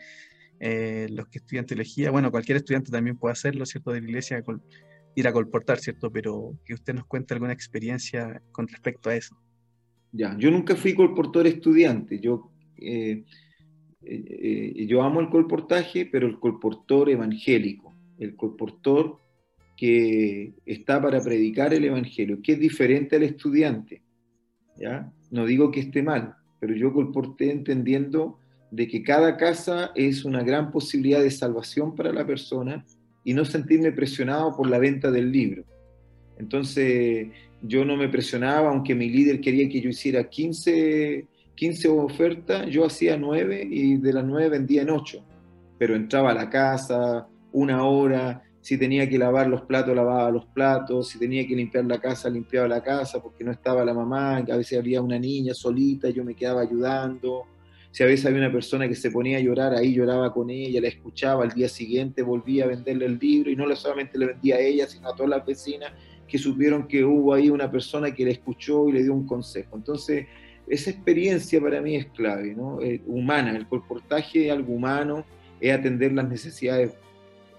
eh, 0.60 1.08
los 1.10 1.26
que 1.26 1.38
estudian 1.38 1.66
teología, 1.66 2.12
bueno, 2.12 2.30
cualquier 2.30 2.58
estudiante 2.58 2.92
también 2.92 3.18
puede 3.18 3.32
hacerlo, 3.32 3.66
¿cierto? 3.66 3.90
De 3.90 4.00
la 4.00 4.06
iglesia, 4.06 4.44
ir 5.16 5.26
a 5.26 5.32
colportar, 5.32 5.80
¿cierto? 5.80 6.12
Pero 6.12 6.56
que 6.64 6.74
usted 6.74 6.94
nos 6.94 7.04
cuente 7.06 7.34
alguna 7.34 7.52
experiencia 7.52 8.40
con 8.52 8.68
respecto 8.68 9.10
a 9.10 9.16
eso. 9.16 9.36
Ya, 10.12 10.36
yo 10.38 10.50
nunca 10.50 10.74
fui 10.74 10.94
colportor 10.94 11.46
estudiante, 11.46 12.18
yo, 12.18 12.50
eh, 12.78 13.24
eh, 14.02 14.74
eh, 14.76 14.86
yo 14.86 15.02
amo 15.02 15.20
el 15.20 15.28
colportaje, 15.28 16.06
pero 16.06 16.26
el 16.26 16.38
colportor 16.38 17.10
evangélico, 17.10 17.94
el 18.18 18.34
colportor 18.34 19.18
que 19.76 20.54
está 20.64 21.00
para 21.00 21.20
predicar 21.20 21.74
el 21.74 21.84
evangelio, 21.84 22.40
que 22.42 22.52
es 22.52 22.58
diferente 22.58 23.16
al 23.16 23.22
estudiante. 23.22 24.02
¿ya? 24.76 25.12
No 25.30 25.44
digo 25.46 25.70
que 25.70 25.80
esté 25.80 26.02
mal, 26.02 26.34
pero 26.58 26.74
yo 26.74 26.92
colporté 26.92 27.52
entendiendo 27.52 28.38
de 28.70 28.88
que 28.88 29.02
cada 29.02 29.36
casa 29.36 29.92
es 29.94 30.24
una 30.24 30.42
gran 30.42 30.70
posibilidad 30.70 31.22
de 31.22 31.30
salvación 31.30 31.94
para 31.94 32.12
la 32.12 32.26
persona 32.26 32.84
y 33.24 33.34
no 33.34 33.44
sentirme 33.44 33.92
presionado 33.92 34.56
por 34.56 34.68
la 34.68 34.78
venta 34.78 35.10
del 35.10 35.30
libro. 35.30 35.64
Entonces, 36.38 37.28
yo 37.62 37.84
no 37.84 37.96
me 37.96 38.08
presionaba, 38.08 38.70
aunque 38.70 38.94
mi 38.94 39.08
líder 39.08 39.40
quería 39.40 39.68
que 39.68 39.80
yo 39.80 39.90
hiciera 39.90 40.28
15, 40.28 41.26
15 41.54 41.88
ofertas, 41.88 42.66
yo 42.68 42.84
hacía 42.84 43.16
9 43.16 43.66
y 43.68 43.96
de 43.96 44.12
las 44.12 44.24
9 44.24 44.48
vendía 44.48 44.82
en 44.82 44.90
8. 44.90 45.24
Pero 45.78 45.96
entraba 45.96 46.30
a 46.30 46.34
la 46.34 46.50
casa, 46.50 47.26
una 47.52 47.84
hora, 47.84 48.42
si 48.60 48.76
tenía 48.76 49.08
que 49.08 49.18
lavar 49.18 49.48
los 49.48 49.62
platos, 49.62 49.94
lavaba 49.94 50.30
los 50.30 50.46
platos, 50.46 51.08
si 51.08 51.18
tenía 51.18 51.46
que 51.46 51.56
limpiar 51.56 51.84
la 51.86 51.98
casa, 52.00 52.28
limpiaba 52.28 52.68
la 52.68 52.82
casa 52.82 53.22
porque 53.22 53.44
no 53.44 53.50
estaba 53.50 53.84
la 53.84 53.94
mamá, 53.94 54.38
a 54.38 54.56
veces 54.56 54.78
había 54.78 55.00
una 55.00 55.18
niña 55.18 55.54
solita, 55.54 56.10
yo 56.10 56.24
me 56.24 56.34
quedaba 56.34 56.60
ayudando. 56.60 57.44
Si 57.90 58.02
a 58.02 58.06
veces 58.06 58.26
había 58.26 58.40
una 58.40 58.52
persona 58.52 58.86
que 58.86 58.94
se 58.94 59.10
ponía 59.10 59.38
a 59.38 59.40
llorar, 59.40 59.74
ahí 59.74 59.94
lloraba 59.94 60.32
con 60.32 60.50
ella, 60.50 60.80
la 60.80 60.88
escuchaba, 60.88 61.44
al 61.44 61.52
día 61.52 61.68
siguiente 61.68 62.22
volvía 62.22 62.64
a 62.64 62.68
venderle 62.68 63.06
el 63.06 63.18
libro 63.18 63.50
y 63.50 63.56
no 63.56 63.74
solamente 63.74 64.18
le 64.18 64.26
vendía 64.26 64.56
a 64.56 64.60
ella, 64.60 64.86
sino 64.86 65.08
a 65.08 65.14
todas 65.14 65.30
las 65.30 65.46
vecinas 65.46 65.92
que 66.28 66.38
supieron 66.38 66.86
que 66.86 67.04
hubo 67.04 67.34
ahí 67.34 67.50
una 67.50 67.70
persona 67.70 68.14
que 68.14 68.24
le 68.24 68.32
escuchó 68.32 68.88
y 68.88 68.92
le 68.92 69.02
dio 69.02 69.14
un 69.14 69.26
consejo. 69.26 69.76
Entonces, 69.76 70.26
esa 70.68 70.90
experiencia 70.90 71.60
para 71.60 71.80
mí 71.80 71.96
es 71.96 72.06
clave, 72.06 72.54
¿no? 72.54 72.80
Eh, 72.82 73.00
humana, 73.06 73.56
el 73.56 73.66
colportaje 73.66 74.46
es 74.46 74.52
algo 74.52 74.74
humano, 74.74 75.24
es 75.60 75.72
atender 75.72 76.12
las 76.12 76.28
necesidades 76.28 76.92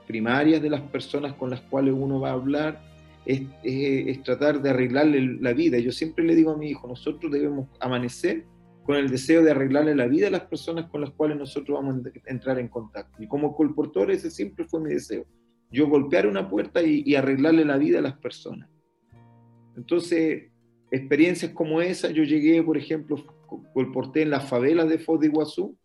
primarias 0.07 0.61
de 0.61 0.69
las 0.69 0.81
personas 0.81 1.33
con 1.33 1.49
las 1.49 1.61
cuales 1.61 1.93
uno 1.97 2.19
va 2.19 2.29
a 2.29 2.33
hablar, 2.33 2.81
es, 3.25 4.23
tratar 4.23 4.61
de 4.61 4.69
arreglarle 4.71 5.37
la 5.39 5.53
vida. 5.53 5.77
Yo 5.77 5.91
siempre 5.91 6.23
le 6.25 6.35
digo 6.35 6.51
a 6.51 6.57
mi 6.57 6.69
hijo, 6.69 6.87
nosotros 6.87 7.31
debemos 7.31 7.67
amanecer 7.79 8.45
con 8.83 8.95
el 8.95 9.09
deseo 9.09 9.43
de 9.43 9.51
arreglarle 9.51 9.93
la 9.93 10.07
vida 10.07 10.27
a 10.27 10.31
las 10.31 10.45
personas 10.45 10.89
con 10.89 11.01
las 11.01 11.11
cuales 11.11 11.37
nosotros 11.37 11.77
vamos 11.77 11.97
a 11.97 12.31
entrar 12.31 12.57
en 12.57 12.69
contacto. 12.69 13.21
Y 13.21 13.27
como 13.27 13.55
colportor 13.55 14.09
ese 14.09 14.31
siempre 14.31 14.65
fue 14.65 14.79
mi 14.79 14.89
deseo, 14.89 15.25
yo 15.71 15.87
golpear 15.87 16.27
una 16.27 16.49
puerta 16.49 16.81
y, 16.81 17.15
arreglarle 17.15 17.65
la 17.65 17.77
vida 17.77 17.99
a 17.99 18.01
las 18.01 18.17
personas. 18.17 18.69
Entonces, 19.75 20.49
experiencias 20.91 21.51
como 21.51 21.81
esa, 21.81 22.09
yo 22.09 22.23
llegué, 22.23 22.61
por 22.63 22.77
ejemplo, 22.77 23.17
colporté 23.73 24.23
en 24.23 24.31
las 24.31 24.47
favelas 24.47 24.89
de 24.89 24.99
Foz 24.99 25.19
de 25.19 25.27
Iguazú, 25.27 25.77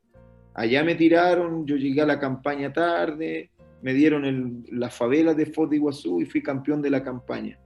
allá 0.54 0.82
me 0.84 0.94
tiraron, 0.94 1.66
yo 1.66 1.76
llegué 1.76 2.00
a 2.00 2.06
la 2.06 2.18
campaña 2.18 2.72
tarde, 2.72 3.50
me 3.82 3.92
dieron 3.92 4.64
las 4.70 4.94
favelas 4.94 5.36
de 5.36 5.46
Foz 5.46 5.68
de 5.68 5.76
Iguazú 5.76 6.20
y 6.20 6.24
fui 6.24 6.42
campeón 6.42 6.80
de 6.80 6.90
la 6.90 7.02
campaña, 7.02 7.58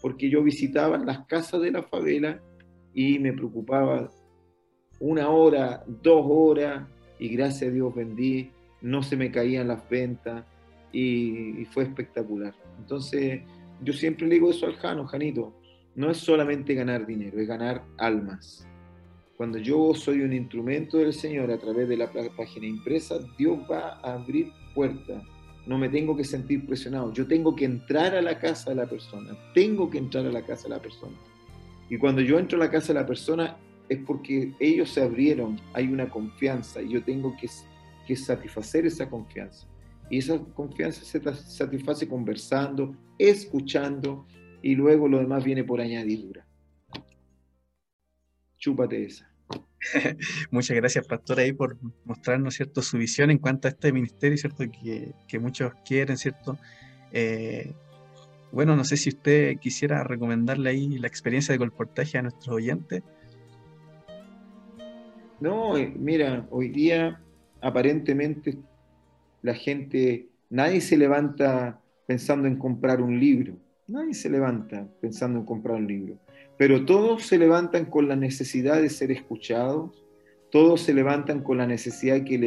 porque 0.00 0.30
yo 0.30 0.42
visitaba 0.42 0.98
las 0.98 1.26
casas 1.26 1.60
de 1.60 1.72
la 1.72 1.82
favela 1.82 2.40
y 2.92 3.18
me 3.18 3.32
preocupaba 3.32 4.08
una 5.00 5.28
hora, 5.28 5.82
dos 5.86 6.24
horas, 6.28 6.86
y 7.18 7.28
gracias 7.28 7.70
a 7.70 7.74
Dios 7.74 7.94
vendí, 7.94 8.50
no 8.80 9.02
se 9.02 9.16
me 9.16 9.30
caían 9.30 9.68
las 9.68 9.88
ventas, 9.88 10.44
y, 10.94 11.64
fue 11.66 11.84
espectacular. 11.84 12.54
Entonces, 12.78 13.42
yo 13.82 13.92
siempre 13.92 14.26
le 14.26 14.34
digo 14.34 14.50
eso 14.50 14.66
al 14.66 14.76
Jano, 14.76 15.06
Janito, 15.06 15.52
no 15.96 16.10
es 16.10 16.18
solamente 16.18 16.74
ganar 16.74 17.06
dinero, 17.06 17.40
es 17.40 17.48
ganar 17.48 17.84
almas. 17.98 18.66
Cuando 19.36 19.58
yo 19.58 19.92
soy 19.94 20.20
un 20.20 20.32
instrumento 20.32 20.98
del 20.98 21.12
Señor 21.12 21.50
a 21.50 21.58
través 21.58 21.88
de 21.88 21.96
la 21.96 22.10
página 22.36 22.66
impresa, 22.66 23.16
Dios 23.36 23.58
va 23.70 23.98
a 24.02 24.14
abrir 24.14 24.52
puertas. 24.74 25.22
No 25.66 25.78
me 25.78 25.88
tengo 25.88 26.16
que 26.16 26.24
sentir 26.24 26.64
presionado. 26.66 27.12
Yo 27.12 27.26
tengo 27.26 27.56
que 27.56 27.64
entrar 27.64 28.14
a 28.14 28.22
la 28.22 28.38
casa 28.38 28.70
de 28.70 28.76
la 28.76 28.86
persona. 28.86 29.36
Tengo 29.54 29.90
que 29.90 29.98
entrar 29.98 30.24
a 30.26 30.30
la 30.30 30.44
casa 30.44 30.64
de 30.64 30.70
la 30.70 30.82
persona. 30.82 31.16
Y 31.88 31.98
cuando 31.98 32.20
yo 32.20 32.38
entro 32.38 32.60
a 32.60 32.66
la 32.66 32.70
casa 32.70 32.92
de 32.92 33.00
la 33.00 33.06
persona 33.06 33.56
es 33.88 33.98
porque 34.06 34.52
ellos 34.60 34.90
se 34.90 35.02
abrieron, 35.02 35.60
hay 35.72 35.88
una 35.88 36.08
confianza 36.08 36.80
y 36.80 36.90
yo 36.90 37.02
tengo 37.02 37.36
que, 37.36 37.48
que 38.06 38.16
satisfacer 38.16 38.86
esa 38.86 39.08
confianza. 39.10 39.66
Y 40.10 40.18
esa 40.18 40.38
confianza 40.38 41.04
se 41.04 41.20
satisface 41.34 42.08
conversando, 42.08 42.94
escuchando 43.18 44.26
y 44.62 44.74
luego 44.74 45.08
lo 45.08 45.18
demás 45.18 45.44
viene 45.44 45.64
por 45.64 45.80
añadidura. 45.80 46.46
Chúpate 48.58 49.04
esa. 49.04 49.30
Muchas 50.50 50.76
gracias, 50.76 51.06
Pastor, 51.06 51.38
ahí 51.38 51.52
por 51.52 51.78
mostrarnos, 52.04 52.54
¿cierto?, 52.54 52.82
su 52.82 52.96
visión 52.96 53.30
en 53.30 53.38
cuanto 53.38 53.68
a 53.68 53.72
este 53.72 53.92
ministerio, 53.92 54.38
¿cierto?, 54.38 54.64
que, 55.28 55.38
muchos 55.38 55.72
quieren, 55.84 56.16
¿cierto? 56.16 56.58
Eh, 57.12 57.74
bueno, 58.52 58.76
no 58.76 58.84
sé 58.84 58.96
si 58.96 59.10
usted 59.10 59.58
quisiera 59.58 60.04
recomendarle 60.04 60.70
ahí 60.70 60.98
la 60.98 61.08
experiencia 61.08 61.52
de 61.52 61.58
colportaje 61.58 62.18
a 62.18 62.22
nuestros 62.22 62.54
oyentes. 62.54 63.02
No, 65.40 65.76
eh, 65.76 65.92
mira, 65.96 66.46
hoy 66.50 66.68
día 66.68 67.20
aparentemente 67.60 68.58
la 69.44 69.52
gente, 69.52 70.30
nadie 70.48 70.80
se 70.80 70.96
levanta 70.96 71.78
pensando 72.06 72.48
en 72.48 72.56
comprar 72.56 73.02
un 73.02 73.20
libro, 73.20 73.58
nadie 73.86 74.14
se 74.14 74.30
levanta 74.30 74.88
pensando 75.02 75.38
en 75.38 75.44
comprar 75.44 75.76
un 75.76 75.86
libro, 75.86 76.18
pero 76.56 76.86
todos 76.86 77.24
se 77.24 77.36
levantan 77.36 77.84
con 77.84 78.08
la 78.08 78.16
necesidad 78.16 78.80
de 78.80 78.88
ser 78.88 79.10
escuchados, 79.10 80.02
todos 80.50 80.80
se 80.80 80.94
levantan 80.94 81.42
con 81.42 81.58
la 81.58 81.66
necesidad 81.66 82.14
de 82.14 82.24
que 82.24 82.38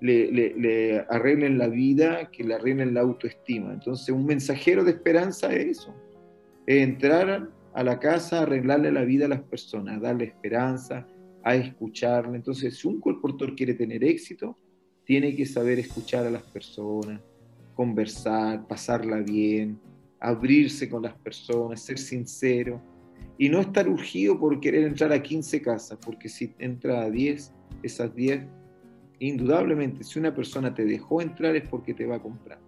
le, 0.00 0.54
le, 0.56 1.04
arreglen 1.10 1.58
la 1.58 1.68
vida, 1.68 2.30
que 2.30 2.42
le 2.42 2.54
arreglen 2.54 2.94
la 2.94 3.02
autoestima. 3.02 3.74
Entonces, 3.74 4.08
un 4.08 4.24
mensajero 4.24 4.82
de 4.82 4.92
esperanza 4.92 5.52
es 5.52 5.80
eso, 5.80 5.94
es 6.66 6.82
entrar 6.82 7.50
a 7.74 7.82
la 7.82 7.98
casa, 7.98 8.42
arreglarle 8.42 8.92
la 8.92 9.02
vida 9.02 9.26
a 9.26 9.28
las 9.28 9.42
personas, 9.42 10.00
darle 10.00 10.24
esperanza, 10.24 11.06
a 11.44 11.54
escucharle. 11.54 12.36
Entonces, 12.36 12.78
si 12.78 12.88
un 12.88 12.98
colportor 12.98 13.54
quiere 13.54 13.74
tener 13.74 14.02
éxito, 14.04 14.56
tiene 15.06 15.34
que 15.34 15.46
saber 15.46 15.78
escuchar 15.78 16.26
a 16.26 16.30
las 16.30 16.42
personas, 16.42 17.20
conversar, 17.74 18.66
pasarla 18.66 19.20
bien, 19.20 19.78
abrirse 20.20 20.88
con 20.88 21.02
las 21.02 21.14
personas, 21.14 21.80
ser 21.80 21.96
sincero 21.96 22.82
y 23.38 23.48
no 23.48 23.60
estar 23.60 23.88
urgido 23.88 24.38
por 24.38 24.58
querer 24.60 24.84
entrar 24.84 25.12
a 25.12 25.22
15 25.22 25.62
casas, 25.62 25.98
porque 26.04 26.28
si 26.28 26.52
entra 26.58 27.02
a 27.02 27.10
10, 27.10 27.52
esas 27.84 28.14
10, 28.14 28.42
indudablemente, 29.20 30.02
si 30.02 30.18
una 30.18 30.34
persona 30.34 30.74
te 30.74 30.84
dejó 30.84 31.22
entrar 31.22 31.54
es 31.54 31.68
porque 31.68 31.94
te 31.94 32.04
va 32.04 32.16
a 32.16 32.22
comprar. 32.22 32.58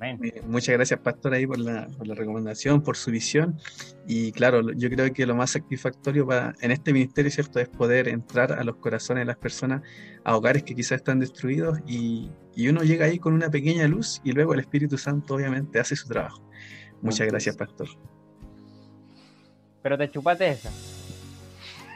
Eh, 0.00 0.42
muchas 0.46 0.74
gracias, 0.74 1.00
Pastor, 1.00 1.34
ahí 1.34 1.46
por 1.46 1.58
la, 1.58 1.88
recomendación, 2.00 2.82
por 2.82 2.96
su 2.96 3.10
visión. 3.10 3.58
Y 4.06 4.32
claro, 4.32 4.72
yo 4.72 4.88
creo 4.90 5.12
que 5.12 5.26
lo 5.26 5.34
más 5.34 5.50
satisfactorio 5.50 6.26
para, 6.26 6.54
en 6.60 6.70
este 6.70 6.92
ministerio, 6.92 7.30
¿cierto?, 7.30 7.58
es 7.58 7.68
poder 7.68 8.08
entrar 8.08 8.52
a 8.52 8.62
los 8.62 8.76
corazones 8.76 9.22
de 9.22 9.26
las 9.26 9.36
personas, 9.36 9.82
a 10.24 10.36
hogares 10.36 10.62
que 10.62 10.74
quizás 10.74 10.98
están 10.98 11.18
destruidos, 11.18 11.78
y, 11.86 12.30
uno 12.68 12.82
llega 12.82 13.06
ahí 13.06 13.18
con 13.20 13.34
una 13.34 13.50
pequeña 13.50 13.86
luz 13.86 14.20
y 14.24 14.32
luego 14.32 14.52
el 14.52 14.60
Espíritu 14.60 14.98
Santo, 14.98 15.34
obviamente, 15.34 15.78
hace 15.78 15.94
su 15.94 16.08
trabajo. 16.08 16.42
Muchas 17.00 17.28
gracias, 17.28 17.56
Pastor. 17.56 17.88
Pero 19.80 19.96
te 19.96 20.10
chupaste 20.10 20.48
esa. 20.48 20.70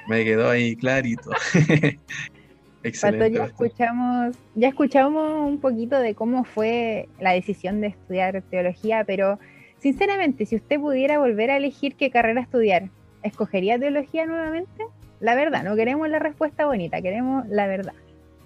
Me 0.06 0.24
quedó 0.24 0.48
ahí 0.48 0.76
clarito. 0.76 1.30
Excelente. 2.84 3.38
ya 3.38 3.44
escuchamos, 3.44 4.36
ya 4.54 4.68
escuchamos 4.68 5.48
un 5.48 5.58
poquito 5.58 5.98
de 5.98 6.14
cómo 6.14 6.44
fue 6.44 7.08
la 7.20 7.32
decisión 7.32 7.80
de 7.80 7.88
estudiar 7.88 8.42
teología, 8.50 9.04
pero 9.04 9.38
sinceramente, 9.78 10.46
si 10.46 10.56
usted 10.56 10.80
pudiera 10.80 11.18
volver 11.18 11.50
a 11.50 11.56
elegir 11.56 11.94
qué 11.94 12.10
carrera 12.10 12.40
estudiar, 12.40 12.90
¿escogería 13.22 13.78
teología 13.78 14.26
nuevamente? 14.26 14.84
La 15.20 15.34
verdad, 15.36 15.62
no 15.62 15.76
queremos 15.76 16.08
la 16.08 16.18
respuesta 16.18 16.66
bonita, 16.66 17.00
queremos 17.00 17.46
la 17.48 17.68
verdad. 17.68 17.94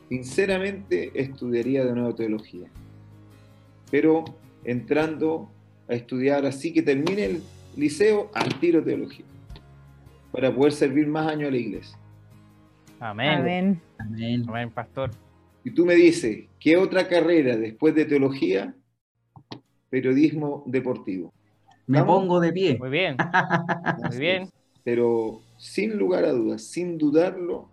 Sinceramente, 0.09 1.11
estudiaría 1.15 1.85
de 1.85 1.93
nuevo 1.95 2.15
teología, 2.15 2.69
pero 3.91 4.25
entrando 4.65 5.51
a 5.89 5.95
estudiar 5.95 6.45
así 6.45 6.73
que 6.73 6.83
termine 6.83 7.25
el 7.25 7.43
liceo, 7.77 8.31
al 8.35 8.61
tiro 8.61 8.83
teología, 8.83 9.25
para 10.33 10.55
poder 10.55 10.73
servir 10.73 11.07
más 11.07 11.27
años 11.27 11.49
a 11.49 11.51
la 11.53 11.57
iglesia. 11.57 11.99
Amén. 13.01 13.81
Amén. 13.99 14.45
Amén. 14.49 14.71
pastor. 14.71 15.11
Y 15.65 15.71
tú 15.71 15.85
me 15.85 15.95
dices, 15.95 16.47
¿qué 16.59 16.77
otra 16.77 17.09
carrera 17.09 17.57
después 17.57 17.95
de 17.95 18.05
teología? 18.05 18.75
Periodismo 19.91 20.65
deportivo. 20.67 21.33
Me 21.87 22.03
pongo 22.03 22.41
de 22.41 22.53
pie. 22.53 22.79
Muy 22.79 22.91
bien. 22.91 23.17
Muy 24.09 24.19
bien. 24.19 24.49
Pero 24.83 25.41
sin 25.57 25.97
lugar 25.97 26.25
a 26.25 26.33
dudas, 26.33 26.63
sin 26.63 26.99
dudarlo, 26.99 27.71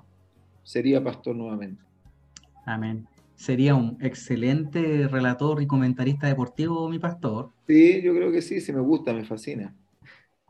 sería 0.63 1.03
pastor 1.03 1.35
nuevamente. 1.35 1.83
Amén. 2.65 3.07
Sería 3.35 3.75
un 3.75 3.97
excelente 4.01 5.07
relator 5.07 5.61
y 5.61 5.67
comentarista 5.67 6.27
deportivo, 6.27 6.89
mi 6.89 6.99
pastor. 6.99 7.51
Sí, 7.67 8.01
yo 8.01 8.13
creo 8.13 8.31
que 8.31 8.41
sí, 8.41 8.61
sí 8.61 8.71
me 8.71 8.81
gusta, 8.81 9.13
me 9.13 9.25
fascina. 9.25 9.75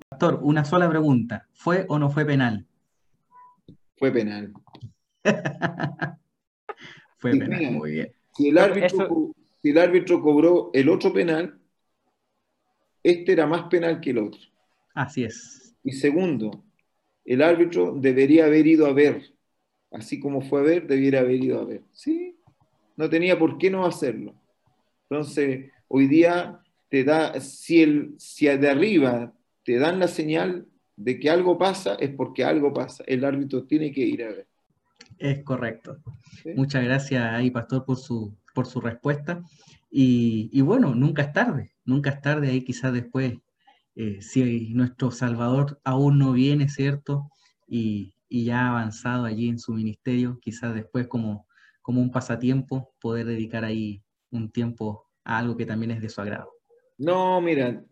Pastor, 0.09 0.39
una 0.43 0.65
sola 0.65 0.89
pregunta. 0.89 1.47
¿Fue 1.53 1.85
o 1.89 1.97
no 1.97 2.09
fue 2.09 2.25
penal? 2.25 2.67
Fue 3.95 4.11
penal. 4.11 4.53
Fue 7.17 7.31
penal, 7.31 7.71
muy 7.71 7.91
bien. 7.91 8.13
Si 8.35 8.49
el, 8.49 8.57
árbitro, 9.77 10.21
cobró 10.21 10.71
el 10.73 10.89
otro 10.89 11.13
penal, 11.13 11.57
este 13.03 13.31
era 13.31 13.45
más 13.45 13.63
penal 13.65 14.01
que 14.01 14.09
el 14.09 14.17
otro. 14.17 14.41
Así 14.93 15.23
es. 15.23 15.75
Y 15.83 15.91
segundo, 15.91 16.63
el 17.23 17.41
árbitro 17.41 17.93
debería 17.95 18.45
haber 18.45 18.67
ido 18.67 18.87
a 18.87 18.93
ver, 18.93 19.33
así 19.91 20.19
como 20.19 20.41
fue 20.41 20.59
a 20.61 20.63
ver, 20.63 20.87
debiera 20.87 21.19
haber 21.19 21.43
ido 21.43 21.61
a 21.61 21.65
ver. 21.65 21.83
Sí, 21.91 22.35
no 22.97 23.09
tenía 23.09 23.37
por 23.37 23.57
qué 23.57 23.69
no 23.69 23.85
hacerlo. 23.85 24.33
Entonces, 25.09 25.71
hoy 25.87 26.07
día 26.07 26.59
te 26.89 27.03
da, 27.03 27.39
si, 27.39 27.83
el, 27.83 28.15
si 28.17 28.47
de 28.47 28.69
arriba 28.69 29.33
te 29.63 29.77
dan 29.77 29.99
la 29.99 30.07
señal 30.07 30.67
de 30.95 31.19
que 31.19 31.29
algo 31.29 31.57
pasa, 31.57 31.95
es 31.95 32.11
porque 32.11 32.43
algo 32.43 32.73
pasa. 32.73 33.03
El 33.07 33.25
árbitro 33.25 33.63
tiene 33.65 33.91
que 33.91 34.01
ir 34.01 34.23
a 34.23 34.29
ver. 34.29 34.47
Es 35.17 35.43
correcto. 35.43 35.97
Muchas 36.55 36.83
gracias 36.83 37.23
ahí, 37.23 37.49
Pastor, 37.49 37.85
por 37.85 37.97
su, 37.97 38.35
por 38.53 38.65
su 38.65 38.81
respuesta. 38.81 39.41
Y, 39.95 40.59
bueno, 40.61 40.95
nunca 40.95 41.21
es 41.21 41.33
tarde, 41.33 41.75
nunca 41.85 42.09
es 42.09 42.21
tarde 42.21 42.49
ahí 42.49 42.63
quizás 42.63 42.91
después, 42.91 43.35
eh, 43.95 44.21
si 44.23 44.73
nuestro 44.73 45.11
Salvador 45.11 45.79
aún 45.83 46.17
no 46.17 46.31
viene, 46.31 46.67
¿cierto? 46.67 47.29
Y, 47.67 48.15
ya 48.27 48.61
ha 48.61 48.69
avanzado 48.69 49.25
allí 49.25 49.47
en 49.47 49.59
su 49.59 49.73
ministerio, 49.73 50.39
quizás 50.41 50.73
después 50.73 51.05
como, 51.05 51.45
como 51.83 52.01
un 52.01 52.09
pasatiempo, 52.09 52.91
poder 52.99 53.27
dedicar 53.27 53.63
ahí 53.63 54.01
un 54.31 54.49
tiempo 54.49 55.05
a 55.23 55.37
algo 55.37 55.55
que 55.55 55.67
también 55.67 55.91
es 55.91 56.01
de 56.01 56.09
su 56.09 56.19
agrado. 56.19 56.49
No, 56.97 57.39
mira, 57.39 57.83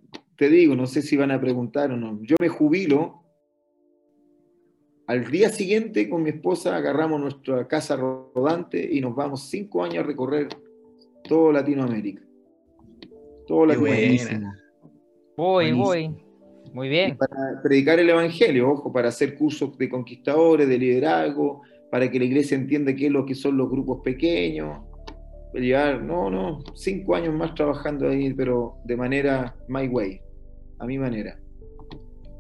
te 0.42 0.50
digo, 0.50 0.76
no 0.76 0.88
sé 0.88 1.04
si 1.04 1.16
van 1.16 1.30
a 1.30 1.40
preguntar 1.40 1.92
o 1.92 1.98
no, 1.98 2.18
yo 2.24 2.36
me 2.40 2.50
jubilo 2.50 3.22
al 5.06 5.30
día 5.30 5.50
siguiente 5.50 6.10
con 6.10 6.24
mi 6.24 6.32
esposa 6.32 6.76
agarramos 6.76 7.22
nuestra 7.22 7.68
casa 7.68 7.96
rodante 7.96 8.90
y 8.92 9.02
nos 9.02 9.16
vamos 9.16 9.52
cinco 9.52 9.84
años 9.84 10.04
a 10.04 10.08
recorrer 10.08 10.48
todo 11.26 11.52
Latinoamérica. 11.52 12.24
Todo 13.46 13.68
Latinoamérica. 13.68 14.58
Voy, 15.38 15.74
voy. 15.74 16.10
Muy 16.74 16.90
bien. 16.90 17.18
para 17.18 17.62
predicar 17.62 18.00
el 18.00 18.10
Evangelio, 18.10 18.72
ojo, 18.72 18.92
para 18.92 19.10
hacer 19.10 19.38
cursos 19.38 19.78
de 19.78 19.90
conquistadores, 19.90 20.68
de 20.68 20.80
liderazgo, 20.80 21.62
para 21.92 22.10
que 22.10 22.18
la 22.18 22.26
iglesia 22.26 22.58
entienda 22.58 22.96
qué 22.96 23.06
es 23.06 23.12
lo 23.12 23.28
que 23.28 23.36
son 23.36 23.58
los 23.58 23.70
grupos 23.70 24.02
pequeños. 24.04 24.80
Llevar, 25.54 26.02
no, 26.02 26.32
no, 26.32 26.62
cinco 26.74 27.14
años 27.14 27.36
más 27.36 27.54
trabajando 27.54 28.10
ahí, 28.10 28.34
pero 28.34 28.80
de 28.86 28.98
manera 28.98 29.56
my 29.68 29.88
way, 29.88 30.20
a 30.82 30.86
mi 30.86 30.98
manera. 30.98 31.38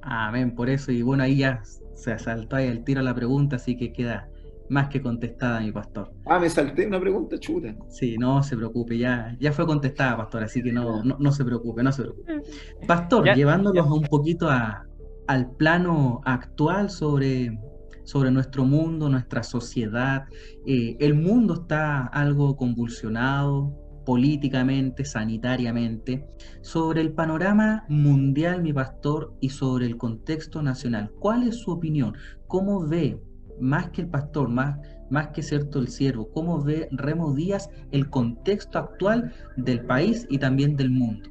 Amén, 0.02 0.56
por 0.56 0.70
eso, 0.70 0.92
y 0.92 1.04
bueno, 1.04 1.24
ahí 1.24 1.38
ya 1.38 1.62
se 1.94 2.18
saltó 2.18 2.56
ahí 2.56 2.68
el 2.68 2.84
tiro 2.84 3.02
a 3.02 3.04
la 3.04 3.14
pregunta, 3.14 3.58
así 3.58 3.78
que 3.78 3.94
queda 3.94 4.28
más 4.68 4.90
que 4.90 5.02
contestada, 5.02 5.60
mi 5.60 5.72
pastor. 5.72 6.12
Ah, 6.26 6.40
me 6.40 6.50
salté 6.50 6.88
una 6.88 7.00
pregunta 7.00 7.38
chuta. 7.38 7.76
Sí, 7.90 8.18
no 8.18 8.42
se 8.42 8.58
preocupe, 8.58 8.98
ya, 8.98 9.38
ya 9.40 9.52
fue 9.52 9.68
contestada, 9.68 10.18
pastor, 10.18 10.44
así 10.44 10.64
que 10.64 10.72
no, 10.72 11.04
no, 11.04 11.32
se 11.32 11.46
preocupe, 11.46 11.84
no 11.84 11.92
se 11.92 12.02
preocupe. 12.02 12.42
Pastor, 12.88 13.36
llevándolos 13.36 13.86
un 13.92 14.04
poquito 14.04 14.50
a, 14.50 14.88
al 15.28 15.52
plano 15.52 16.22
actual 16.26 16.90
sobre, 16.90 17.60
sobre 18.06 18.32
nuestro 18.32 18.66
mundo, 18.66 19.08
nuestra 19.08 19.44
sociedad, 19.44 20.26
eh, 20.66 20.98
el 21.00 21.14
mundo 21.14 21.54
está 21.62 22.08
algo 22.08 22.56
convulsionado, 22.56 23.78
políticamente, 24.06 25.06
sanitariamente, 25.06 26.28
sobre 26.62 27.02
el 27.02 27.14
panorama 27.14 27.86
mundial, 27.90 28.62
mi 28.62 28.74
pastor, 28.74 29.34
y 29.40 29.50
sobre 29.50 29.86
el 29.86 29.98
contexto 29.98 30.62
nacional. 30.62 31.12
¿Cuál 31.20 31.48
es 31.48 31.58
su 31.58 31.72
opinión? 31.72 32.16
¿Cómo 32.48 32.86
ve, 32.88 33.20
más 33.60 33.90
que 33.92 34.02
el 34.02 34.10
pastor, 34.10 34.50
más, 34.50 34.80
más 35.10 35.30
que 35.30 35.44
cierto 35.44 35.80
el 35.80 35.90
siervo, 35.90 36.32
cómo 36.32 36.62
ve 36.62 36.88
Remo 36.92 37.34
Díaz 37.34 37.70
el 37.92 38.10
contexto 38.10 38.80
actual 38.80 39.34
del 39.58 39.86
país 39.86 40.26
y 40.30 40.38
también 40.38 40.76
del 40.76 40.90
mundo? 40.90 41.30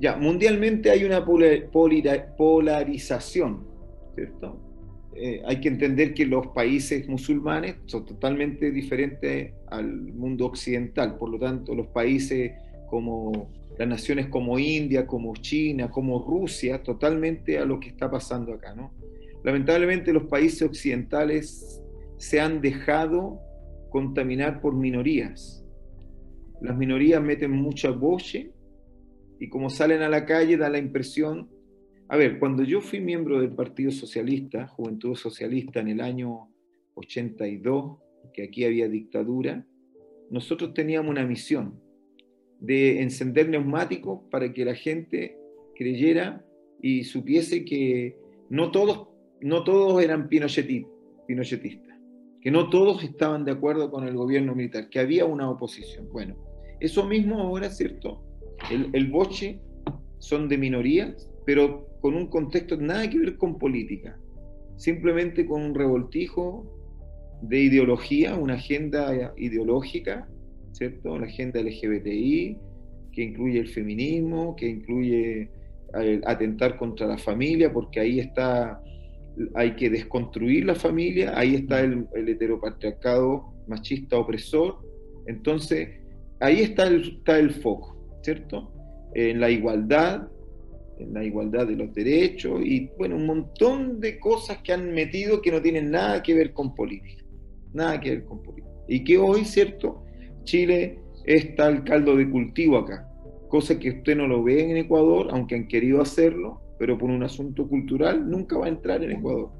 Ya, 0.00 0.16
mundialmente 0.16 0.90
hay 0.90 1.04
una 1.04 1.24
polarización, 2.36 3.64
¿cierto? 4.16 4.61
Eh, 5.14 5.42
hay 5.44 5.60
que 5.60 5.68
entender 5.68 6.14
que 6.14 6.24
los 6.24 6.48
países 6.48 7.06
musulmanes 7.08 7.76
son 7.86 8.06
totalmente 8.06 8.70
diferentes 8.70 9.52
al 9.68 9.86
mundo 9.86 10.46
occidental, 10.46 11.18
por 11.18 11.30
lo 11.30 11.38
tanto 11.38 11.74
los 11.74 11.88
países 11.88 12.52
como 12.88 13.50
las 13.78 13.88
naciones 13.88 14.28
como 14.28 14.58
India, 14.58 15.06
como 15.06 15.34
China, 15.34 15.90
como 15.90 16.24
Rusia, 16.24 16.82
totalmente 16.82 17.58
a 17.58 17.64
lo 17.64 17.78
que 17.80 17.88
está 17.88 18.10
pasando 18.10 18.54
acá, 18.54 18.74
¿no? 18.74 18.92
Lamentablemente 19.44 20.12
los 20.12 20.24
países 20.24 20.62
occidentales 20.62 21.82
se 22.16 22.40
han 22.40 22.60
dejado 22.60 23.40
contaminar 23.90 24.60
por 24.60 24.74
minorías. 24.74 25.64
Las 26.60 26.76
minorías 26.76 27.20
meten 27.20 27.50
mucha 27.50 27.90
boche 27.90 28.52
y 29.40 29.48
como 29.48 29.68
salen 29.68 30.02
a 30.02 30.08
la 30.08 30.24
calle 30.24 30.56
da 30.56 30.70
la 30.70 30.78
impresión 30.78 31.48
a 32.12 32.16
ver, 32.18 32.38
cuando 32.38 32.62
yo 32.62 32.82
fui 32.82 33.00
miembro 33.00 33.40
del 33.40 33.52
Partido 33.52 33.90
Socialista, 33.90 34.68
Juventud 34.68 35.16
Socialista, 35.16 35.80
en 35.80 35.88
el 35.88 36.02
año 36.02 36.50
82, 36.92 37.96
que 38.34 38.42
aquí 38.42 38.66
había 38.66 38.86
dictadura, 38.86 39.64
nosotros 40.28 40.74
teníamos 40.74 41.10
una 41.10 41.24
misión 41.24 41.80
de 42.60 43.00
encender 43.00 43.48
neumáticos 43.48 44.20
para 44.30 44.52
que 44.52 44.62
la 44.62 44.74
gente 44.74 45.38
creyera 45.74 46.44
y 46.82 47.04
supiese 47.04 47.64
que 47.64 48.18
no 48.50 48.70
todos, 48.72 49.08
no 49.40 49.64
todos 49.64 50.04
eran 50.04 50.28
pinochetistas, 50.28 51.96
que 52.42 52.50
no 52.50 52.68
todos 52.68 53.02
estaban 53.04 53.46
de 53.46 53.52
acuerdo 53.52 53.90
con 53.90 54.06
el 54.06 54.14
gobierno 54.14 54.54
militar, 54.54 54.90
que 54.90 54.98
había 54.98 55.24
una 55.24 55.48
oposición. 55.48 56.10
Bueno, 56.12 56.36
eso 56.78 57.06
mismo 57.06 57.40
ahora, 57.40 57.70
¿cierto? 57.70 58.22
El, 58.70 58.90
el 58.92 59.10
boche 59.10 59.60
son 60.18 60.46
de 60.50 60.58
minorías, 60.58 61.30
pero 61.46 61.90
con 62.02 62.14
un 62.14 62.26
contexto 62.26 62.76
nada 62.76 63.08
que 63.08 63.18
ver 63.18 63.36
con 63.36 63.58
política, 63.58 64.18
simplemente 64.76 65.46
con 65.46 65.62
un 65.62 65.74
revoltijo 65.74 66.66
de 67.42 67.60
ideología, 67.60 68.34
una 68.34 68.54
agenda 68.54 69.32
ideológica, 69.36 70.28
¿cierto? 70.72 71.16
La 71.16 71.26
agenda 71.26 71.60
LGBTI, 71.60 72.58
que 73.12 73.22
incluye 73.22 73.60
el 73.60 73.68
feminismo, 73.68 74.56
que 74.56 74.68
incluye 74.68 75.48
atentar 76.24 76.76
contra 76.76 77.06
la 77.06 77.18
familia, 77.18 77.72
porque 77.72 78.00
ahí 78.00 78.18
está, 78.18 78.82
hay 79.54 79.76
que 79.76 79.88
desconstruir 79.88 80.64
la 80.64 80.74
familia, 80.74 81.38
ahí 81.38 81.54
está 81.54 81.80
el, 81.82 82.08
heteropatriarcado 82.14 83.52
machista 83.68 84.18
opresor, 84.18 84.78
entonces 85.26 85.88
ahí 86.40 86.62
está 86.62 86.88
el, 86.88 87.18
está 87.18 87.38
el 87.38 87.52
foco, 87.52 87.96
¿cierto? 88.22 88.72
En 89.14 89.38
la 89.38 89.50
igualdad, 89.50 90.28
la 91.12 91.24
igualdad 91.24 91.66
de 91.66 91.76
los 91.76 91.92
derechos 91.94 92.60
y, 92.64 92.90
bueno, 92.98 93.16
un 93.16 93.26
montón 93.26 94.00
de 94.00 94.18
cosas 94.18 94.58
que 94.58 94.72
han 94.72 94.92
metido 94.92 95.40
que 95.40 95.50
no 95.50 95.60
tienen 95.60 95.90
nada 95.90 96.22
que 96.22 96.34
ver 96.34 96.52
con 96.52 96.74
política, 96.74 97.24
nada 97.72 98.00
que 98.00 98.10
ver 98.10 98.24
con 98.24 98.42
política. 98.42 98.68
Y 98.88 99.04
que 99.04 99.18
hoy, 99.18 99.44
¿cierto? 99.44 100.04
Chile 100.44 100.98
está 101.24 101.68
el 101.68 101.84
caldo 101.84 102.16
de 102.16 102.28
cultivo 102.28 102.78
acá, 102.78 103.08
cosa 103.48 103.78
que 103.78 103.90
usted 103.90 104.16
no 104.16 104.26
lo 104.26 104.42
ve 104.42 104.70
en 104.70 104.76
Ecuador, 104.76 105.28
aunque 105.30 105.54
han 105.54 105.68
querido 105.68 106.00
hacerlo, 106.00 106.60
pero 106.78 106.98
por 106.98 107.10
un 107.10 107.22
asunto 107.22 107.68
cultural 107.68 108.28
nunca 108.28 108.58
va 108.58 108.66
a 108.66 108.70
entrar 108.70 109.02
en 109.04 109.12
Ecuador. 109.12 109.50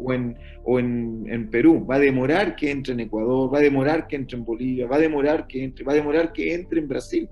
O, 0.00 0.12
en, 0.12 0.36
o 0.64 0.78
en, 0.78 1.48
Perú, 1.50 1.84
va 1.84 1.96
a 1.96 1.98
demorar 1.98 2.54
que 2.54 2.70
entre 2.70 2.92
en 2.92 3.00
Ecuador, 3.00 3.52
va 3.52 3.58
a 3.58 3.62
demorar 3.62 4.06
que 4.06 4.16
entre 4.16 4.38
en 4.38 4.44
Bolivia, 4.44 4.86
va 4.86 4.96
a 4.96 5.00
demorar 5.00 5.46
que 5.46 5.64
entre, 5.64 5.84
va 5.84 5.92
a 5.92 5.96
demorar 5.96 6.32
que 6.32 6.54
entre 6.54 6.80
en 6.80 6.88
Brasil. 6.88 7.28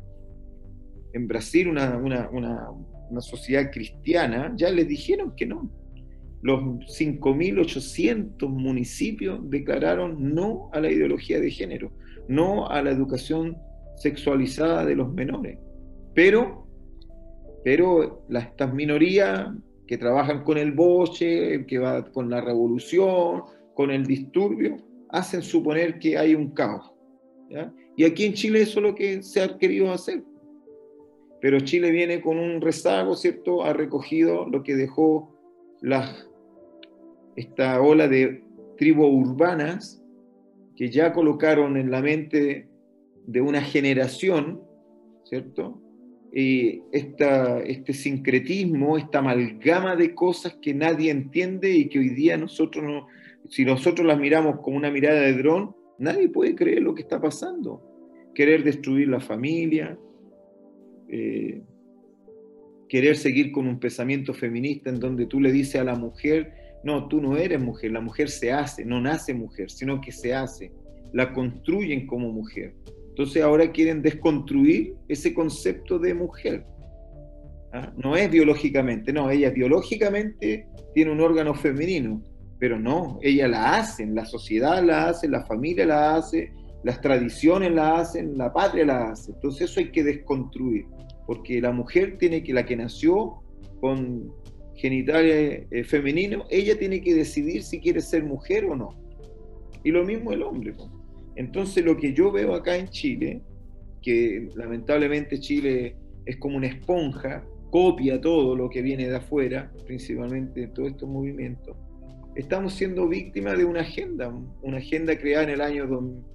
En 1.12 1.28
Brasil 1.28 1.68
una, 1.68 1.96
una, 1.96 2.28
una 2.30 2.68
una 3.11 3.20
sociedad 3.20 3.70
cristiana, 3.70 4.52
ya 4.57 4.70
les 4.70 4.88
dijeron 4.88 5.34
que 5.36 5.46
no. 5.46 5.70
Los 6.42 6.61
5.800 6.61 8.48
municipios 8.48 9.40
declararon 9.50 10.34
no 10.34 10.70
a 10.72 10.80
la 10.80 10.90
ideología 10.90 11.40
de 11.40 11.50
género, 11.50 11.92
no 12.28 12.68
a 12.68 12.82
la 12.82 12.90
educación 12.90 13.57
sexualizada 13.96 14.84
de 14.84 14.96
los 14.96 15.12
menores. 15.12 15.59
Pero, 16.14 16.66
pero 17.64 18.24
las, 18.28 18.46
estas 18.46 18.72
minorías 18.72 19.50
que 19.86 19.98
trabajan 19.98 20.44
con 20.44 20.59
el 20.59 20.72
boche, 20.72 21.64
que 21.66 21.78
va 21.78 22.04
con 22.12 22.28
la 22.28 22.40
revolución, 22.40 23.42
con 23.74 23.90
el 23.90 24.04
disturbio, 24.07 24.76
hacen 25.11 25.42
suponer 25.42 25.98
que 25.98 26.18
hay 26.18 26.34
un 26.34 26.50
caos. 26.50 26.92
Y 27.96 28.04
aquí 28.04 28.24
en 28.24 28.34
Chile 28.34 28.62
eso 28.62 28.80
es 28.80 28.82
lo 28.82 28.94
que 28.94 29.22
se 29.22 29.42
ha 29.42 29.57
querido 29.57 29.92
hacer 29.92 30.22
pero 31.41 31.61
Chile 31.61 31.91
viene 31.91 32.20
con 32.20 32.39
un 32.39 32.61
rezago, 32.61 33.14
¿cierto? 33.14 33.64
Ha 33.64 33.72
recogido 33.72 34.47
lo 34.49 34.62
que 34.62 34.74
dejó 34.74 35.34
esta 37.37 37.80
ola 37.80 38.09
de 38.09 38.43
tribus 38.76 39.28
urbanas 39.28 40.03
que 40.76 40.91
ya 40.91 41.12
colocaron 41.12 41.76
en 41.76 41.91
la 41.91 42.03
mente 42.03 42.68
de 43.26 43.41
una 43.41 43.61
generación, 43.61 44.62
¿cierto? 45.24 45.80
Y 46.32 46.82
esta, 46.93 47.61
este 47.61 47.93
sincretismo, 47.93 48.99
esta 48.99 49.20
amalgama 49.20 49.97
de 49.97 50.14
cosas 50.14 50.59
que 50.61 50.74
nadie 50.74 51.11
entiende 51.11 51.70
y 51.70 51.89
que 51.89 51.99
hoy 51.99 52.11
día 52.11 52.37
nosotros 52.37 52.84
no, 52.84 53.07
si 53.49 53.64
nosotros 53.64 54.07
las 54.07 54.18
miramos 54.18 54.61
con 54.61 54.74
una 54.74 54.91
mirada 54.91 55.20
de 55.20 55.34
dron, 55.34 55.74
nadie 55.99 56.28
puede 56.28 56.55
creer 56.55 56.82
lo 56.82 56.95
que 56.95 57.03
está 57.03 57.20
pasando. 57.20 57.82
Querer 58.34 58.64
destruir 58.64 59.09
la 59.09 59.20
familia, 59.20 59.99
eh, 61.09 61.62
querer 62.88 63.16
seguir 63.16 63.52
con 63.52 63.66
un 63.66 63.78
pensamiento 63.78 64.32
feminista 64.32 64.90
en 64.90 65.00
donde 65.00 65.26
tú 65.26 65.40
le 65.40 65.52
dices 65.52 65.80
a 65.80 65.84
la 65.84 65.94
mujer, 65.94 66.52
no, 66.84 67.09
tú 67.09 67.20
no 67.20 67.36
eres 67.36 67.61
mujer, 67.61 67.92
la 67.92 68.00
mujer 68.00 68.28
se 68.28 68.52
hace, 68.52 68.84
no 68.84 69.00
nace 69.00 69.34
mujer, 69.34 69.70
sino 69.70 70.00
que 70.00 70.12
se 70.12 70.34
hace, 70.34 70.72
la 71.12 71.32
construyen 71.32 72.07
como 72.07 72.30
mujer. 72.30 72.74
Entonces 73.09 73.42
ahora 73.42 73.72
quieren 73.72 74.02
desconstruir 74.02 74.94
ese 75.09 75.32
concepto 75.34 75.98
de 75.98 76.14
mujer. 76.14 76.64
¿ah? 77.72 77.92
No 77.96 78.16
es 78.16 78.30
biológicamente, 78.30 79.12
no, 79.12 79.30
ella 79.30 79.50
biológicamente 79.50 80.68
tiene 80.94 81.11
un 81.11 81.20
órgano 81.20 81.54
femenino, 81.54 82.22
pero 82.59 82.78
no, 82.78 83.18
ella 83.22 83.48
la 83.48 83.78
hace, 83.78 84.07
la 84.07 84.24
sociedad 84.24 84.82
la 84.82 85.09
hace, 85.09 85.28
la 85.28 85.44
familia 85.44 85.86
la 85.86 86.16
hace, 86.16 86.52
las 86.87 87.01
tradiciones 87.01 87.72
la 87.72 87.99
hacen, 87.99 88.39
la 88.39 88.53
patria 88.53 88.87
la 88.87 89.11
hace. 89.11 89.32
Entonces 89.32 89.68
eso 89.68 89.80
hay 89.80 89.91
que 89.91 90.05
desconstruir, 90.05 90.87
porque 91.26 91.61
la 91.61 91.72
mujer 91.72 92.16
tiene 92.16 92.45
que, 92.45 92.55
la 92.55 92.64
que 92.64 92.76
nació 92.76 93.43
con 93.80 94.32
genitales 94.76 95.66
eh, 95.68 95.82
femeninos, 95.82 96.47
ella 96.49 96.78
tiene 96.78 97.01
que 97.01 97.12
decidir 97.12 97.64
si 97.64 97.80
quiere 97.80 98.01
ser 98.01 98.22
mujer 98.22 98.66
o 98.66 98.76
no. 98.76 98.91
Y 99.82 99.91
lo 99.91 100.05
mismo 100.05 100.30
el 100.30 100.45
hombre. 100.45 100.74
Entonces 101.34 101.84
lo 101.84 101.97
que 101.97 102.12
yo 102.12 102.30
veo 102.30 102.55
acá 102.55 102.76
en 102.76 102.89
Chile, 102.89 103.43
que 104.01 104.49
lamentablemente 104.55 105.41
Chile 105.41 105.97
es 106.24 106.37
como 106.37 106.57
una 106.57 106.68
esponja, 106.68 107.45
copia 107.72 108.20
todo 108.20 108.55
lo 108.55 108.70
que 108.70 108.80
viene 108.80 109.09
de 109.09 109.16
afuera, 109.16 109.72
principalmente 109.87 110.68
todos 110.68 110.91
estos 110.91 111.09
movimientos, 111.09 111.76
estamos 112.37 112.74
siendo 112.74 113.09
víctimas 113.09 113.57
de 113.57 113.64
una 113.64 113.80
agenda, 113.80 114.32
una 114.62 114.76
agenda 114.76 115.18
creada 115.18 115.45
en 115.45 115.51
el 115.51 115.61
año 115.61 115.87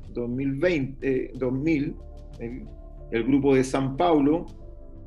2020, 0.09 1.31
2000, 1.35 1.95
el, 3.11 3.23
grupo 3.23 3.55
de 3.55 3.63
San 3.63 3.95
Paulo, 3.95 4.47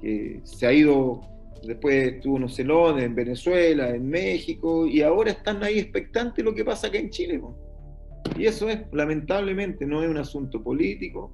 que 0.00 0.40
se 0.44 0.66
ha 0.66 0.72
ido, 0.72 1.20
después 1.66 2.20
tuvo 2.20 2.36
unos 2.36 2.54
celones 2.54 3.04
en 3.04 3.14
Venezuela, 3.14 3.90
en 3.90 4.08
México, 4.08 4.86
y 4.86 5.02
ahora 5.02 5.32
están 5.32 5.62
ahí 5.64 5.78
expectantes 5.78 6.44
lo 6.44 6.54
que 6.54 6.64
pasa 6.64 6.86
acá 6.86 6.98
en 6.98 7.10
Chile. 7.10 7.42
Y 8.38 8.46
eso 8.46 8.68
es, 8.68 8.80
lamentablemente, 8.92 9.86
no 9.86 10.02
es 10.02 10.08
un 10.08 10.18
asunto 10.18 10.62
político, 10.62 11.32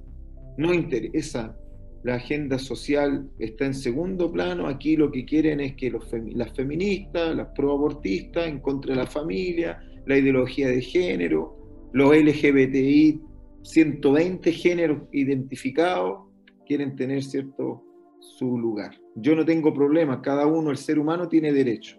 no 0.57 0.73
interesa. 0.73 1.55
La 2.03 2.15
agenda 2.15 2.57
social 2.57 3.29
está 3.37 3.65
en 3.65 3.73
segundo 3.73 4.31
plano. 4.31 4.67
Aquí 4.67 4.95
lo 4.95 5.11
que 5.11 5.25
quieren 5.25 5.59
es 5.59 5.75
que 5.75 5.91
las 5.91 6.53
feministas, 6.53 7.35
las 7.35 7.47
proabortistas, 7.55 8.47
en 8.47 8.59
contra 8.59 8.95
de 8.95 9.01
la 9.01 9.07
familia, 9.07 9.79
la 10.07 10.17
ideología 10.17 10.67
de 10.67 10.81
género, 10.81 11.57
los 11.93 12.15
LGBTI 12.15 13.21
120 13.63 14.51
géneros 14.51 15.03
identificados 15.11 16.27
quieren 16.65 16.95
tener 16.95 17.23
cierto 17.23 17.83
su 18.19 18.57
lugar. 18.57 18.99
Yo 19.15 19.35
no 19.35 19.45
tengo 19.45 19.73
problema, 19.73 20.21
cada 20.21 20.45
uno, 20.47 20.71
el 20.71 20.77
ser 20.77 20.99
humano 20.99 21.27
tiene 21.27 21.51
derecho, 21.51 21.97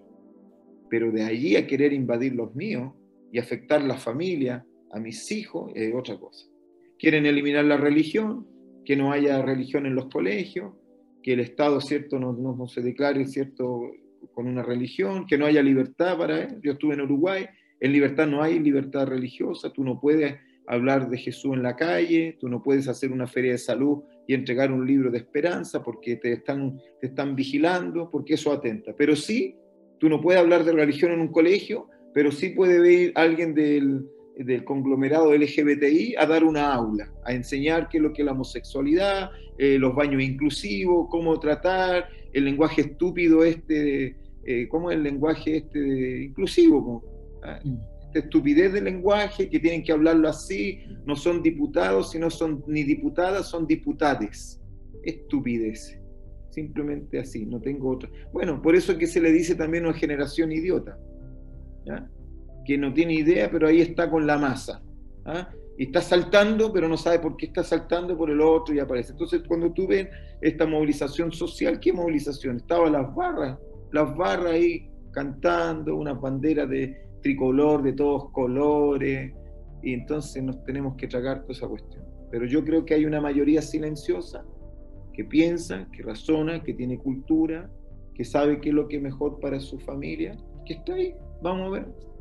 pero 0.89 1.13
de 1.13 1.25
allí 1.25 1.57
a 1.57 1.67
querer 1.67 1.93
invadir 1.93 2.35
los 2.35 2.55
míos 2.55 2.93
y 3.31 3.39
afectar 3.39 3.83
la 3.83 3.97
familia, 3.97 4.65
a 4.93 5.01
mis 5.01 5.31
hijos, 5.33 5.73
es 5.75 5.95
otra 5.95 6.19
cosa. 6.19 6.47
quieren 6.99 7.27
eliminar 7.27 7.65
la 7.65 7.77
religión, 7.77 8.47
que 8.85 8.97
no 8.97 9.13
haya 9.13 9.43
religión 9.43 9.87
en 9.87 9.95
los 9.95 10.07
colegios, 10.07 10.73
que 11.23 11.35
el 11.35 11.41
Estado, 11.41 11.81
¿cierto?, 11.81 12.19
no, 12.19 12.33
no, 12.33 12.67
se 12.67 12.83
declare, 12.83 13.27
¿cierto?, 13.27 13.91
con 14.35 14.47
una 14.47 14.63
religión, 14.63 15.27
que 15.27 15.39
no 15.39 15.47
haya 15.47 15.63
libertad 15.63 16.17
para 16.17 16.43
él. 16.43 16.59
Yo 16.63 16.73
estuve 16.73 16.95
en 16.95 17.03
Uruguay, 17.03 17.47
en 17.81 17.93
libertad 17.93 18.27
no 18.27 18.43
hay 18.43 18.59
libertad 18.59 19.07
religiosa, 19.07 19.73
tú 19.73 19.85
no 19.85 20.01
puedes 20.01 20.37
hablar 20.67 21.09
de 21.11 21.19
Jesús 21.19 21.55
en 21.55 21.63
la 21.63 21.77
calle, 21.77 22.37
tú 22.41 22.49
no 22.49 22.63
puedes 22.63 22.89
hacer 22.89 23.13
una 23.13 23.27
feria 23.27 23.53
de 23.53 23.59
salud 23.59 24.03
y 24.27 24.35
entregar 24.35 24.71
un 24.71 24.87
libro 24.87 25.11
de 25.11 25.19
esperanza 25.19 25.83
porque 25.83 26.17
te 26.17 26.33
están, 26.33 26.79
te 27.01 27.09
están 27.09 27.35
vigilando, 27.35 28.09
porque 28.11 28.35
eso 28.35 28.53
atenta. 28.53 28.95
Pero 28.97 29.17
sí, 29.17 29.57
tú 29.99 30.09
no 30.09 30.21
puedes 30.21 30.41
hablar 30.41 30.65
de 30.65 30.73
religión 30.73 31.13
en 31.13 31.21
un 31.21 31.33
colegio, 31.33 31.89
pero 32.15 32.31
sí 32.31 32.51
puede 32.51 32.81
ver 32.81 33.13
alguien 33.17 33.55
del, 33.55 34.07
del 34.37 34.65
conglomerado 34.65 35.35
LGBTI 35.35 36.17
a 36.17 36.27
dar 36.27 36.45
una 36.45 36.73
aula, 36.73 37.13
a 37.25 37.33
enseñar 37.33 37.89
qué 37.89 37.99
es 37.99 38.03
lo 38.03 38.13
que 38.13 38.23
es 38.23 38.27
la 38.27 38.33
homosexualidad, 38.33 39.31
eh, 39.59 39.79
los 39.79 39.95
baños 39.95 40.23
inclusivos, 40.23 41.09
cómo 41.11 41.39
tratar, 41.39 42.09
el 42.33 42.45
lenguaje 42.45 42.83
estúpido 42.83 43.45
este, 43.45 44.17
eh, 44.45 44.69
cómo 44.69 44.91
es 44.91 44.97
el 44.97 45.03
lenguaje 45.03 45.59
este 45.59 46.23
inclusivo, 46.25 47.05
ah, 47.45 47.61
mm. 47.63 47.77
esta 48.07 48.19
estupidez 48.21 48.73
del 48.73 48.85
lenguaje, 48.85 49.49
que 49.49 49.61
tienen 49.61 49.85
que 49.85 49.93
hablarlo 49.93 50.29
así, 50.29 50.81
no 51.07 51.15
son 51.15 51.43
diputados, 51.43 52.11
sino 52.11 52.31
son 52.31 52.65
ni 52.67 52.83
diputadas, 52.83 53.49
son 53.49 53.67
diputades. 53.67 54.61
Estupidez. 55.05 55.99
Simplemente 56.51 57.19
así, 57.19 57.47
no 57.47 57.61
tengo 57.61 57.91
otra. 57.91 58.11
Bueno, 58.33 58.61
por 58.61 58.77
eso 58.77 58.93
es 58.93 58.99
que 58.99 59.07
se 59.07 59.21
le 59.21 59.33
dice 59.33 59.55
también 59.55 59.87
una 59.87 59.95
generación 59.95 60.53
idiota. 60.53 60.99
¿ya? 61.87 62.09
Que 62.65 62.79
no 62.79 62.93
tiene 62.93 63.15
idea, 63.15 63.51
pero 63.51 63.69
ahí 63.69 63.81
está 63.81 64.11
con 64.11 64.27
la 64.27 64.39
masa. 64.39 64.83
¿ah? 65.25 65.49
Y 65.79 65.85
está 65.85 66.01
saltando, 66.01 66.73
pero 66.73 66.89
no 66.89 66.97
sabe 66.97 67.19
por 67.19 67.37
qué 67.37 67.47
está 67.47 67.65
saltando 67.65 68.17
por 68.17 68.31
el 68.31 68.41
otro 68.41 68.75
y 68.75 68.79
aparece. 68.79 69.13
Entonces, 69.13 69.43
cuando 69.47 69.73
tú 69.73 69.87
ves 69.87 70.09
esta 70.41 70.67
movilización 70.67 71.33
social, 71.33 71.81
¿qué 71.81 71.93
movilización? 71.93 72.57
Estaban 72.57 72.93
las 72.93 73.15
barras, 73.15 73.59
las 73.93 74.17
barras 74.17 74.53
ahí 74.53 74.91
cantando, 75.13 75.97
una 75.97 76.15
bandera 76.15 76.67
de 76.67 76.97
tricolor 77.23 77.83
de 77.83 77.93
todos 77.93 78.31
colores, 78.33 79.33
y 79.83 79.95
entonces 79.95 80.43
nos 80.43 80.63
tenemos 80.65 80.97
que 80.97 81.09
tragar 81.09 81.43
toda 81.43 81.53
esa 81.53 81.69
cuestión. 81.69 82.05
Pero 82.31 82.47
yo 82.47 82.65
creo 82.65 82.85
que 82.85 82.95
hay 82.95 83.05
una 83.05 83.21
mayoría 83.21 83.61
silenciosa 83.61 84.45
que 85.13 85.25
piensa, 85.25 85.87
que 85.93 86.03
razona, 86.03 86.63
que 86.63 86.73
tiene 86.73 86.99
cultura, 86.99 87.71
que 88.15 88.25
sabe 88.25 88.61
qué 88.61 88.71
es 88.71 88.75
lo 88.75 88.89
que 88.89 88.97
es 88.97 89.03
mejor 89.03 89.41
para 89.41 89.61
su 89.61 89.79
familia, 89.81 90.37
que 90.65 90.75
está 90.75 90.95
ahí. 90.95 91.15
Vamos 91.43 91.67
a 91.67 91.71
ver. 91.71 92.12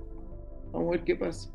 Vamos 0.71 0.87
a 0.87 0.91
ver 0.91 1.03
qué 1.03 1.15
pasa. 1.15 1.51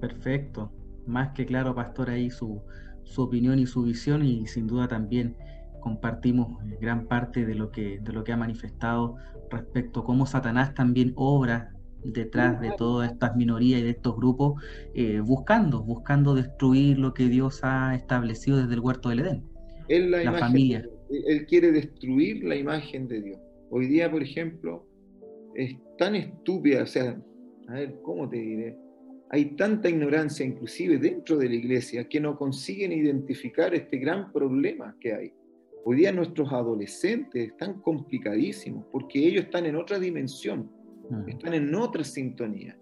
Perfecto. 0.00 0.72
Más 1.06 1.32
que 1.32 1.46
claro, 1.46 1.74
Pastor, 1.74 2.10
ahí 2.10 2.30
su, 2.30 2.60
su 3.04 3.22
opinión 3.22 3.58
y 3.58 3.66
su 3.66 3.82
visión 3.82 4.24
y 4.24 4.46
sin 4.46 4.66
duda 4.66 4.88
también 4.88 5.36
compartimos 5.80 6.58
gran 6.80 7.06
parte 7.06 7.44
de 7.44 7.54
lo 7.54 7.70
que, 7.70 7.98
de 8.00 8.12
lo 8.12 8.24
que 8.24 8.32
ha 8.32 8.36
manifestado 8.36 9.16
respecto 9.50 10.00
a 10.00 10.04
cómo 10.04 10.26
Satanás 10.26 10.74
también 10.74 11.12
obra 11.16 11.72
detrás 12.04 12.60
de 12.60 12.72
todas 12.76 13.12
estas 13.12 13.36
minorías 13.36 13.80
y 13.80 13.84
de 13.84 13.90
estos 13.90 14.16
grupos, 14.16 14.60
eh, 14.94 15.20
buscando, 15.20 15.82
buscando 15.82 16.34
destruir 16.34 16.98
lo 16.98 17.14
que 17.14 17.28
Dios 17.28 17.60
ha 17.62 17.94
establecido 17.94 18.58
desde 18.58 18.74
el 18.74 18.80
huerto 18.80 19.08
del 19.08 19.20
Edén. 19.20 19.44
la, 19.88 20.32
familia. 20.32 20.84
él 21.10 21.46
quiere 21.46 21.70
destruir 21.70 22.42
la 22.44 22.56
imagen 22.56 23.06
de 23.06 23.22
Dios. 23.22 23.38
Hoy 23.70 23.86
día, 23.86 24.10
por 24.10 24.22
ejemplo, 24.22 24.84
es 25.54 25.76
tan 26.02 26.16
estúpida, 26.16 26.82
o 26.82 26.86
sea, 26.86 27.16
a 27.68 27.74
ver, 27.74 28.00
¿cómo 28.02 28.28
te 28.28 28.36
diré? 28.36 28.76
Hay 29.30 29.54
tanta 29.54 29.88
ignorancia, 29.88 30.44
inclusive 30.44 30.98
dentro 30.98 31.38
de 31.38 31.48
la 31.48 31.54
iglesia, 31.54 32.08
que 32.08 32.18
no 32.18 32.36
consiguen 32.36 32.90
identificar 32.90 33.72
este 33.72 33.98
gran 33.98 34.32
problema 34.32 34.96
que 35.00 35.14
hay. 35.14 35.32
Hoy 35.84 35.98
día 35.98 36.10
nuestros 36.10 36.52
adolescentes 36.52 37.50
están 37.50 37.80
complicadísimos 37.82 38.84
porque 38.90 39.20
ellos 39.20 39.44
están 39.44 39.64
en 39.64 39.76
otra 39.76 40.00
dimensión, 40.00 40.68
mm. 41.08 41.28
están 41.28 41.54
en 41.54 41.72
otra 41.72 42.02
sintonía, 42.02 42.76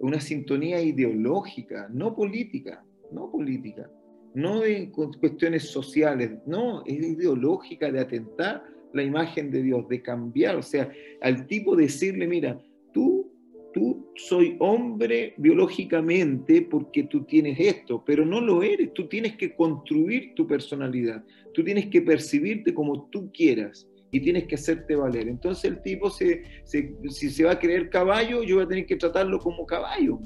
una 0.00 0.18
sintonía 0.18 0.82
ideológica, 0.82 1.88
no 1.92 2.12
política, 2.12 2.84
no 3.12 3.30
política, 3.30 3.88
no 4.34 4.62
de 4.62 4.90
cuestiones 4.90 5.70
sociales, 5.70 6.32
no, 6.44 6.84
es 6.86 6.98
ideológica 6.98 7.92
de 7.92 8.00
atentar 8.00 8.64
la 8.94 9.02
imagen 9.02 9.50
de 9.50 9.62
Dios, 9.62 9.88
de 9.88 10.00
cambiar, 10.02 10.56
o 10.56 10.62
sea, 10.62 10.90
al 11.20 11.46
tipo 11.46 11.76
decirle, 11.76 12.26
mira, 12.26 12.60
tú, 12.92 13.30
tú 13.72 14.12
soy 14.14 14.56
hombre 14.60 15.34
biológicamente 15.36 16.62
porque 16.62 17.04
tú 17.04 17.24
tienes 17.24 17.58
esto, 17.58 18.02
pero 18.04 18.24
no 18.24 18.40
lo 18.40 18.62
eres, 18.62 18.94
tú 18.94 19.08
tienes 19.08 19.36
que 19.36 19.54
construir 19.54 20.34
tu 20.34 20.46
personalidad, 20.46 21.24
tú 21.52 21.64
tienes 21.64 21.86
que 21.86 22.02
percibirte 22.02 22.72
como 22.72 23.08
tú 23.10 23.30
quieras 23.32 23.88
y 24.12 24.20
tienes 24.20 24.44
que 24.44 24.54
hacerte 24.54 24.94
valer. 24.94 25.26
Entonces 25.26 25.64
el 25.64 25.82
tipo, 25.82 26.08
se, 26.08 26.42
si 26.64 27.30
se 27.30 27.44
va 27.44 27.52
a 27.52 27.58
creer 27.58 27.90
caballo, 27.90 28.44
yo 28.44 28.56
voy 28.56 28.64
a 28.64 28.68
tener 28.68 28.86
que 28.86 28.96
tratarlo 28.96 29.40
como 29.40 29.66
caballo. 29.66 30.20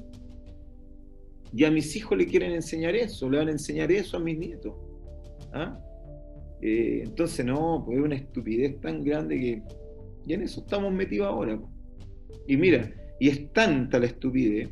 Y 1.55 1.65
a 1.65 1.71
mis 1.71 1.97
hijos 1.97 2.19
le 2.19 2.27
quieren 2.27 2.53
enseñar 2.53 2.95
eso, 2.95 3.31
le 3.31 3.39
van 3.39 3.49
a 3.49 3.53
enseñar 3.53 3.91
eso 3.91 4.19
a 4.19 4.21
mis 4.21 4.39
nietos. 4.39 4.75
¿Ah? 5.55 5.81
Eh, 6.61 7.03
entonces, 7.05 7.45
no, 7.45 7.83
pues 7.85 7.99
es 7.99 8.05
una 8.05 8.17
estupidez 8.17 8.81
tan 8.81 9.05
grande 9.05 9.39
que. 9.39 9.63
Y 10.27 10.35
en 10.35 10.43
eso 10.43 10.61
estamos 10.61 10.93
metidos 10.93 11.29
ahora. 11.29 11.59
Y 12.47 12.57
mira, 12.57 12.91
y 13.19 13.29
es 13.29 13.53
tanta 13.53 13.99
la 13.99 14.07
estupidez 14.07 14.71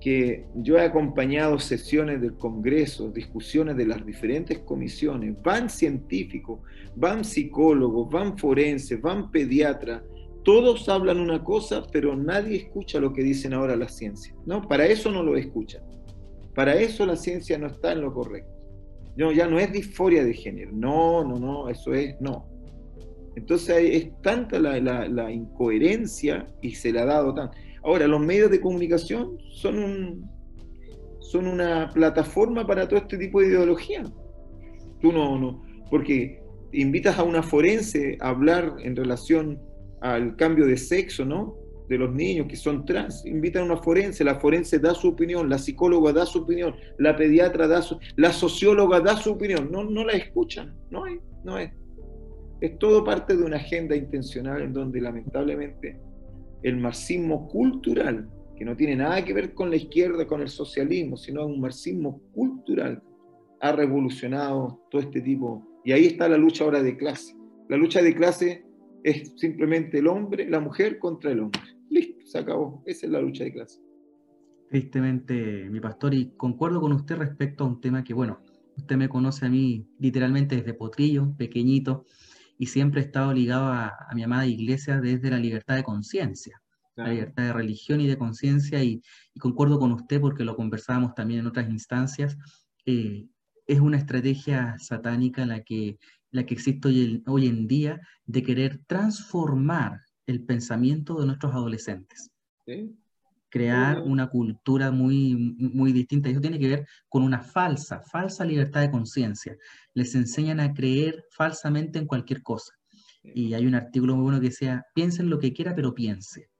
que 0.00 0.46
yo 0.54 0.78
he 0.78 0.82
acompañado 0.82 1.58
sesiones 1.58 2.20
del 2.20 2.34
Congreso, 2.34 3.10
discusiones 3.10 3.76
de 3.76 3.86
las 3.86 4.04
diferentes 4.06 4.60
comisiones, 4.60 5.36
van 5.42 5.68
científicos, 5.68 6.60
van 6.94 7.24
psicólogos, 7.24 8.08
van 8.10 8.38
forenses, 8.38 9.00
van 9.00 9.30
pediatras, 9.30 10.02
todos 10.44 10.88
hablan 10.88 11.20
una 11.20 11.42
cosa, 11.42 11.84
pero 11.92 12.16
nadie 12.16 12.56
escucha 12.56 13.00
lo 13.00 13.12
que 13.12 13.22
dicen 13.22 13.54
ahora 13.54 13.76
la 13.76 13.88
ciencia. 13.88 14.34
¿no? 14.46 14.62
Para 14.62 14.86
eso 14.86 15.10
no 15.10 15.22
lo 15.22 15.36
escuchan. 15.36 15.82
Para 16.54 16.74
eso 16.74 17.04
la 17.04 17.16
ciencia 17.16 17.58
no 17.58 17.66
está 17.66 17.92
en 17.92 18.00
lo 18.00 18.12
correcto. 18.12 18.57
No, 19.18 19.32
ya 19.32 19.48
no 19.48 19.58
es 19.58 19.72
disforia 19.72 20.22
de 20.24 20.32
género. 20.32 20.70
No, 20.72 21.24
no, 21.24 21.40
no, 21.40 21.68
eso 21.68 21.92
es, 21.92 22.14
no. 22.20 22.46
Entonces 23.34 23.76
es 23.90 24.22
tanta 24.22 24.60
la, 24.60 25.32
incoherencia 25.32 26.48
y 26.62 26.70
se 26.76 26.92
le 26.92 27.00
ha 27.00 27.04
dado 27.04 27.34
tan. 27.34 27.50
Ahora, 27.82 28.06
los 28.06 28.20
medios 28.20 28.48
de 28.48 28.60
comunicación 28.60 29.36
son, 29.50 29.78
un, 29.80 30.30
son 31.18 31.48
una 31.48 31.90
plataforma 31.92 32.64
para 32.64 32.86
todo 32.86 33.00
este 33.00 33.18
tipo 33.18 33.40
de 33.40 33.48
ideología. 33.48 34.04
Tú 35.00 35.12
no, 35.12 35.36
no, 35.36 35.64
porque 35.90 36.40
invitas 36.72 37.18
a 37.18 37.24
una 37.24 37.42
forense 37.42 38.18
a 38.20 38.28
hablar 38.28 38.76
en 38.78 38.94
relación 38.94 39.60
al 40.00 40.36
cambio 40.36 40.64
de 40.64 40.76
sexo, 40.76 41.24
¿no? 41.24 41.56
De 41.88 41.98
los 41.98 42.12
niños 42.12 42.46
que 42.48 42.56
son 42.56 42.84
trans, 42.84 43.24
invitan 43.24 43.62
a 43.62 43.72
una 43.72 43.76
forense, 43.78 44.22
la 44.24 44.38
forense 44.38 44.78
da 44.78 44.94
su 44.94 45.08
opinión, 45.08 45.48
la 45.48 45.58
psicóloga 45.58 46.12
da 46.12 46.26
su 46.26 46.40
opinión, 46.40 46.74
la 46.98 47.16
pediatra 47.16 47.66
da 47.66 47.82
su, 47.82 47.98
la 48.16 48.32
socióloga 48.32 49.00
da 49.00 49.16
su 49.16 49.32
opinión, 49.32 49.70
no, 49.72 49.84
no 49.84 50.04
la 50.04 50.12
escuchan, 50.12 50.76
no 50.90 51.04
hay, 51.04 51.18
no 51.44 51.58
es. 51.58 51.72
Es 52.60 52.78
todo 52.78 53.04
parte 53.04 53.36
de 53.36 53.44
una 53.44 53.56
agenda 53.56 53.96
intencional 53.96 54.62
en 54.62 54.72
donde 54.72 55.00
lamentablemente 55.00 55.98
el 56.62 56.76
marxismo 56.76 57.48
cultural, 57.48 58.28
que 58.56 58.64
no 58.64 58.76
tiene 58.76 58.96
nada 58.96 59.24
que 59.24 59.32
ver 59.32 59.54
con 59.54 59.70
la 59.70 59.76
izquierda, 59.76 60.26
con 60.26 60.42
el 60.42 60.48
socialismo, 60.48 61.16
sino 61.16 61.46
un 61.46 61.60
marxismo 61.60 62.20
cultural, 62.34 63.00
ha 63.60 63.72
revolucionado 63.72 64.80
todo 64.90 65.00
este 65.00 65.20
tipo. 65.20 65.64
Y 65.84 65.92
ahí 65.92 66.06
está 66.06 66.28
la 66.28 66.36
lucha 66.36 66.64
ahora 66.64 66.82
de 66.82 66.96
clase. 66.96 67.36
La 67.68 67.76
lucha 67.76 68.02
de 68.02 68.14
clase 68.14 68.64
es 69.04 69.32
simplemente 69.36 69.98
el 69.98 70.08
hombre, 70.08 70.48
la 70.48 70.60
mujer 70.60 70.98
contra 70.98 71.30
el 71.30 71.40
hombre. 71.40 71.77
Se 72.28 72.36
acabó. 72.36 72.82
Esa 72.84 73.06
es 73.06 73.12
la 73.12 73.22
lucha 73.22 73.44
de 73.44 73.52
clase. 73.52 73.80
Tristemente, 74.68 75.70
mi 75.70 75.80
pastor, 75.80 76.12
y 76.12 76.36
concuerdo 76.36 76.78
con 76.78 76.92
usted 76.92 77.16
respecto 77.16 77.64
a 77.64 77.66
un 77.68 77.80
tema 77.80 78.04
que, 78.04 78.12
bueno, 78.12 78.42
usted 78.76 78.96
me 78.98 79.08
conoce 79.08 79.46
a 79.46 79.48
mí 79.48 79.88
literalmente 79.98 80.56
desde 80.56 80.74
potrillo, 80.74 81.34
pequeñito, 81.38 82.04
y 82.58 82.66
siempre 82.66 83.00
he 83.00 83.04
estado 83.04 83.32
ligado 83.32 83.68
a, 83.68 83.96
mi 84.14 84.22
amada 84.24 84.46
iglesia 84.46 85.00
desde 85.00 85.30
la 85.30 85.38
libertad 85.38 85.76
de 85.76 85.84
conciencia, 85.84 86.60
la 86.96 87.08
libertad 87.08 87.44
de 87.44 87.52
religión 87.54 88.02
y 88.02 88.06
de 88.06 88.18
conciencia, 88.18 88.84
y, 88.84 89.00
concuerdo 89.40 89.78
con 89.78 89.92
usted 89.92 90.20
porque 90.20 90.44
lo 90.44 90.54
conversábamos 90.54 91.14
también 91.14 91.40
en 91.40 91.46
otras 91.46 91.70
instancias. 91.70 92.36
Eh, 92.84 93.26
es 93.66 93.80
una 93.80 93.96
estrategia 93.96 94.76
satánica 94.78 95.46
la 95.46 95.62
que, 95.62 95.98
la 96.30 96.44
que 96.44 96.52
existe 96.52 96.88
hoy, 96.88 97.22
hoy 97.26 97.46
en 97.46 97.66
día 97.66 98.02
de 98.26 98.42
querer 98.42 98.82
transformar 98.86 100.02
el 100.28 100.44
pensamiento 100.44 101.18
de 101.18 101.26
nuestros 101.26 101.52
adolescentes. 101.54 102.30
Crear 103.48 104.00
una 104.00 104.28
cultura 104.28 104.90
muy, 104.90 105.34
muy 105.58 105.90
distinta. 105.92 106.28
Eso 106.28 106.40
tiene 106.40 106.58
que 106.58 106.68
ver 106.68 106.86
con 107.08 107.22
una 107.22 107.40
falsa, 107.40 108.02
falsa 108.02 108.44
libertad 108.44 108.82
de 108.82 108.90
conciencia. 108.90 109.56
Les 109.94 110.14
enseñan 110.14 110.60
a 110.60 110.72
creer 110.74 111.24
falsamente 111.30 111.98
en 111.98 112.06
cualquier 112.06 112.42
cosa. 112.42 112.74
Y 113.22 113.54
hay 113.54 113.66
un 113.66 113.74
artículo 113.74 114.14
muy 114.14 114.24
bueno 114.24 114.40
que 114.40 114.50
decía, 114.50 114.86
piensen 114.94 115.30
lo 115.30 115.38
que 115.38 115.52
quiera, 115.52 115.74
pero 115.74 115.94
piense. 115.94 116.50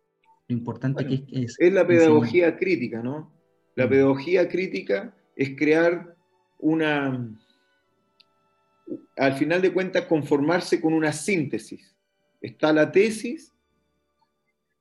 Lo 0.48 0.56
importante 0.56 1.06
que 1.06 1.24
es... 1.30 1.56
Es 1.58 1.72
la 1.72 1.86
pedagogía 1.86 2.56
crítica, 2.56 3.02
¿no? 3.02 3.32
La 3.74 3.86
mm. 3.86 3.90
pedagogía 3.90 4.48
crítica 4.48 5.14
es 5.36 5.56
crear 5.56 6.16
una, 6.58 7.38
al 9.16 9.34
final 9.34 9.60
de 9.60 9.72
cuentas, 9.72 10.06
conformarse 10.06 10.80
con 10.80 10.94
una 10.94 11.12
síntesis. 11.12 11.94
Está 12.40 12.72
la 12.72 12.90
tesis, 12.90 13.52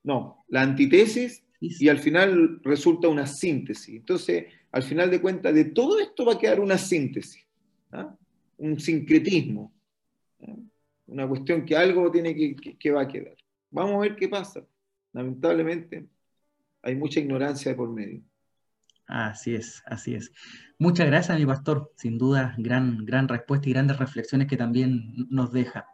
no, 0.03 0.45
la 0.49 0.61
antitesis 0.61 1.43
y 1.59 1.89
al 1.89 1.99
final 1.99 2.61
resulta 2.63 3.07
una 3.07 3.25
síntesis. 3.25 3.95
Entonces, 3.95 4.45
al 4.71 4.83
final 4.83 5.09
de 5.09 5.21
cuentas, 5.21 5.53
de 5.53 5.65
todo 5.65 5.99
esto 5.99 6.25
va 6.25 6.33
a 6.33 6.39
quedar 6.39 6.59
una 6.59 6.77
síntesis, 6.77 7.45
¿ah? 7.91 8.15
un 8.57 8.79
sincretismo, 8.79 9.73
¿ah? 10.41 10.55
una 11.07 11.27
cuestión 11.27 11.65
que 11.65 11.75
algo 11.75 12.11
tiene 12.11 12.35
que, 12.35 12.77
que 12.77 12.91
va 12.91 13.03
a 13.03 13.07
quedar. 13.07 13.35
Vamos 13.71 13.95
a 13.95 13.99
ver 13.99 14.15
qué 14.15 14.27
pasa. 14.27 14.65
Lamentablemente, 15.13 16.07
hay 16.81 16.95
mucha 16.95 17.19
ignorancia 17.19 17.71
de 17.71 17.77
por 17.77 17.89
medio. 17.89 18.21
Así 19.07 19.55
es, 19.55 19.81
así 19.85 20.15
es. 20.15 20.31
Muchas 20.77 21.07
gracias, 21.07 21.39
mi 21.39 21.45
pastor. 21.45 21.93
Sin 21.95 22.17
duda, 22.17 22.53
gran, 22.57 23.05
gran 23.05 23.27
respuesta 23.27 23.69
y 23.69 23.73
grandes 23.73 23.97
reflexiones 23.97 24.47
que 24.47 24.57
también 24.57 25.27
nos 25.29 25.51
deja. 25.53 25.87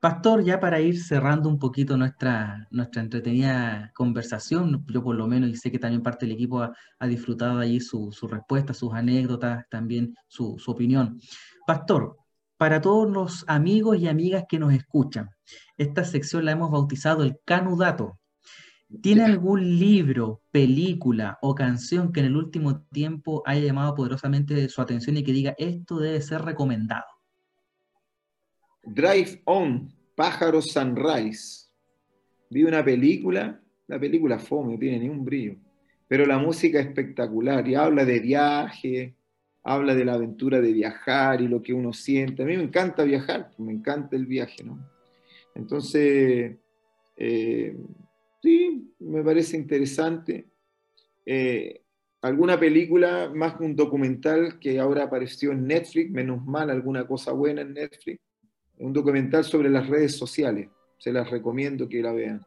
Pastor, 0.00 0.42
ya 0.42 0.58
para 0.58 0.80
ir 0.80 0.98
cerrando 0.98 1.50
un 1.50 1.58
poquito 1.58 1.94
nuestra, 1.98 2.66
nuestra 2.70 3.02
entretenida 3.02 3.92
conversación, 3.94 4.82
yo 4.88 5.02
por 5.02 5.14
lo 5.14 5.26
menos, 5.26 5.50
y 5.50 5.56
sé 5.56 5.70
que 5.70 5.78
también 5.78 6.02
parte 6.02 6.24
del 6.24 6.36
equipo 6.36 6.62
ha, 6.62 7.06
disfrutado 7.06 7.58
allí 7.58 7.80
su, 7.80 8.10
su, 8.10 8.26
respuesta, 8.26 8.72
sus 8.72 8.94
anécdotas, 8.94 9.66
también 9.68 10.14
su, 10.26 10.58
su 10.58 10.70
opinión. 10.70 11.20
Pastor, 11.66 12.16
para 12.56 12.80
todos 12.80 13.10
los 13.10 13.44
amigos 13.46 13.98
y 13.98 14.08
amigas 14.08 14.44
que 14.48 14.58
nos 14.58 14.72
escuchan, 14.72 15.28
esta 15.76 16.02
sección 16.04 16.46
la 16.46 16.52
hemos 16.52 16.70
bautizado 16.70 17.22
el 17.22 17.38
Canudato. 17.44 18.18
¿Tiene 19.02 19.24
algún 19.24 19.78
libro, 19.78 20.40
película 20.50 21.38
o 21.42 21.54
canción 21.54 22.10
que 22.10 22.20
en 22.20 22.26
el 22.26 22.36
último 22.36 22.84
tiempo 22.84 23.42
haya 23.44 23.66
llamado 23.66 23.94
poderosamente 23.94 24.66
su 24.70 24.80
atención 24.80 25.18
y 25.18 25.22
que 25.22 25.32
diga 25.32 25.54
esto 25.58 25.98
debe 25.98 26.22
ser 26.22 26.40
recomendado? 26.40 27.19
Drive 28.82 29.42
On, 29.44 29.92
Pájaro 30.14 30.62
Sunrise. 30.62 31.68
Vi 32.48 32.64
una 32.64 32.84
película, 32.84 33.60
la 33.86 33.98
película 34.00 34.38
fome, 34.38 34.72
no 34.72 34.78
tiene 34.78 35.00
ni 35.00 35.08
un 35.08 35.24
brillo, 35.24 35.56
pero 36.08 36.26
la 36.26 36.38
música 36.38 36.80
es 36.80 36.86
espectacular 36.86 37.66
y 37.68 37.74
habla 37.74 38.04
de 38.04 38.18
viaje, 38.18 39.14
habla 39.62 39.94
de 39.94 40.04
la 40.04 40.14
aventura 40.14 40.60
de 40.60 40.72
viajar 40.72 41.40
y 41.40 41.48
lo 41.48 41.62
que 41.62 41.72
uno 41.72 41.92
siente. 41.92 42.42
A 42.42 42.46
mí 42.46 42.56
me 42.56 42.62
encanta 42.62 43.04
viajar, 43.04 43.50
me 43.58 43.72
encanta 43.72 44.16
el 44.16 44.26
viaje, 44.26 44.64
¿no? 44.64 44.78
Entonces, 45.54 46.56
eh, 47.16 47.76
sí, 48.42 48.94
me 48.98 49.22
parece 49.22 49.56
interesante. 49.56 50.46
Eh, 51.26 51.82
alguna 52.22 52.58
película, 52.58 53.30
más 53.32 53.56
que 53.56 53.64
un 53.64 53.76
documental 53.76 54.58
que 54.58 54.80
ahora 54.80 55.04
apareció 55.04 55.52
en 55.52 55.66
Netflix, 55.66 56.10
menos 56.10 56.44
mal, 56.44 56.70
alguna 56.70 57.06
cosa 57.06 57.32
buena 57.32 57.60
en 57.60 57.74
Netflix, 57.74 58.20
un 58.80 58.92
documental 58.92 59.44
sobre 59.44 59.68
las 59.68 59.88
redes 59.88 60.16
sociales. 60.16 60.68
Se 60.98 61.12
las 61.12 61.30
recomiendo 61.30 61.88
que 61.88 62.02
la 62.02 62.12
vean. 62.12 62.44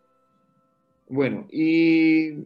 Bueno, 1.08 1.48
y 1.52 2.46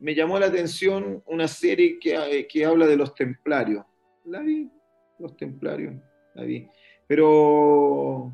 me 0.00 0.14
llamó 0.14 0.38
la 0.38 0.46
atención 0.46 1.22
una 1.26 1.48
serie 1.48 1.98
que, 1.98 2.46
que 2.48 2.64
habla 2.64 2.86
de 2.86 2.96
los 2.96 3.14
templarios. 3.14 3.84
La 4.24 4.40
vi, 4.40 4.68
los 5.18 5.36
templarios, 5.36 5.94
la 6.34 6.44
vi. 6.44 6.68
Pero 7.06 8.32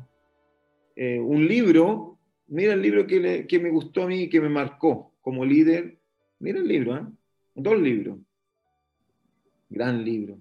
eh, 0.95 1.19
un 1.19 1.47
libro, 1.47 2.17
mira 2.47 2.73
el 2.73 2.81
libro 2.81 3.05
que, 3.07 3.45
que, 3.47 3.59
me 3.59 3.69
gustó 3.69 4.03
a 4.03 4.07
mí 4.07 4.23
y 4.23 4.29
que 4.29 4.41
me 4.41 4.49
marcó 4.49 5.13
como 5.21 5.45
líder. 5.45 5.97
Mira 6.39 6.59
el 6.59 6.67
libro, 6.67 6.97
¿eh? 6.97 7.05
dos 7.53 7.79
libros. 7.79 8.17
Gran 9.69 10.03
libro. 10.03 10.37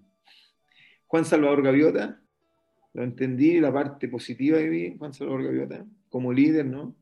Juan 1.06 1.24
Salvador 1.24 1.62
Gaviota, 1.62 2.20
lo 2.94 3.02
entendí, 3.02 3.60
la 3.60 3.72
parte 3.72 4.08
positiva 4.08 4.58
de 4.58 4.70
mí, 4.70 4.96
Juan 4.96 5.12
Salvador 5.12 5.44
Gaviota, 5.44 5.84
como 6.08 6.32
líder, 6.32 6.64
¿no? 6.64 6.94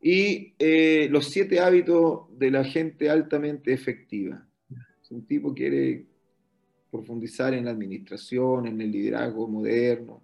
Y 0.00 0.54
eh, 0.58 1.08
los 1.10 1.30
siete 1.30 1.60
hábitos 1.60 2.26
de 2.38 2.50
la 2.50 2.64
gente 2.64 3.08
altamente 3.08 3.72
efectiva. 3.72 4.46
un 5.10 5.26
tipo 5.26 5.54
que 5.54 5.62
quiere 5.62 6.06
profundizar 6.90 7.54
en 7.54 7.66
la 7.66 7.70
administración, 7.70 8.66
en 8.66 8.80
el 8.80 8.90
liderazgo 8.90 9.46
moderno. 9.46 10.22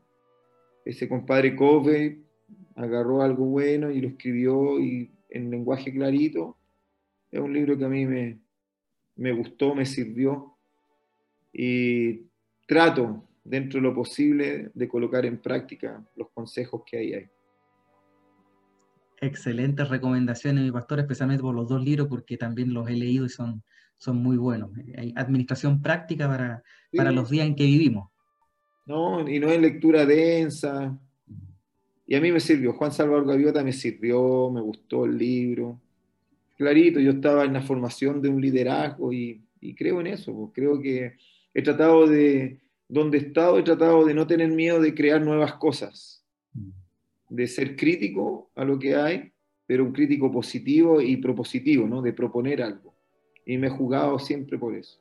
Ese 0.84 1.08
compadre 1.08 1.54
Covey 1.54 2.24
agarró 2.74 3.22
algo 3.22 3.44
bueno 3.44 3.90
y 3.90 4.00
lo 4.00 4.08
escribió 4.08 4.80
y 4.80 5.10
en 5.28 5.50
lenguaje 5.50 5.92
clarito. 5.92 6.56
Es 7.30 7.40
un 7.40 7.52
libro 7.52 7.76
que 7.76 7.84
a 7.84 7.88
mí 7.88 8.06
me, 8.06 8.38
me 9.16 9.32
gustó, 9.32 9.74
me 9.74 9.84
sirvió 9.84 10.56
y 11.52 12.22
trato 12.66 13.29
dentro 13.44 13.80
de 13.80 13.82
lo 13.82 13.94
posible 13.94 14.70
de 14.74 14.88
colocar 14.88 15.24
en 15.24 15.38
práctica 15.38 16.04
los 16.16 16.28
consejos 16.30 16.82
que 16.84 16.98
ahí 16.98 17.14
hay. 17.14 17.28
Excelentes 19.20 19.88
recomendaciones, 19.88 20.64
mi 20.64 20.70
pastor, 20.70 21.00
especialmente 21.00 21.42
por 21.42 21.54
los 21.54 21.68
dos 21.68 21.82
libros, 21.84 22.08
porque 22.08 22.36
también 22.36 22.72
los 22.72 22.88
he 22.88 22.94
leído 22.94 23.26
y 23.26 23.28
son, 23.28 23.62
son 23.98 24.16
muy 24.16 24.38
buenos. 24.38 24.70
Hay 24.96 25.12
administración 25.16 25.82
práctica 25.82 26.26
para, 26.26 26.62
para 26.96 27.12
los 27.12 27.28
días 27.28 27.46
en 27.46 27.54
que 27.54 27.64
vivimos. 27.64 28.10
No, 28.86 29.28
y 29.28 29.38
no 29.38 29.48
es 29.48 29.60
lectura 29.60 30.06
densa. 30.06 30.98
Y 32.06 32.14
a 32.14 32.20
mí 32.20 32.32
me 32.32 32.40
sirvió. 32.40 32.72
Juan 32.72 32.92
Salvador 32.92 33.26
Gaviota 33.26 33.62
me 33.62 33.72
sirvió, 33.72 34.50
me 34.50 34.62
gustó 34.62 35.04
el 35.04 35.18
libro. 35.18 35.78
Clarito, 36.56 36.98
yo 36.98 37.12
estaba 37.12 37.44
en 37.44 37.52
la 37.52 37.62
formación 37.62 38.20
de 38.20 38.30
un 38.30 38.40
liderazgo 38.40 39.12
y, 39.12 39.44
y 39.60 39.74
creo 39.74 40.00
en 40.00 40.08
eso. 40.08 40.34
Pues. 40.34 40.50
Creo 40.54 40.80
que 40.80 41.16
he 41.54 41.62
tratado 41.62 42.06
de, 42.06 42.58
donde 42.90 43.18
he 43.18 43.20
estado, 43.20 43.58
he 43.58 43.62
tratado 43.62 44.04
de 44.04 44.14
no 44.14 44.26
tener 44.26 44.50
miedo 44.50 44.80
de 44.80 44.94
crear 44.94 45.22
nuevas 45.22 45.54
cosas, 45.54 46.24
de 47.28 47.46
ser 47.46 47.76
crítico 47.76 48.50
a 48.56 48.64
lo 48.64 48.78
que 48.78 48.96
hay, 48.96 49.32
pero 49.64 49.84
un 49.84 49.92
crítico 49.92 50.32
positivo 50.32 51.00
y 51.00 51.16
propositivo, 51.18 51.86
¿no? 51.86 52.02
De 52.02 52.12
proponer 52.12 52.60
algo. 52.60 52.92
Y 53.46 53.56
me 53.58 53.68
he 53.68 53.70
jugado 53.70 54.18
siempre 54.18 54.58
por 54.58 54.74
eso. 54.74 55.00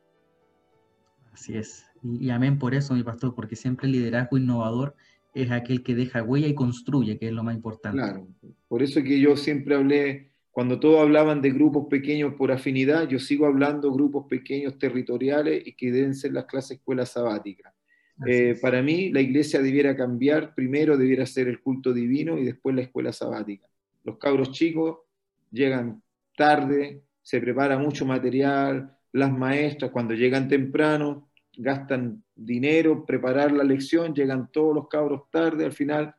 Así 1.34 1.58
es. 1.58 1.84
Y, 2.04 2.30
amén 2.30 2.60
por 2.60 2.76
eso, 2.76 2.94
mi 2.94 3.02
pastor, 3.02 3.34
porque 3.34 3.56
siempre 3.56 3.88
el 3.88 3.94
liderazgo 3.94 4.38
innovador 4.38 4.96
es 5.34 5.50
aquel 5.50 5.82
que 5.82 5.96
deja 5.96 6.22
huella 6.22 6.48
y 6.48 6.54
construye, 6.54 7.18
que 7.18 7.28
es 7.28 7.34
lo 7.34 7.44
más 7.44 7.56
importante. 7.56 7.98
Claro, 7.98 8.28
por 8.68 8.84
eso 8.84 9.02
que 9.02 9.20
yo 9.20 9.36
siempre 9.36 9.74
hablé, 9.76 10.30
cuando 10.52 10.80
todos 10.80 11.02
hablaban 11.02 11.42
de 11.42 11.52
grupos 11.52 11.88
pequeños 11.90 12.36
por 12.36 12.52
afinidad, 12.52 13.08
yo 13.08 13.18
sigo 13.18 13.48
hablando 13.48 13.92
grupos 13.92 14.28
pequeños 14.28 14.78
territoriales 14.78 15.66
y 15.66 15.74
que 15.74 15.92
deben 15.92 16.14
ser 16.14 16.34
las 16.34 16.46
clases 16.46 16.78
escuelas 16.78 17.10
sabáticas. 17.10 17.74
Eh, 18.26 18.58
para 18.62 18.82
mí, 18.82 19.12
la 19.12 19.22
iglesia 19.22 19.62
debiera 19.62 19.96
cambiar, 19.96 20.54
primero 20.54 20.98
debiera 20.98 21.26
ser 21.26 21.48
el 21.48 21.62
culto 21.62 21.94
divino 21.94 22.38
y 22.38 22.46
después 22.46 22.76
la 22.76 22.82
escuela 22.82 23.14
sabática. 23.14 23.68
Los 24.04 24.18
cabros 24.18 24.52
chicos 24.52 25.00
llegan 25.52 26.02
tarde, 26.36 27.04
se 27.22 27.40
prepara 27.40 27.78
mucho 27.78 28.06
material, 28.06 28.96
las 29.12 29.32
maestras 29.32 29.92
cuando 29.92 30.14
llegan 30.14 30.48
temprano 30.48 31.30
gastan 31.58 32.24
dinero, 32.36 33.06
preparar 33.06 33.52
la 33.52 33.64
lección, 33.64 34.14
llegan 34.14 34.50
todos 34.52 34.74
los 34.74 34.88
cabros 34.88 35.30
tarde, 35.30 35.66
al 35.66 35.74
final 35.74 36.16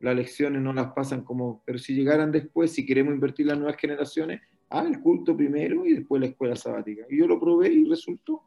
las 0.00 0.16
lecciones 0.16 0.60
no 0.60 0.72
las 0.72 0.92
pasan 0.92 1.22
como, 1.22 1.62
pero 1.64 1.78
si 1.78 1.94
llegaran 1.94 2.32
después, 2.32 2.72
si 2.72 2.84
queremos 2.84 3.14
invertir 3.14 3.46
las 3.46 3.58
nuevas 3.58 3.76
generaciones, 3.76 4.40
ah, 4.70 4.84
el 4.86 5.00
culto 5.00 5.36
primero 5.36 5.86
y 5.86 5.94
después 5.94 6.20
la 6.20 6.26
escuela 6.26 6.56
sabática. 6.56 7.04
Y 7.08 7.18
yo 7.18 7.28
lo 7.28 7.38
probé 7.38 7.68
y 7.68 7.84
resultó. 7.88 8.42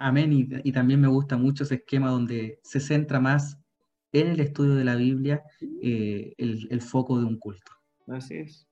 Amén. 0.00 0.32
Y, 0.32 0.72
también 0.72 0.98
me 0.98 1.08
gusta 1.08 1.36
mucho 1.36 1.64
ese 1.64 1.74
esquema 1.74 2.08
donde 2.10 2.58
se 2.62 2.80
centra 2.80 3.20
más 3.20 3.60
en 4.12 4.28
el 4.28 4.40
estudio 4.40 4.74
de 4.74 4.84
la 4.84 4.96
Biblia 4.96 5.42
eh, 5.82 6.32
el, 6.38 6.80
foco 6.80 7.18
de 7.18 7.26
un 7.26 7.38
culto. 7.38 7.70
Así 8.08 8.36
es. 8.36 8.66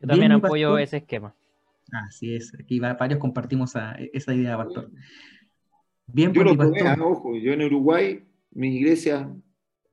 Yo 0.00 0.08
también 0.08 0.32
apoyo 0.32 0.78
ese 0.78 0.96
esquema. 0.98 1.32
Así 1.92 2.34
es. 2.34 2.52
Aquí 2.58 2.80
varios 2.80 3.20
compartimos 3.20 3.74
esa 4.12 4.34
idea, 4.34 4.56
pastor. 4.56 4.90
Bien, 6.08 6.32
yo 6.32 6.42
pues, 6.56 6.98
lo 6.98 7.08
ojo, 7.08 7.36
yo 7.36 7.52
en 7.52 7.62
Uruguay, 7.62 8.24
mi 8.50 8.76
iglesia, 8.76 9.32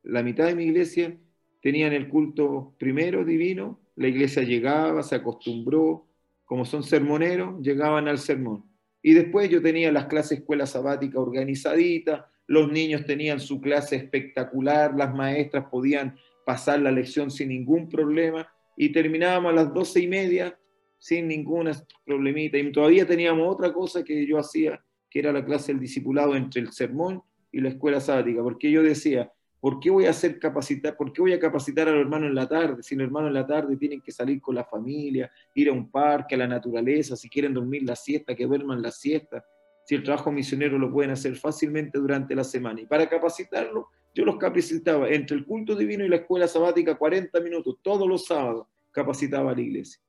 la 0.02 0.24
mitad 0.24 0.46
de 0.46 0.56
mi 0.56 0.64
iglesia 0.64 1.16
tenían 1.62 1.94
el 1.94 2.10
culto 2.10 2.74
primero 2.80 3.24
divino, 3.24 3.80
la 3.96 4.08
iglesia 4.08 4.42
llegaba, 4.42 5.04
se 5.04 5.16
acostumbró, 5.16 6.08
como 6.44 6.66
son 6.66 6.82
sermoneros, 6.82 7.62
llegaban 7.62 8.08
al 8.08 8.18
sermón. 8.18 8.69
Y 9.02 9.14
después 9.14 9.50
yo 9.50 9.62
tenía 9.62 9.92
las 9.92 10.08
clases 10.08 10.40
escuela 10.40 10.66
sabática 10.66 11.20
organizadita, 11.20 12.30
los 12.48 12.72
niños 12.72 13.06
tenían 13.06 13.40
su 13.40 13.62
clase 13.62 13.96
espectacular, 13.96 14.94
las 14.96 15.14
maestras 15.14 15.66
podían 15.70 16.18
pasar 16.46 16.80
la 16.82 16.92
lección 16.92 17.30
sin 17.30 17.50
ningún 17.50 17.88
problema 17.88 18.52
y 18.76 18.90
terminábamos 18.90 19.52
a 19.52 19.56
las 19.56 19.74
doce 19.74 20.02
y 20.02 20.08
media 20.08 20.58
sin 20.98 21.28
ninguna 21.28 21.72
problemita. 22.06 22.58
Y 22.58 22.72
todavía 22.72 23.06
teníamos 23.06 23.54
otra 23.54 23.72
cosa 23.72 24.04
que 24.04 24.26
yo 24.26 24.40
hacía, 24.40 24.84
que 25.10 25.20
era 25.20 25.32
la 25.32 25.46
clase 25.46 25.72
del 25.72 25.82
discipulado 25.82 26.36
entre 26.36 26.62
el 26.62 26.72
sermón 26.72 27.22
y 27.52 27.62
la 27.62 27.70
escuela 27.70 28.00
sabática, 28.00 28.42
porque 28.44 28.72
yo 28.72 28.84
decía, 28.84 29.32
¿Por 29.60 29.80
qué 29.80 29.90
voy 29.90 30.06
a 30.06 30.12
hacer 30.12 30.40
capacitar, 30.40 30.96
por 30.96 31.12
qué 31.12 31.22
voy 31.22 31.34
a 31.34 31.40
capacitar 31.40 31.88
a 31.88 31.92
los 31.92 32.02
hermanos 32.02 32.30
en 32.30 32.36
la 32.36 32.48
tarde? 32.48 32.82
Si 32.82 32.96
los 32.96 33.06
hermanos 33.06 33.30
en 33.30 33.34
la 33.34 33.46
tarde 33.46 33.76
tienen 33.76 34.02
que 34.02 34.12
salir 34.12 34.40
con 34.40 34.56
la 34.56 34.64
familia, 34.64 35.30
ir 35.54 35.70
a 35.70 35.74
un 35.74 35.92
parque, 35.92 36.36
a 36.36 36.38
la 36.38 36.48
naturaleza, 36.48 37.18
si 37.18 37.30
quieren 37.30 37.54
dormir 37.54 37.84
la 37.84 37.96
siesta, 37.96 38.36
que 38.36 38.46
duerman 38.46 38.82
la 38.82 38.92
siesta. 38.92 39.44
si 39.86 39.96
el 39.96 40.04
trabajo 40.04 40.32
misionero 40.32 40.78
lo 40.78 40.92
pueden 40.92 41.12
hacer 41.12 41.36
fácilmente 41.36 41.98
durante 41.98 42.36
la 42.36 42.44
semana. 42.44 42.80
Y 42.80 42.86
para 42.86 43.10
capacitarlo, 43.10 43.88
yo 44.14 44.24
los 44.24 44.38
capacitaba 44.38 45.10
entre 45.10 45.36
el 45.38 45.46
culto 45.46 45.76
divino 45.76 46.06
y 46.06 46.10
la 46.10 46.18
escuela 46.18 46.48
sabática 46.48 46.96
40 46.96 47.40
minutos, 47.42 47.78
todos 47.82 48.08
los 48.08 48.26
sábados, 48.28 48.68
capacitaba 48.92 49.52
a 49.52 49.56
la 49.56 49.62
iglesia. 49.62 50.00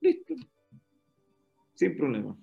Listo. 0.00 0.34
Sin 1.74 1.96
problema. 1.96 2.36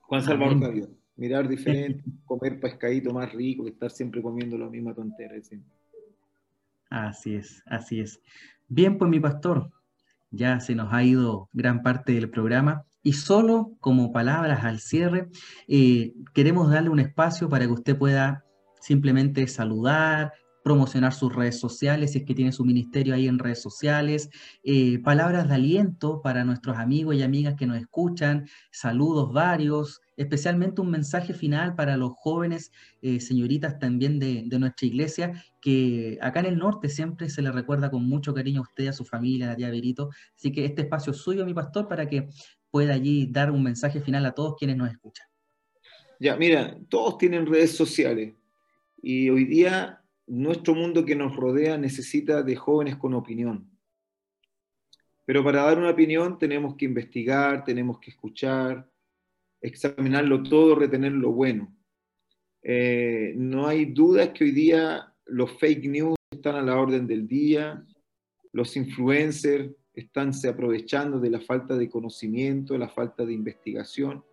Juan 0.00 0.22
Salvador 0.22 0.90
Mirar 1.20 1.46
diferente, 1.46 2.02
comer 2.24 2.58
pescadito 2.58 3.12
más 3.12 3.30
rico 3.34 3.64
que 3.64 3.70
estar 3.70 3.90
siempre 3.90 4.22
comiendo 4.22 4.56
la 4.56 4.70
misma 4.70 4.94
tontera. 4.94 5.34
Así 6.90 7.36
es, 7.36 7.62
así 7.66 8.00
es. 8.00 8.20
Bien, 8.68 8.98
pues 8.98 9.10
mi 9.10 9.20
pastor, 9.20 9.70
ya 10.30 10.60
se 10.60 10.74
nos 10.74 10.92
ha 10.92 11.02
ido 11.02 11.48
gran 11.52 11.82
parte 11.82 12.12
del 12.12 12.30
programa. 12.30 12.84
Y 13.02 13.14
solo 13.14 13.72
como 13.80 14.12
palabras 14.12 14.64
al 14.64 14.80
cierre, 14.80 15.28
eh, 15.68 16.12
queremos 16.34 16.70
darle 16.70 16.90
un 16.90 17.00
espacio 17.00 17.48
para 17.48 17.64
que 17.64 17.72
usted 17.72 17.96
pueda 17.96 18.44
simplemente 18.80 19.46
saludar, 19.46 20.34
promocionar 20.62 21.12
sus 21.12 21.34
redes 21.34 21.58
sociales, 21.58 22.12
si 22.12 22.18
es 22.18 22.24
que 22.24 22.34
tiene 22.34 22.52
su 22.52 22.64
ministerio 22.64 23.14
ahí 23.14 23.26
en 23.26 23.38
redes 23.38 23.62
sociales, 23.62 24.30
eh, 24.62 24.98
palabras 24.98 25.48
de 25.48 25.54
aliento 25.54 26.20
para 26.22 26.44
nuestros 26.44 26.76
amigos 26.76 27.16
y 27.16 27.22
amigas 27.22 27.54
que 27.54 27.66
nos 27.66 27.78
escuchan, 27.78 28.46
saludos 28.70 29.32
varios, 29.32 30.00
especialmente 30.16 30.80
un 30.80 30.90
mensaje 30.90 31.32
final 31.32 31.74
para 31.74 31.96
los 31.96 32.12
jóvenes, 32.14 32.72
eh, 33.00 33.20
señoritas 33.20 33.78
también 33.78 34.18
de, 34.18 34.44
nuestra 34.58 34.86
iglesia, 34.86 35.32
que 35.62 36.18
acá 36.20 36.40
en 36.40 36.46
el 36.46 36.58
norte 36.58 36.88
siempre 36.88 37.30
se 37.30 37.40
le 37.40 37.50
recuerda 37.50 37.90
con 37.90 38.06
mucho 38.06 38.34
cariño 38.34 38.60
a 38.60 38.64
usted, 38.64 38.88
a 38.88 38.92
su 38.92 39.04
familia, 39.04 39.52
a 39.52 39.56
Berito. 39.56 40.10
Así 40.36 40.52
que 40.52 40.66
este 40.66 40.82
espacio 40.82 41.12
es 41.12 41.18
suyo, 41.18 41.46
mi 41.46 41.54
pastor, 41.54 41.88
para 41.88 42.06
que 42.06 42.28
pueda 42.70 42.94
allí 42.94 43.26
dar 43.30 43.50
un 43.50 43.62
mensaje 43.62 44.00
final 44.00 44.26
a 44.26 44.32
todos 44.32 44.56
quienes 44.58 44.76
nos 44.76 44.90
escuchan. 44.90 45.26
Ya, 46.18 46.36
mira, 46.36 46.76
todos 46.90 47.16
tienen 47.16 47.46
redes 47.46 47.74
sociales 47.74 48.34
y 49.02 49.30
hoy 49.30 49.46
día 49.46 49.99
nuestro 50.30 50.76
mundo 50.76 51.04
que 51.04 51.16
nos 51.16 51.34
rodea 51.34 51.76
necesita 51.76 52.42
de 52.42 52.54
jóvenes 52.54 52.96
con 52.96 53.14
opinión. 53.14 53.68
Pero 55.26 55.42
para 55.42 55.62
dar 55.62 55.78
una 55.78 55.90
opinión 55.90 56.38
tenemos 56.38 56.76
que 56.76 56.84
investigar, 56.84 57.64
tenemos 57.64 57.98
que 57.98 58.10
escuchar, 58.10 58.88
examinarlo 59.60 60.42
todo, 60.44 60.76
retener 60.76 61.12
lo 61.12 61.32
bueno. 61.32 61.76
Eh, 62.62 63.34
no 63.36 63.66
hay 63.66 63.86
dudas 63.86 64.30
que 64.30 64.44
hoy 64.44 64.52
día 64.52 65.12
los 65.26 65.58
fake 65.58 65.86
news 65.86 66.16
están 66.30 66.54
a 66.54 66.62
la 66.62 66.78
orden 66.78 67.08
del 67.08 67.26
día, 67.26 67.84
los 68.52 68.76
influencers, 68.76 69.72
están 69.92 70.32
se 70.32 70.48
aprovechando 70.48 71.18
de 71.18 71.30
la 71.30 71.40
falta 71.40 71.76
de 71.76 71.90
conocimiento, 71.90 72.78
la 72.78 72.88
falta 72.88 73.26
de 73.26 73.32
investigación. 73.32 74.24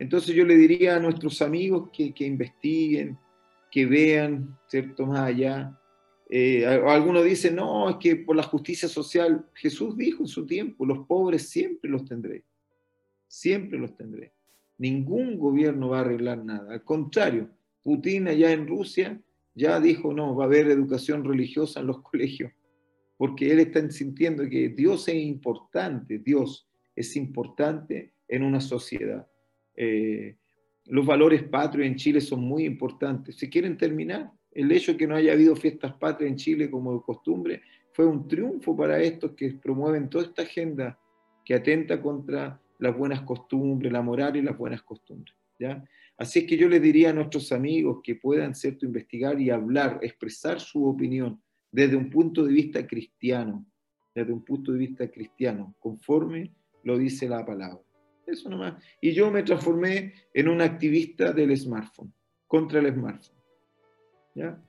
Entonces 0.00 0.34
yo 0.34 0.44
le 0.44 0.56
diría 0.56 0.96
a 0.96 1.00
nuestros 1.00 1.40
amigos 1.42 1.90
que 1.92 2.26
investiguen, 2.26 3.16
que 3.74 3.86
vean, 3.86 4.56
¿cierto? 4.68 5.04
Más 5.04 5.18
allá. 5.18 5.76
Eh, 6.30 6.64
algunos 6.64 7.24
dicen, 7.24 7.56
no, 7.56 7.90
es 7.90 7.96
que 7.96 8.14
por 8.14 8.36
la 8.36 8.44
justicia 8.44 8.88
social, 8.88 9.44
Jesús 9.54 9.96
dijo 9.96 10.22
en 10.22 10.28
su 10.28 10.46
tiempo, 10.46 10.86
los 10.86 11.04
pobres 11.08 11.48
siempre 11.48 11.90
los 11.90 12.04
tendré, 12.04 12.44
siempre 13.26 13.76
los 13.76 13.96
tendré. 13.96 14.32
Ningún 14.78 15.36
gobierno 15.40 15.88
va 15.88 15.98
a 15.98 16.00
arreglar 16.02 16.44
nada. 16.44 16.72
Al 16.72 16.84
contrario, 16.84 17.50
Putin 17.82 18.28
allá 18.28 18.52
en 18.52 18.68
Rusia 18.68 19.20
ya 19.56 19.80
dijo, 19.80 20.14
no, 20.14 20.36
va 20.36 20.44
a 20.44 20.46
haber 20.46 20.68
educación 20.68 21.24
religiosa 21.24 21.80
en 21.80 21.88
los 21.88 22.00
colegios 22.10 22.52
porque 23.16 23.50
él 23.50 23.58
está 23.58 23.90
sintiendo 23.90 24.48
que 24.48 24.68
Dios 24.68 25.08
es 25.08 25.16
importante, 25.16 26.18
Dios 26.18 26.68
es 26.94 27.16
importante 27.16 28.12
en 28.28 28.44
una 28.44 28.60
sociedad. 28.60 29.26
Eh, 29.76 30.36
los 30.86 31.06
valores 31.06 31.42
patrios 31.44 31.86
en 31.86 31.96
Chile 31.96 32.20
son 32.20 32.40
muy 32.40 32.64
importantes. 32.64 33.36
Si 33.36 33.48
quieren 33.48 33.76
terminar, 33.76 34.30
el 34.52 34.70
hecho 34.70 34.92
de 34.92 34.98
que 34.98 35.06
no 35.06 35.16
haya 35.16 35.32
habido 35.32 35.56
fiestas 35.56 35.94
patrias 35.94 36.30
en 36.30 36.36
Chile 36.36 36.70
como 36.70 36.94
de 36.94 37.02
costumbre 37.02 37.62
fue 37.92 38.06
un 38.06 38.28
triunfo 38.28 38.76
para 38.76 39.00
estos 39.00 39.32
que 39.32 39.52
promueven 39.52 40.08
toda 40.08 40.24
esta 40.24 40.42
agenda 40.42 40.98
que 41.44 41.54
atenta 41.54 42.00
contra 42.00 42.60
las 42.78 42.96
buenas 42.96 43.22
costumbres, 43.22 43.92
la 43.92 44.02
moral 44.02 44.36
y 44.36 44.42
las 44.42 44.56
buenas 44.56 44.82
costumbres. 44.82 45.34
¿ya? 45.58 45.82
Así 46.16 46.40
es 46.40 46.46
que 46.46 46.56
yo 46.56 46.68
les 46.68 46.82
diría 46.82 47.10
a 47.10 47.12
nuestros 47.12 47.52
amigos 47.52 48.00
que 48.02 48.16
puedan 48.16 48.54
cierto 48.54 48.86
investigar 48.86 49.40
y 49.40 49.50
hablar, 49.50 49.98
expresar 50.02 50.60
su 50.60 50.86
opinión, 50.86 51.40
desde 51.70 51.96
un 51.96 52.08
punto 52.08 52.44
de 52.44 52.52
vista 52.52 52.86
cristiano, 52.86 53.66
desde 54.14 54.32
un 54.32 54.44
punto 54.44 54.72
de 54.72 54.78
vista 54.78 55.10
cristiano, 55.10 55.74
conforme 55.80 56.52
lo 56.84 56.96
dice 56.98 57.28
la 57.28 57.44
palabra. 57.44 57.83
Eso 58.26 58.48
nomás. 58.48 58.82
Y 59.00 59.12
yo 59.12 59.30
me 59.30 59.42
transformé 59.42 60.14
en 60.32 60.48
un 60.48 60.60
activista 60.60 61.32
del 61.32 61.56
smartphone, 61.56 62.12
contra 62.46 62.80
el 62.80 62.92
smartphone. 62.92 63.38
¿Ya? 64.34 64.62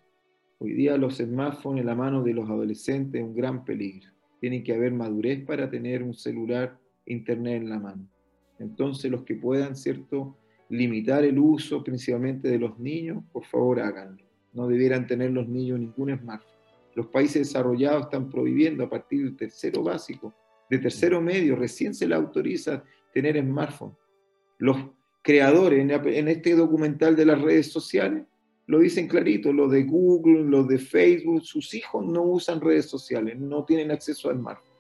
Hoy 0.60 0.74
día 0.74 0.98
los 0.98 1.18
smartphones 1.18 1.82
en 1.82 1.88
la 1.88 1.96
mano 1.96 2.24
de 2.24 2.34
los 2.34 2.50
adolescentes 2.50 3.22
es 3.22 3.28
un 3.28 3.36
gran 3.36 3.66
peligro. 3.66 4.12
Tiene 4.40 4.64
que 4.64 4.74
haber 4.74 4.94
madurez 4.94 5.44
para 5.46 5.70
tener 5.70 6.04
un 6.04 6.14
celular, 6.14 6.78
internet 7.06 7.62
en 7.62 7.70
la 7.70 7.80
mano. 7.80 8.08
Entonces 8.60 9.10
los 9.12 9.24
que 9.24 9.36
puedan, 9.36 9.76
¿cierto?, 9.76 10.38
limitar 10.70 11.24
el 11.24 11.38
uso 11.38 11.84
principalmente 11.84 12.48
de 12.48 12.58
los 12.58 12.80
niños, 12.80 13.24
por 13.32 13.46
favor 13.46 13.80
háganlo. 13.80 14.24
No 14.54 14.68
debieran 14.68 15.06
tener 15.06 15.32
los 15.32 15.48
niños 15.48 15.80
ningún 15.80 16.18
smartphone. 16.18 16.56
Los 16.96 17.08
países 17.08 17.48
desarrollados 17.48 18.06
están 18.06 18.30
prohibiendo 18.30 18.84
a 18.84 18.90
partir 18.90 19.24
del 19.24 19.36
tercero 19.36 19.84
básico, 19.84 20.34
de 20.70 20.80
tercero 20.80 21.22
medio, 21.22 21.56
recién 21.56 21.94
se 21.94 22.08
le 22.08 22.16
autoriza 22.16 22.84
tener 23.16 23.42
smartphone. 23.42 23.96
Los 24.60 24.78
creadores 25.24 25.80
en 25.80 26.28
este 26.28 26.54
documental 26.54 27.16
de 27.16 27.26
las 27.26 27.42
redes 27.42 27.72
sociales 27.72 28.26
lo 28.68 28.80
dicen 28.80 29.08
clarito, 29.08 29.54
los 29.54 29.72
de 29.72 29.84
Google, 29.84 30.44
los 30.44 30.68
de 30.68 30.78
Facebook, 30.80 31.42
sus 31.44 31.74
hijos 31.74 32.06
no 32.06 32.24
usan 32.24 32.60
redes 32.60 32.88
sociales, 32.88 33.40
no 33.40 33.64
tienen 33.64 33.92
acceso 33.92 34.30
al 34.30 34.38
smartphone. 34.38 34.76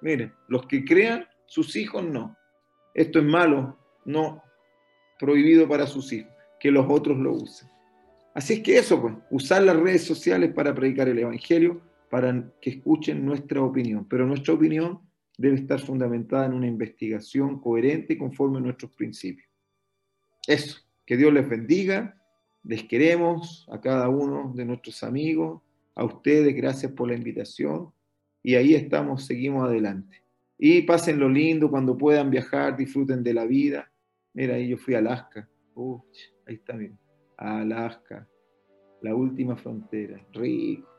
Miren, 0.00 0.32
los 0.48 0.66
que 0.66 0.84
crean, 0.84 1.26
sus 1.44 1.76
hijos 1.76 2.02
no. 2.02 2.34
Esto 2.94 3.18
es 3.18 3.24
malo, 3.24 3.76
no 4.06 4.42
prohibido 5.18 5.68
para 5.68 5.86
sus 5.86 6.10
hijos, 6.12 6.32
que 6.58 6.70
los 6.70 6.86
otros 6.88 7.18
lo 7.18 7.32
usen. 7.32 7.68
Así 8.34 8.54
es 8.54 8.60
que 8.60 8.78
eso, 8.78 9.00
pues, 9.00 9.14
usar 9.30 9.62
las 9.62 9.76
redes 9.76 10.04
sociales 10.04 10.52
para 10.54 10.74
predicar 10.74 11.08
el 11.08 11.18
Evangelio, 11.18 11.82
para 12.08 12.50
que 12.60 12.70
escuchen 12.70 13.26
nuestra 13.26 13.62
opinión. 13.62 14.06
Pero 14.08 14.26
nuestra 14.26 14.54
opinión 14.54 15.00
debe 15.36 15.56
estar 15.56 15.80
fundamentada 15.80 16.46
en 16.46 16.54
una 16.54 16.66
investigación 16.66 17.60
coherente 17.60 18.14
y 18.14 18.18
conforme 18.18 18.58
a 18.58 18.62
nuestros 18.62 18.92
principios. 18.92 19.48
Eso, 20.46 20.78
que 21.06 21.16
Dios 21.16 21.32
les 21.32 21.48
bendiga, 21.48 22.20
les 22.62 22.84
queremos 22.84 23.66
a 23.70 23.80
cada 23.80 24.08
uno 24.08 24.52
de 24.54 24.64
nuestros 24.64 25.02
amigos, 25.02 25.62
a 25.94 26.04
ustedes, 26.04 26.54
gracias 26.54 26.92
por 26.92 27.08
la 27.08 27.14
invitación. 27.14 27.92
Y 28.42 28.56
ahí 28.56 28.74
estamos, 28.74 29.24
seguimos 29.24 29.66
adelante. 29.66 30.22
Y 30.58 30.82
pasen 30.82 31.18
lo 31.18 31.28
lindo 31.28 31.70
cuando 31.70 31.96
puedan 31.96 32.30
viajar, 32.30 32.76
disfruten 32.76 33.22
de 33.22 33.34
la 33.34 33.44
vida. 33.44 33.90
Mira, 34.32 34.58
yo 34.58 34.76
fui 34.76 34.94
a 34.94 34.98
Alaska. 34.98 35.48
ahí 36.46 36.54
está, 36.54 36.76
bien. 36.76 36.98
Alaska, 37.36 38.28
la 39.02 39.14
última 39.14 39.56
frontera. 39.56 40.20
Rico. 40.32 40.93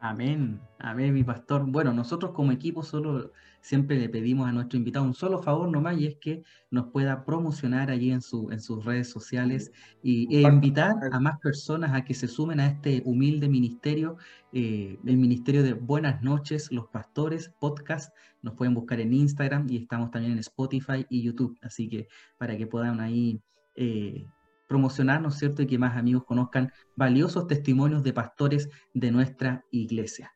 Amén, 0.00 0.60
amén, 0.78 1.12
mi 1.12 1.24
pastor. 1.24 1.64
Bueno, 1.66 1.92
nosotros 1.92 2.30
como 2.30 2.52
equipo 2.52 2.84
solo 2.84 3.32
siempre 3.60 3.98
le 3.98 4.08
pedimos 4.08 4.48
a 4.48 4.52
nuestro 4.52 4.78
invitado 4.78 5.04
un 5.04 5.12
solo 5.12 5.42
favor 5.42 5.68
nomás 5.68 5.98
y 5.98 6.06
es 6.06 6.16
que 6.16 6.44
nos 6.70 6.86
pueda 6.92 7.24
promocionar 7.24 7.90
allí 7.90 8.12
en, 8.12 8.22
su, 8.22 8.48
en 8.52 8.60
sus 8.60 8.84
redes 8.84 9.10
sociales 9.10 9.72
y, 10.00 10.36
e 10.36 10.42
invitar 10.42 10.94
a 11.10 11.18
más 11.18 11.40
personas 11.40 11.92
a 11.94 12.04
que 12.04 12.14
se 12.14 12.28
sumen 12.28 12.60
a 12.60 12.68
este 12.68 13.02
humilde 13.04 13.48
ministerio, 13.48 14.18
eh, 14.52 14.98
el 15.04 15.16
Ministerio 15.16 15.64
de 15.64 15.72
Buenas 15.72 16.22
noches, 16.22 16.70
los 16.70 16.86
pastores, 16.86 17.50
podcast. 17.58 18.14
Nos 18.40 18.54
pueden 18.54 18.74
buscar 18.74 19.00
en 19.00 19.12
Instagram 19.12 19.66
y 19.68 19.78
estamos 19.78 20.12
también 20.12 20.34
en 20.34 20.38
Spotify 20.38 21.04
y 21.08 21.22
YouTube. 21.22 21.58
Así 21.60 21.88
que 21.88 22.06
para 22.38 22.56
que 22.56 22.68
puedan 22.68 23.00
ahí 23.00 23.42
eh, 23.74 24.26
promocionar, 24.68 25.20
¿no 25.20 25.30
es 25.30 25.36
cierto?, 25.36 25.62
y 25.62 25.66
que 25.66 25.78
más 25.78 25.96
amigos 25.96 26.24
conozcan 26.24 26.72
valiosos 26.94 27.48
testimonios 27.48 28.02
de 28.04 28.12
pastores 28.12 28.68
de 28.94 29.10
nuestra 29.10 29.64
iglesia. 29.72 30.32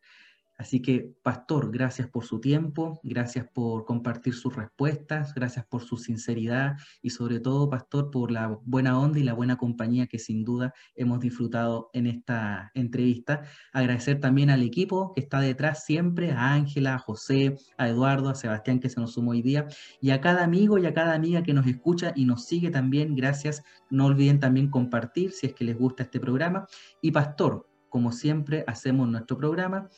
Así 0.62 0.80
que, 0.80 1.12
pastor, 1.24 1.72
gracias 1.72 2.08
por 2.08 2.24
su 2.24 2.38
tiempo, 2.40 3.00
gracias 3.02 3.48
por 3.52 3.84
compartir 3.84 4.32
sus 4.32 4.54
respuestas, 4.54 5.34
gracias 5.34 5.66
por 5.66 5.82
su 5.82 5.96
sinceridad 5.96 6.76
y 7.02 7.10
sobre 7.10 7.40
todo, 7.40 7.68
pastor, 7.68 8.12
por 8.12 8.30
la 8.30 8.60
buena 8.64 8.96
onda 8.96 9.18
y 9.18 9.24
la 9.24 9.34
buena 9.34 9.56
compañía 9.56 10.06
que 10.06 10.20
sin 10.20 10.44
duda 10.44 10.72
hemos 10.94 11.18
disfrutado 11.18 11.90
en 11.94 12.06
esta 12.06 12.70
entrevista. 12.74 13.42
Agradecer 13.72 14.20
también 14.20 14.50
al 14.50 14.62
equipo 14.62 15.12
que 15.14 15.22
está 15.22 15.40
detrás 15.40 15.84
siempre, 15.84 16.30
a 16.30 16.52
Ángela, 16.52 16.94
a 16.94 16.98
José, 17.00 17.56
a 17.76 17.88
Eduardo, 17.88 18.28
a 18.28 18.36
Sebastián 18.36 18.78
que 18.78 18.88
se 18.88 19.00
nos 19.00 19.14
sumó 19.14 19.32
hoy 19.32 19.42
día 19.42 19.66
y 20.00 20.10
a 20.10 20.20
cada 20.20 20.44
amigo 20.44 20.78
y 20.78 20.86
a 20.86 20.94
cada 20.94 21.14
amiga 21.14 21.42
que 21.42 21.54
nos 21.54 21.66
escucha 21.66 22.12
y 22.14 22.24
nos 22.24 22.44
sigue 22.44 22.70
también. 22.70 23.16
Gracias. 23.16 23.64
No 23.90 24.06
olviden 24.06 24.38
también 24.38 24.70
compartir 24.70 25.32
si 25.32 25.48
es 25.48 25.54
que 25.54 25.64
les 25.64 25.76
gusta 25.76 26.04
este 26.04 26.20
programa. 26.20 26.68
Y 27.00 27.10
pastor, 27.10 27.66
como 27.92 28.10
siempre 28.10 28.64
hacemos 28.66 29.06
nuestro 29.06 29.36
programa 29.36 29.90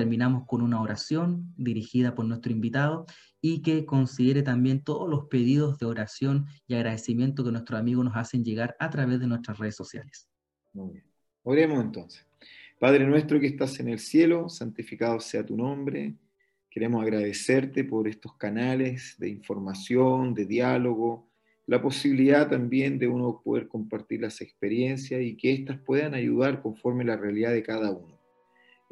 terminamos 0.00 0.46
con 0.46 0.62
una 0.62 0.80
oración 0.80 1.52
dirigida 1.58 2.14
por 2.14 2.24
nuestro 2.24 2.50
invitado 2.50 3.04
y 3.42 3.60
que 3.60 3.84
considere 3.84 4.42
también 4.42 4.82
todos 4.82 5.10
los 5.10 5.26
pedidos 5.26 5.78
de 5.78 5.84
oración 5.84 6.46
y 6.66 6.74
agradecimiento 6.74 7.44
que 7.44 7.52
nuestros 7.52 7.78
amigos 7.78 8.06
nos 8.06 8.16
hacen 8.16 8.42
llegar 8.42 8.74
a 8.78 8.88
través 8.88 9.20
de 9.20 9.26
nuestras 9.26 9.58
redes 9.58 9.76
sociales. 9.76 10.26
Muy 10.72 10.94
bien. 10.94 11.04
Oremos 11.42 11.84
entonces. 11.84 12.26
Padre 12.78 13.06
nuestro 13.06 13.38
que 13.38 13.48
estás 13.48 13.78
en 13.78 13.88
el 13.88 13.98
cielo, 13.98 14.48
santificado 14.48 15.20
sea 15.20 15.44
tu 15.44 15.54
nombre. 15.54 16.14
Queremos 16.70 17.02
agradecerte 17.02 17.84
por 17.84 18.08
estos 18.08 18.36
canales 18.38 19.16
de 19.18 19.28
información, 19.28 20.32
de 20.32 20.46
diálogo, 20.46 21.28
la 21.66 21.82
posibilidad 21.82 22.48
también 22.48 22.98
de 22.98 23.06
uno 23.06 23.42
poder 23.44 23.68
compartir 23.68 24.22
las 24.22 24.40
experiencias 24.40 25.20
y 25.20 25.36
que 25.36 25.52
éstas 25.52 25.78
puedan 25.78 26.14
ayudar 26.14 26.62
conforme 26.62 27.04
la 27.04 27.18
realidad 27.18 27.52
de 27.52 27.62
cada 27.62 27.90
uno. 27.90 28.19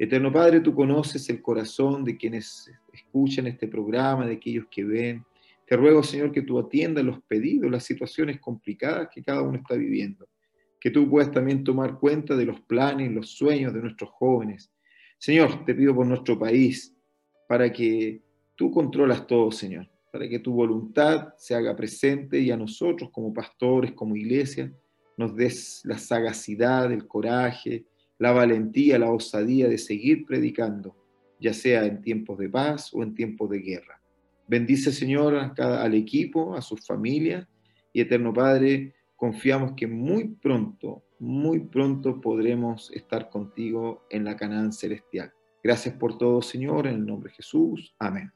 Eterno 0.01 0.31
Padre, 0.31 0.61
tú 0.61 0.73
conoces 0.73 1.29
el 1.29 1.41
corazón 1.41 2.05
de 2.05 2.15
quienes 2.15 2.71
escuchan 2.93 3.47
este 3.47 3.67
programa, 3.67 4.25
de 4.25 4.35
aquellos 4.35 4.65
que 4.71 4.85
ven. 4.85 5.25
Te 5.67 5.75
ruego, 5.75 6.01
Señor, 6.03 6.31
que 6.31 6.41
tú 6.41 6.57
atiendas 6.57 7.03
los 7.03 7.21
pedidos, 7.23 7.69
las 7.69 7.83
situaciones 7.83 8.39
complicadas 8.39 9.09
que 9.13 9.21
cada 9.21 9.41
uno 9.41 9.57
está 9.57 9.75
viviendo. 9.75 10.25
Que 10.79 10.89
tú 10.89 11.09
puedas 11.09 11.29
también 11.33 11.65
tomar 11.65 11.99
cuenta 11.99 12.37
de 12.37 12.45
los 12.45 12.61
planes, 12.61 13.11
los 13.11 13.31
sueños 13.31 13.73
de 13.73 13.81
nuestros 13.81 14.09
jóvenes. 14.11 14.71
Señor, 15.17 15.65
te 15.65 15.75
pido 15.75 15.93
por 15.93 16.07
nuestro 16.07 16.39
país, 16.39 16.95
para 17.49 17.69
que 17.69 18.21
tú 18.55 18.71
controlas 18.71 19.27
todo, 19.27 19.51
Señor, 19.51 19.89
para 20.13 20.29
que 20.29 20.39
tu 20.39 20.53
voluntad 20.53 21.33
se 21.37 21.55
haga 21.55 21.75
presente 21.75 22.39
y 22.39 22.51
a 22.51 22.57
nosotros 22.57 23.09
como 23.11 23.33
pastores, 23.33 23.91
como 23.91 24.15
iglesia, 24.15 24.71
nos 25.17 25.35
des 25.35 25.81
la 25.83 25.97
sagacidad, 25.97 26.89
el 26.89 27.05
coraje, 27.05 27.85
la 28.19 28.31
valentía, 28.31 28.99
la 28.99 29.11
osadía 29.11 29.67
de 29.67 29.77
seguir 29.77 30.25
predicando, 30.25 30.95
ya 31.39 31.53
sea 31.53 31.85
en 31.85 32.01
tiempos 32.01 32.37
de 32.37 32.49
paz 32.49 32.93
o 32.93 33.01
en 33.01 33.15
tiempos 33.15 33.49
de 33.49 33.59
guerra. 33.59 34.01
Bendice, 34.47 34.91
Señor, 34.91 35.53
al 35.57 35.93
equipo, 35.93 36.55
a 36.55 36.61
sus 36.61 36.85
familias 36.85 37.47
y 37.93 38.01
Eterno 38.01 38.33
Padre, 38.33 38.93
confiamos 39.15 39.73
que 39.73 39.87
muy 39.87 40.29
pronto, 40.35 41.03
muy 41.19 41.59
pronto 41.59 42.19
podremos 42.19 42.91
estar 42.91 43.29
contigo 43.29 44.05
en 44.09 44.25
la 44.25 44.35
Canaán 44.35 44.73
celestial. 44.73 45.33
Gracias 45.63 45.95
por 45.95 46.17
todo, 46.17 46.41
Señor, 46.41 46.87
en 46.87 46.95
el 46.95 47.05
nombre 47.05 47.29
de 47.29 47.35
Jesús. 47.35 47.95
Amén. 47.99 48.31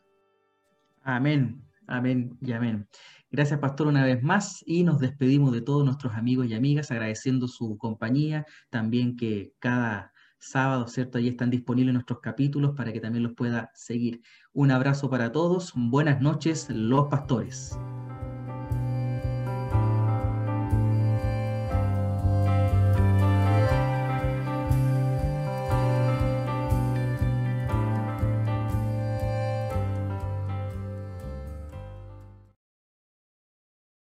Amén, 1.04 1.62
amén 1.88 2.38
y 2.42 2.52
amén. 2.52 2.88
Gracias, 3.32 3.60
Pastor, 3.60 3.88
una 3.88 4.06
vez 4.06 4.22
más 4.22 4.64
y 4.66 4.84
nos 4.84 5.00
despedimos 5.00 5.52
de 5.52 5.62
todos 5.62 5.84
nuestros 5.84 6.14
amigos 6.14 6.48
y 6.48 6.54
amigas, 6.54 6.92
agradeciendo 6.92 7.48
su 7.48 7.78
compañía, 7.78 8.46
también 8.70 9.16
que 9.18 9.54
cada 9.60 10.14
sábado, 10.38 10.88
¿cierto? 10.88 11.18
Allí 11.18 11.30
están 11.30 11.50
disponibles 11.50 11.94
nuestros 11.94 12.20
capítulos 12.20 12.76
para 12.76 12.94
que 12.94 13.00
también 13.00 13.24
los 13.24 13.34
pueda 13.34 13.72
seguir. 13.74 14.22
Un 14.52 14.72
abrazo 14.72 15.10
para 15.10 15.32
todos, 15.32 15.74
buenas 15.76 16.22
noches, 16.22 16.70
los 16.70 17.08
pastores. 17.08 17.78